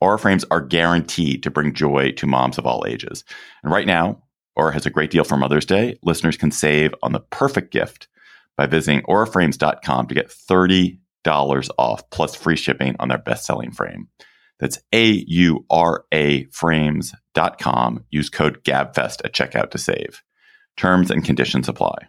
Aura 0.00 0.18
frames 0.18 0.44
are 0.50 0.60
guaranteed 0.60 1.42
to 1.42 1.50
bring 1.50 1.74
joy 1.74 2.12
to 2.12 2.26
moms 2.26 2.58
of 2.58 2.66
all 2.66 2.84
ages. 2.86 3.24
And 3.62 3.72
right 3.72 3.86
now, 3.86 4.22
Aura 4.56 4.72
has 4.72 4.86
a 4.86 4.90
great 4.90 5.10
deal 5.10 5.24
for 5.24 5.36
Mother's 5.36 5.66
Day. 5.66 5.98
Listeners 6.02 6.36
can 6.36 6.50
save 6.50 6.94
on 7.02 7.12
the 7.12 7.20
perfect 7.20 7.72
gift 7.72 8.08
by 8.56 8.66
visiting 8.66 9.02
auraframes.com 9.02 10.06
to 10.06 10.14
get 10.14 10.28
$30 10.28 10.98
off 11.78 12.10
plus 12.10 12.34
free 12.34 12.56
shipping 12.56 12.96
on 12.98 13.08
their 13.08 13.18
best-selling 13.18 13.72
frame. 13.72 14.08
That's 14.58 14.78
A-U-R-A 14.92 16.44
frames.com. 16.44 18.04
Use 18.10 18.28
code 18.28 18.62
GABFEST 18.64 19.24
at 19.24 19.32
checkout 19.32 19.70
to 19.70 19.78
save. 19.78 20.22
Terms 20.76 21.10
and 21.10 21.24
conditions 21.24 21.68
apply. 21.68 22.08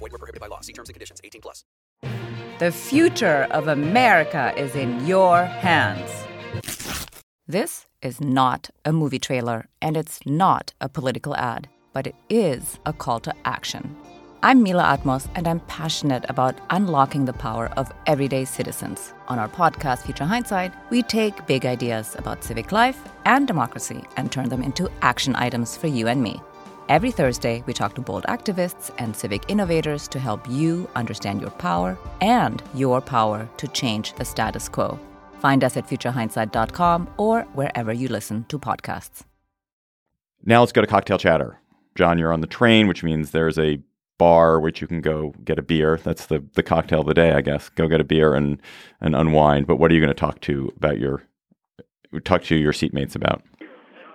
Void 0.00 0.12
were 0.12 0.18
prohibited 0.18 0.40
by 0.40 0.48
law. 0.48 0.60
See 0.60 0.72
terms 0.72 0.88
and 0.88 0.94
conditions. 0.94 1.20
18 1.22 1.40
plus. 1.40 1.64
The 2.58 2.72
future 2.72 3.46
of 3.50 3.68
America 3.68 4.52
is 4.56 4.74
in 4.74 5.06
your 5.06 5.44
hands. 5.44 6.10
This 7.46 7.86
is 8.02 8.20
not 8.20 8.70
a 8.84 8.92
movie 8.92 9.18
trailer, 9.18 9.66
and 9.82 9.96
it's 9.96 10.20
not 10.26 10.72
a 10.80 10.88
political 10.88 11.36
ad, 11.36 11.68
but 11.92 12.06
it 12.06 12.14
is 12.28 12.78
a 12.86 12.92
call 12.92 13.20
to 13.20 13.34
action. 13.44 13.96
I'm 14.42 14.62
Mila 14.62 14.84
Atmos, 14.84 15.28
and 15.34 15.46
I'm 15.46 15.60
passionate 15.60 16.24
about 16.30 16.58
unlocking 16.70 17.26
the 17.26 17.34
power 17.34 17.70
of 17.76 17.92
everyday 18.06 18.46
citizens. 18.46 19.12
On 19.28 19.38
our 19.38 19.48
podcast, 19.48 20.04
Future 20.06 20.24
Hindsight, 20.24 20.72
we 20.90 21.02
take 21.02 21.46
big 21.46 21.66
ideas 21.66 22.14
about 22.16 22.42
civic 22.42 22.72
life 22.72 22.98
and 23.26 23.46
democracy 23.46 24.02
and 24.16 24.32
turn 24.32 24.48
them 24.48 24.62
into 24.62 24.90
action 25.02 25.36
items 25.36 25.76
for 25.76 25.88
you 25.88 26.08
and 26.08 26.22
me. 26.22 26.40
Every 26.90 27.12
Thursday, 27.12 27.62
we 27.68 27.72
talk 27.72 27.94
to 27.94 28.00
bold 28.00 28.24
activists 28.24 28.92
and 28.98 29.14
civic 29.14 29.48
innovators 29.48 30.08
to 30.08 30.18
help 30.18 30.44
you 30.48 30.90
understand 30.96 31.40
your 31.40 31.52
power 31.52 31.96
and 32.20 32.60
your 32.74 33.00
power 33.00 33.48
to 33.58 33.68
change 33.68 34.12
the 34.14 34.24
status 34.24 34.68
quo. 34.68 34.98
Find 35.38 35.62
us 35.62 35.76
at 35.76 35.86
futurehindsight.com 35.86 37.08
or 37.16 37.42
wherever 37.54 37.92
you 37.92 38.08
listen 38.08 38.44
to 38.48 38.58
podcasts. 38.58 39.22
Now 40.44 40.58
let's 40.58 40.72
go 40.72 40.80
to 40.80 40.86
cocktail 40.88 41.16
chatter. 41.16 41.60
John, 41.94 42.18
you're 42.18 42.32
on 42.32 42.40
the 42.40 42.48
train, 42.48 42.88
which 42.88 43.04
means 43.04 43.30
there's 43.30 43.56
a 43.56 43.78
bar 44.18 44.58
which 44.58 44.80
you 44.80 44.88
can 44.88 45.00
go 45.00 45.32
get 45.44 45.60
a 45.60 45.62
beer. 45.62 46.00
That's 46.02 46.26
the 46.26 46.44
the 46.54 46.64
cocktail 46.64 47.02
of 47.02 47.06
the 47.06 47.14
day, 47.14 47.34
I 47.34 47.40
guess. 47.40 47.68
Go 47.68 47.86
get 47.86 48.00
a 48.00 48.04
beer 48.04 48.34
and 48.34 48.60
and 49.00 49.14
unwind. 49.14 49.68
But 49.68 49.76
what 49.76 49.92
are 49.92 49.94
you 49.94 50.00
going 50.00 50.08
to 50.08 50.20
talk 50.20 50.40
to 50.40 50.72
about 50.76 50.98
your 50.98 51.22
talk 52.24 52.42
to 52.46 52.56
your 52.56 52.72
seatmates 52.72 53.14
about? 53.14 53.44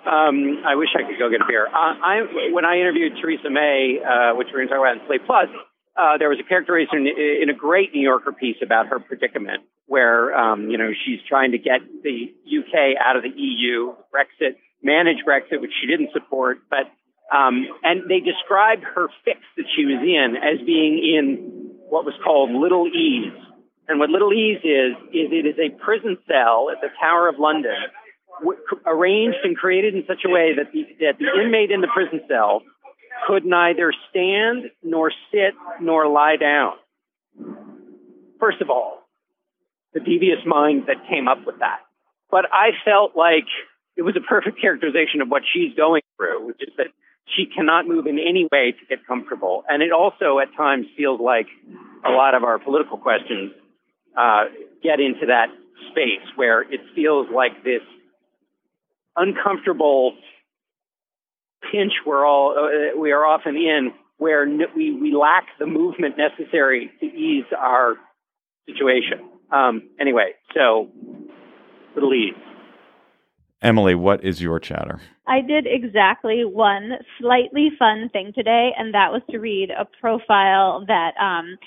Um, 0.05 0.61
I 0.65 0.75
wish 0.75 0.89
I 0.93 1.01
could 1.01 1.17
go 1.17 1.29
get 1.29 1.41
a 1.41 1.47
beer. 1.47 1.67
Uh, 1.67 1.97
I 1.97 2.51
when 2.53 2.65
I 2.65 2.77
interviewed 2.77 3.13
Theresa 3.21 3.49
May, 3.49 3.97
uh, 3.97 4.35
which 4.35 4.47
we're 4.53 4.65
going 4.65 4.69
to 4.69 4.73
talk 4.73 4.81
about 4.85 5.01
in 5.01 5.07
Slate 5.07 5.25
Plus, 5.25 5.49
uh, 5.97 6.17
there 6.17 6.29
was 6.29 6.37
a 6.39 6.47
characterization 6.47 7.07
in, 7.07 7.49
a 7.49 7.57
great 7.57 7.93
New 7.93 8.01
Yorker 8.01 8.31
piece 8.31 8.57
about 8.61 8.87
her 8.87 8.99
predicament, 8.99 9.63
where 9.87 10.35
um, 10.37 10.69
you 10.69 10.77
know 10.77 10.91
she's 10.93 11.19
trying 11.27 11.51
to 11.51 11.57
get 11.57 11.81
the 12.03 12.29
UK 12.45 13.01
out 13.01 13.17
of 13.17 13.23
the 13.23 13.33
EU, 13.33 13.95
Brexit, 14.13 14.61
manage 14.83 15.25
Brexit, 15.25 15.59
which 15.59 15.73
she 15.81 15.87
didn't 15.87 16.13
support, 16.13 16.59
but 16.69 16.85
um, 17.33 17.65
and 17.81 18.05
they 18.07 18.19
described 18.19 18.83
her 18.83 19.07
fix 19.23 19.39
that 19.57 19.65
she 19.75 19.85
was 19.85 20.01
in 20.05 20.37
as 20.37 20.63
being 20.65 21.01
in 21.01 21.73
what 21.89 22.05
was 22.05 22.13
called 22.23 22.51
Little 22.51 22.87
Ease. 22.87 23.33
And 23.87 23.99
what 23.99 24.09
Little 24.09 24.33
Ease 24.33 24.61
is, 24.63 24.93
is 25.13 25.29
it 25.33 25.45
is 25.45 25.57
a 25.57 25.69
prison 25.83 26.17
cell 26.27 26.69
at 26.73 26.81
the 26.81 26.89
Tower 26.99 27.29
of 27.29 27.37
London, 27.37 27.77
w- 28.39 28.59
arranged 28.85 29.37
and 29.43 29.55
created 29.55 29.95
in 29.95 30.03
such 30.07 30.23
a 30.25 30.29
way 30.29 30.53
that 30.55 30.71
the, 30.71 30.85
that 30.99 31.17
the 31.19 31.41
inmate 31.41 31.71
in 31.71 31.81
the 31.81 31.87
prison 31.93 32.21
cell 32.27 32.61
could 33.27 33.45
neither 33.45 33.93
stand 34.09 34.65
nor 34.83 35.11
sit 35.31 35.53
nor 35.81 36.07
lie 36.07 36.35
down. 36.35 36.73
First 38.39 38.61
of 38.61 38.69
all, 38.69 38.99
the 39.93 39.99
devious 39.99 40.39
mind 40.45 40.83
that 40.87 41.07
came 41.09 41.27
up 41.27 41.45
with 41.45 41.59
that. 41.59 41.79
But 42.29 42.45
I 42.51 42.71
felt 42.83 43.15
like 43.15 43.47
it 43.95 44.01
was 44.01 44.15
a 44.17 44.21
perfect 44.21 44.59
characterization 44.59 45.21
of 45.21 45.29
what 45.29 45.43
she's 45.53 45.73
going 45.75 46.01
through, 46.17 46.47
which 46.47 46.59
is 46.59 46.73
that 46.77 46.87
she 47.35 47.45
cannot 47.45 47.87
move 47.87 48.05
in 48.05 48.19
any 48.19 48.47
way 48.51 48.73
to 48.77 48.85
get 48.87 49.05
comfortable. 49.07 49.63
And 49.69 49.81
it 49.81 49.91
also 49.91 50.39
at 50.39 50.53
times 50.55 50.85
feels 50.97 51.19
like 51.19 51.47
a 52.05 52.11
lot 52.11 52.35
of 52.35 52.43
our 52.43 52.59
political 52.59 52.97
questions 52.97 53.53
uh, 54.17 54.45
get 54.83 54.99
into 54.99 55.27
that 55.27 55.47
space 55.91 56.27
where 56.35 56.61
it 56.61 56.81
feels 56.93 57.27
like 57.33 57.63
this 57.63 57.81
uncomfortable 59.15 60.13
pinch 61.71 61.93
we're 62.05 62.25
all 62.25 62.55
uh, 62.57 62.99
we 62.99 63.11
are 63.11 63.25
often 63.25 63.55
in 63.55 63.91
where 64.17 64.47
we, 64.75 64.93
we 64.93 65.13
lack 65.13 65.45
the 65.59 65.65
movement 65.65 66.15
necessary 66.17 66.91
to 66.99 67.05
ease 67.05 67.45
our 67.57 67.95
situation. 68.65 69.29
Um, 69.51 69.89
anyway, 69.99 70.31
so 70.53 70.89
little 71.95 72.13
ease. 72.13 72.33
Emily, 73.61 73.95
what 73.95 74.23
is 74.23 74.41
your 74.41 74.59
chatter? 74.59 75.01
I 75.27 75.41
did 75.41 75.65
exactly 75.67 76.45
one 76.45 76.91
slightly 77.19 77.71
fun 77.79 78.09
thing 78.13 78.31
today, 78.33 78.71
and 78.77 78.93
that 78.93 79.11
was 79.11 79.21
to 79.31 79.39
read 79.39 79.71
a 79.71 79.85
profile 79.99 80.85
that 80.87 81.11
um, 81.19 81.57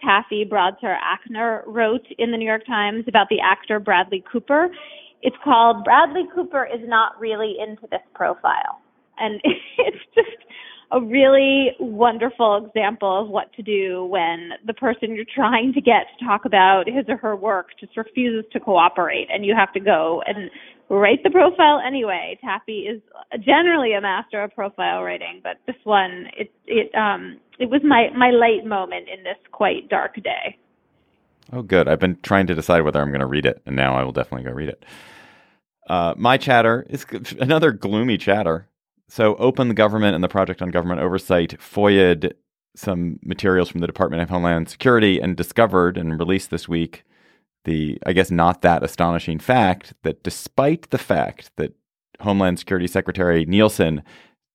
Taffy 0.00 0.44
Brodesser 0.44 0.96
Akner 0.96 1.62
wrote 1.66 2.06
in 2.16 2.30
the 2.30 2.36
New 2.36 2.46
York 2.46 2.64
Times 2.66 3.04
about 3.08 3.28
the 3.28 3.40
actor 3.40 3.80
Bradley 3.80 4.24
Cooper. 4.30 4.68
It's 5.22 5.36
called 5.42 5.84
Bradley 5.84 6.24
Cooper 6.34 6.64
is 6.66 6.80
not 6.86 7.18
really 7.18 7.56
into 7.58 7.86
this 7.90 8.02
profile. 8.14 8.80
And 9.18 9.40
it's 9.78 10.04
just 10.14 10.36
a 10.90 11.00
really 11.00 11.72
wonderful 11.80 12.64
example 12.64 13.22
of 13.22 13.28
what 13.28 13.52
to 13.54 13.62
do 13.62 14.06
when 14.06 14.50
the 14.66 14.72
person 14.72 15.14
you're 15.14 15.24
trying 15.34 15.72
to 15.74 15.80
get 15.80 16.06
to 16.18 16.24
talk 16.24 16.44
about 16.44 16.84
his 16.86 17.04
or 17.08 17.16
her 17.18 17.36
work 17.36 17.68
just 17.78 17.96
refuses 17.96 18.50
to 18.52 18.60
cooperate 18.60 19.28
and 19.30 19.44
you 19.44 19.54
have 19.54 19.72
to 19.74 19.80
go 19.80 20.22
and 20.26 20.50
write 20.88 21.22
the 21.22 21.30
profile 21.30 21.80
anyway. 21.86 22.38
Taffy 22.40 22.86
is 22.88 23.02
generally 23.44 23.92
a 23.92 24.00
master 24.00 24.42
of 24.42 24.54
profile 24.54 25.02
writing, 25.02 25.40
but 25.42 25.58
this 25.66 25.76
one 25.84 26.28
it 26.36 26.50
it 26.66 26.94
um 26.94 27.38
it 27.58 27.68
was 27.68 27.82
my 27.84 28.08
my 28.16 28.30
light 28.30 28.66
moment 28.66 29.08
in 29.08 29.22
this 29.24 29.36
quite 29.52 29.88
dark 29.90 30.14
day. 30.16 30.56
Oh, 31.52 31.62
good. 31.62 31.88
I've 31.88 31.98
been 31.98 32.18
trying 32.22 32.46
to 32.48 32.54
decide 32.54 32.82
whether 32.82 33.00
I'm 33.00 33.10
going 33.10 33.20
to 33.20 33.26
read 33.26 33.46
it, 33.46 33.62
and 33.64 33.74
now 33.74 33.94
I 33.94 34.02
will 34.02 34.12
definitely 34.12 34.44
go 34.44 34.54
read 34.54 34.68
it. 34.68 34.84
Uh, 35.88 36.14
my 36.16 36.36
chatter 36.36 36.86
is 36.90 37.06
another 37.40 37.72
gloomy 37.72 38.18
chatter. 38.18 38.68
So, 39.08 39.36
Open 39.36 39.68
the 39.68 39.74
Government 39.74 40.14
and 40.14 40.22
the 40.22 40.28
Project 40.28 40.60
on 40.60 40.70
Government 40.70 41.00
Oversight 41.00 41.58
FOIA'd 41.58 42.34
some 42.76 43.18
materials 43.22 43.68
from 43.68 43.80
the 43.80 43.86
Department 43.86 44.22
of 44.22 44.30
Homeland 44.30 44.68
Security 44.68 45.18
and 45.18 45.36
discovered 45.36 45.96
and 45.96 46.18
released 46.18 46.50
this 46.50 46.68
week 46.68 47.04
the, 47.64 47.98
I 48.06 48.12
guess, 48.12 48.30
not 48.30 48.62
that 48.62 48.84
astonishing 48.84 49.38
fact 49.38 49.94
that 50.02 50.22
despite 50.22 50.90
the 50.90 50.98
fact 50.98 51.50
that 51.56 51.74
Homeland 52.20 52.58
Security 52.58 52.86
Secretary 52.86 53.44
Nielsen 53.46 54.02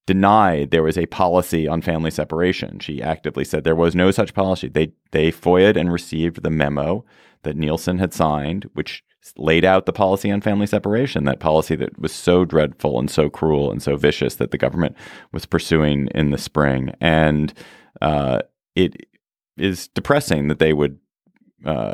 denied 0.05 0.71
there 0.71 0.83
was 0.83 0.97
a 0.97 1.05
policy 1.05 1.67
on 1.67 1.81
family 1.81 2.11
separation, 2.11 2.79
she 2.79 3.01
actively 3.01 3.45
said 3.45 3.63
there 3.63 3.75
was 3.75 3.95
no 3.95 4.11
such 4.11 4.33
policy. 4.33 4.67
They 4.67 4.93
they 5.11 5.31
FOIA'd 5.31 5.77
and 5.77 5.91
received 5.91 6.43
the 6.43 6.49
memo 6.49 7.05
that 7.43 7.57
Nielsen 7.57 7.99
had 7.99 8.13
signed, 8.13 8.69
which 8.73 9.03
laid 9.37 9.63
out 9.63 9.85
the 9.85 9.93
policy 9.93 10.31
on 10.31 10.41
family 10.41 10.67
separation, 10.67 11.23
that 11.23 11.39
policy 11.39 11.75
that 11.77 11.97
was 11.99 12.11
so 12.11 12.43
dreadful 12.43 12.99
and 12.99 13.09
so 13.09 13.29
cruel 13.29 13.71
and 13.71 13.81
so 13.81 13.95
vicious 13.95 14.35
that 14.35 14.51
the 14.51 14.57
government 14.57 14.95
was 15.31 15.45
pursuing 15.45 16.09
in 16.13 16.31
the 16.31 16.37
spring. 16.37 16.93
And 16.99 17.53
uh, 18.01 18.39
it 18.75 19.07
is 19.57 19.87
depressing 19.89 20.49
that 20.49 20.59
they 20.59 20.73
would 20.73 20.99
uh, 21.65 21.93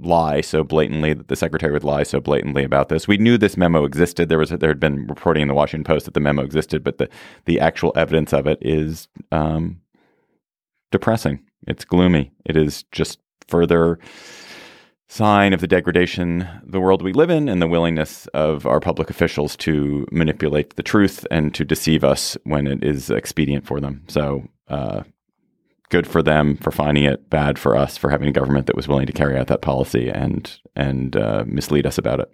lie 0.00 0.40
so 0.40 0.62
blatantly 0.62 1.12
that 1.12 1.28
the 1.28 1.36
secretary 1.36 1.72
would 1.72 1.84
lie 1.84 2.04
so 2.04 2.20
blatantly 2.20 2.64
about 2.64 2.88
this. 2.88 3.08
We 3.08 3.18
knew 3.18 3.36
this 3.36 3.56
memo 3.56 3.84
existed. 3.84 4.28
There 4.28 4.38
was 4.38 4.50
there 4.50 4.70
had 4.70 4.80
been 4.80 5.06
reporting 5.06 5.42
in 5.42 5.48
the 5.48 5.54
Washington 5.54 5.84
Post 5.84 6.04
that 6.04 6.14
the 6.14 6.20
memo 6.20 6.42
existed, 6.42 6.84
but 6.84 6.98
the 6.98 7.08
the 7.46 7.60
actual 7.60 7.92
evidence 7.96 8.32
of 8.32 8.46
it 8.46 8.58
is 8.60 9.08
um, 9.32 9.80
depressing. 10.90 11.40
It's 11.66 11.84
gloomy. 11.84 12.32
It 12.44 12.56
is 12.56 12.84
just 12.92 13.18
further 13.48 13.98
sign 15.08 15.54
of 15.54 15.60
the 15.60 15.66
degradation 15.66 16.46
the 16.62 16.80
world 16.80 17.00
we 17.00 17.14
live 17.14 17.30
in 17.30 17.48
and 17.48 17.62
the 17.62 17.66
willingness 17.66 18.26
of 18.28 18.66
our 18.66 18.78
public 18.78 19.08
officials 19.08 19.56
to 19.56 20.06
manipulate 20.12 20.76
the 20.76 20.82
truth 20.82 21.26
and 21.30 21.54
to 21.54 21.64
deceive 21.64 22.04
us 22.04 22.36
when 22.44 22.66
it 22.66 22.84
is 22.84 23.08
expedient 23.10 23.66
for 23.66 23.80
them. 23.80 24.04
So 24.08 24.46
uh, 24.68 25.02
good 25.90 26.06
for 26.06 26.22
them 26.22 26.56
for 26.56 26.70
finding 26.70 27.04
it, 27.04 27.30
bad 27.30 27.58
for 27.58 27.76
us 27.76 27.96
for 27.96 28.10
having 28.10 28.28
a 28.28 28.32
government 28.32 28.66
that 28.66 28.76
was 28.76 28.88
willing 28.88 29.06
to 29.06 29.12
carry 29.12 29.38
out 29.38 29.46
that 29.48 29.62
policy 29.62 30.08
and 30.10 30.60
and 30.76 31.16
uh, 31.16 31.44
mislead 31.46 31.86
us 31.86 31.98
about 31.98 32.20
it. 32.20 32.32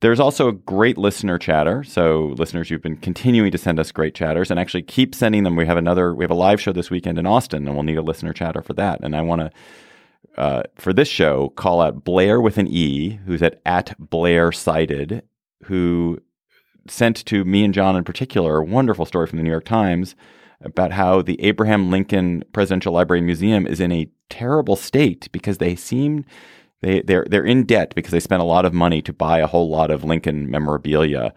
There's 0.00 0.20
also 0.20 0.48
a 0.48 0.52
great 0.52 0.98
listener 0.98 1.38
chatter. 1.38 1.82
So 1.82 2.34
listeners, 2.38 2.70
you've 2.70 2.82
been 2.82 2.98
continuing 2.98 3.50
to 3.50 3.58
send 3.58 3.80
us 3.80 3.92
great 3.92 4.14
chatters 4.14 4.50
and 4.50 4.60
actually 4.60 4.82
keep 4.82 5.14
sending 5.14 5.42
them. 5.42 5.56
We 5.56 5.64
have 5.64 5.78
another, 5.78 6.14
we 6.14 6.22
have 6.22 6.30
a 6.30 6.34
live 6.34 6.60
show 6.60 6.72
this 6.72 6.90
weekend 6.90 7.18
in 7.18 7.26
Austin 7.26 7.66
and 7.66 7.74
we'll 7.74 7.82
need 7.82 7.96
a 7.96 8.02
listener 8.02 8.34
chatter 8.34 8.60
for 8.60 8.74
that. 8.74 9.00
And 9.02 9.16
I 9.16 9.22
want 9.22 9.40
to, 9.40 9.50
uh, 10.36 10.62
for 10.74 10.92
this 10.92 11.08
show, 11.08 11.48
call 11.50 11.80
out 11.80 12.04
Blair 12.04 12.42
with 12.42 12.58
an 12.58 12.68
E, 12.68 13.18
who's 13.24 13.42
at, 13.42 13.62
at 13.64 13.94
Blair 13.98 14.52
Cited, 14.52 15.22
who 15.64 16.20
sent 16.86 17.24
to 17.24 17.44
me 17.46 17.64
and 17.64 17.72
John 17.72 17.96
in 17.96 18.04
particular 18.04 18.58
a 18.58 18.64
wonderful 18.64 19.06
story 19.06 19.26
from 19.26 19.38
the 19.38 19.42
New 19.44 19.50
York 19.50 19.64
Times 19.64 20.14
about 20.60 20.92
how 20.92 21.22
the 21.22 21.40
Abraham 21.42 21.90
Lincoln 21.90 22.44
Presidential 22.52 22.92
Library 22.92 23.20
Museum 23.20 23.66
is 23.66 23.80
in 23.80 23.92
a 23.92 24.08
terrible 24.28 24.76
state 24.76 25.30
because 25.32 25.58
they 25.58 25.76
seem 25.76 26.24
they 26.82 27.00
they're 27.02 27.26
they're 27.28 27.44
in 27.44 27.64
debt 27.64 27.94
because 27.94 28.12
they 28.12 28.20
spent 28.20 28.42
a 28.42 28.46
lot 28.46 28.64
of 28.64 28.74
money 28.74 29.02
to 29.02 29.12
buy 29.12 29.38
a 29.38 29.46
whole 29.46 29.68
lot 29.68 29.90
of 29.90 30.04
Lincoln 30.04 30.50
memorabilia. 30.50 31.32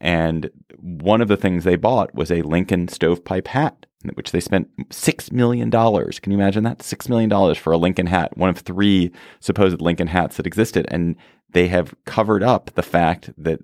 And 0.00 0.50
one 0.78 1.20
of 1.20 1.28
the 1.28 1.36
things 1.36 1.64
they 1.64 1.76
bought 1.76 2.14
was 2.14 2.30
a 2.30 2.42
Lincoln 2.42 2.88
stovepipe 2.88 3.48
hat, 3.48 3.86
which 4.14 4.30
they 4.30 4.40
spent 4.40 4.68
six 4.90 5.32
million 5.32 5.70
dollars. 5.70 6.18
Can 6.20 6.32
you 6.32 6.38
imagine 6.38 6.64
that? 6.64 6.82
Six 6.82 7.08
million 7.08 7.30
dollars 7.30 7.58
for 7.58 7.72
a 7.72 7.78
Lincoln 7.78 8.06
hat, 8.06 8.36
one 8.36 8.50
of 8.50 8.58
three 8.58 9.10
supposed 9.40 9.80
Lincoln 9.80 10.08
hats 10.08 10.36
that 10.36 10.46
existed. 10.46 10.86
And 10.88 11.16
they 11.50 11.68
have 11.68 11.94
covered 12.04 12.42
up 12.42 12.70
the 12.74 12.82
fact 12.82 13.30
that 13.38 13.60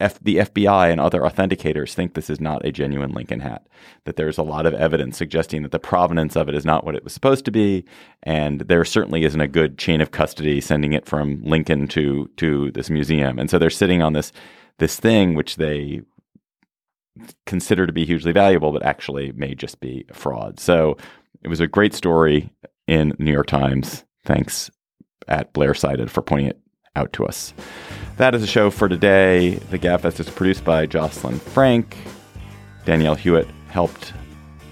F- 0.00 0.18
the 0.20 0.38
FBI 0.38 0.90
and 0.90 1.00
other 1.00 1.20
authenticators 1.20 1.94
think 1.94 2.14
this 2.14 2.28
is 2.28 2.40
not 2.40 2.64
a 2.64 2.72
genuine 2.72 3.12
Lincoln 3.12 3.40
hat, 3.40 3.66
that 4.04 4.16
there's 4.16 4.38
a 4.38 4.42
lot 4.42 4.66
of 4.66 4.74
evidence 4.74 5.16
suggesting 5.16 5.62
that 5.62 5.70
the 5.70 5.78
provenance 5.78 6.34
of 6.34 6.48
it 6.48 6.54
is 6.54 6.64
not 6.64 6.84
what 6.84 6.96
it 6.96 7.04
was 7.04 7.12
supposed 7.12 7.44
to 7.44 7.52
be, 7.52 7.84
and 8.24 8.62
there 8.62 8.84
certainly 8.84 9.24
isn't 9.24 9.40
a 9.40 9.48
good 9.48 9.78
chain 9.78 10.00
of 10.00 10.10
custody 10.10 10.60
sending 10.60 10.92
it 10.92 11.06
from 11.06 11.42
Lincoln 11.44 11.86
to 11.88 12.28
to 12.36 12.72
this 12.72 12.90
museum. 12.90 13.38
And 13.38 13.48
so 13.48 13.58
they're 13.58 13.70
sitting 13.70 14.02
on 14.02 14.14
this 14.14 14.32
this 14.78 14.98
thing 14.98 15.34
which 15.34 15.56
they 15.56 16.02
consider 17.46 17.86
to 17.86 17.92
be 17.92 18.04
hugely 18.04 18.32
valuable, 18.32 18.72
but 18.72 18.82
actually 18.82 19.30
may 19.32 19.54
just 19.54 19.78
be 19.80 20.04
a 20.08 20.14
fraud. 20.14 20.58
So 20.58 20.96
it 21.42 21.48
was 21.48 21.60
a 21.60 21.68
great 21.68 21.94
story 21.94 22.50
in 22.88 23.14
New 23.18 23.32
York 23.32 23.46
Times. 23.46 24.04
Thanks 24.24 24.70
at 25.28 25.52
Blair 25.52 25.74
Sided 25.74 26.10
for 26.10 26.22
pointing 26.22 26.48
it 26.48 26.60
out 26.96 27.12
to 27.14 27.26
us. 27.26 27.54
That 28.16 28.34
is 28.34 28.40
the 28.40 28.46
show 28.46 28.70
for 28.70 28.88
today. 28.88 29.54
The 29.70 29.78
Gabfest 29.78 30.20
is 30.20 30.30
produced 30.30 30.64
by 30.64 30.86
Jocelyn 30.86 31.38
Frank. 31.38 31.96
Danielle 32.84 33.16
Hewitt 33.16 33.48
helped 33.68 34.12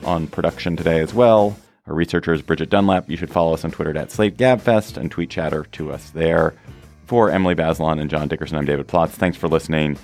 on 0.04 0.26
production 0.26 0.76
today 0.76 1.00
as 1.00 1.14
well. 1.14 1.56
Our 1.86 1.94
researcher 1.94 2.32
is 2.32 2.42
Bridget 2.42 2.70
Dunlap. 2.70 3.10
You 3.10 3.16
should 3.16 3.30
follow 3.30 3.54
us 3.54 3.64
on 3.64 3.72
Twitter 3.72 3.96
at 3.98 4.12
Slate 4.12 4.36
Gabfest 4.36 4.96
and 4.96 5.10
tweet 5.10 5.30
chatter 5.30 5.64
to 5.72 5.90
us 5.90 6.10
there. 6.10 6.54
For 7.06 7.30
Emily 7.30 7.54
Bazelon 7.54 8.00
and 8.00 8.08
John 8.08 8.28
Dickerson, 8.28 8.56
I'm 8.56 8.64
David 8.64 8.86
Plotz. 8.86 9.10
Thanks 9.10 9.36
for 9.36 9.48
listening. 9.48 9.98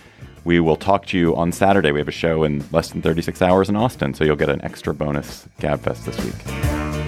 We 0.44 0.60
will 0.60 0.76
talk 0.76 1.06
to 1.06 1.18
you 1.18 1.36
on 1.36 1.52
Saturday. 1.52 1.92
We 1.92 2.00
have 2.00 2.08
a 2.08 2.12
show 2.12 2.42
in 2.42 2.64
less 2.72 2.90
than 2.90 3.02
36 3.02 3.40
hours 3.40 3.68
in 3.68 3.76
Austin, 3.76 4.14
so 4.14 4.24
you'll 4.24 4.36
get 4.36 4.48
an 4.48 4.62
extra 4.62 4.92
bonus 4.92 5.46
Gabfest 5.60 6.04
this 6.04 6.22
week. 6.24 7.07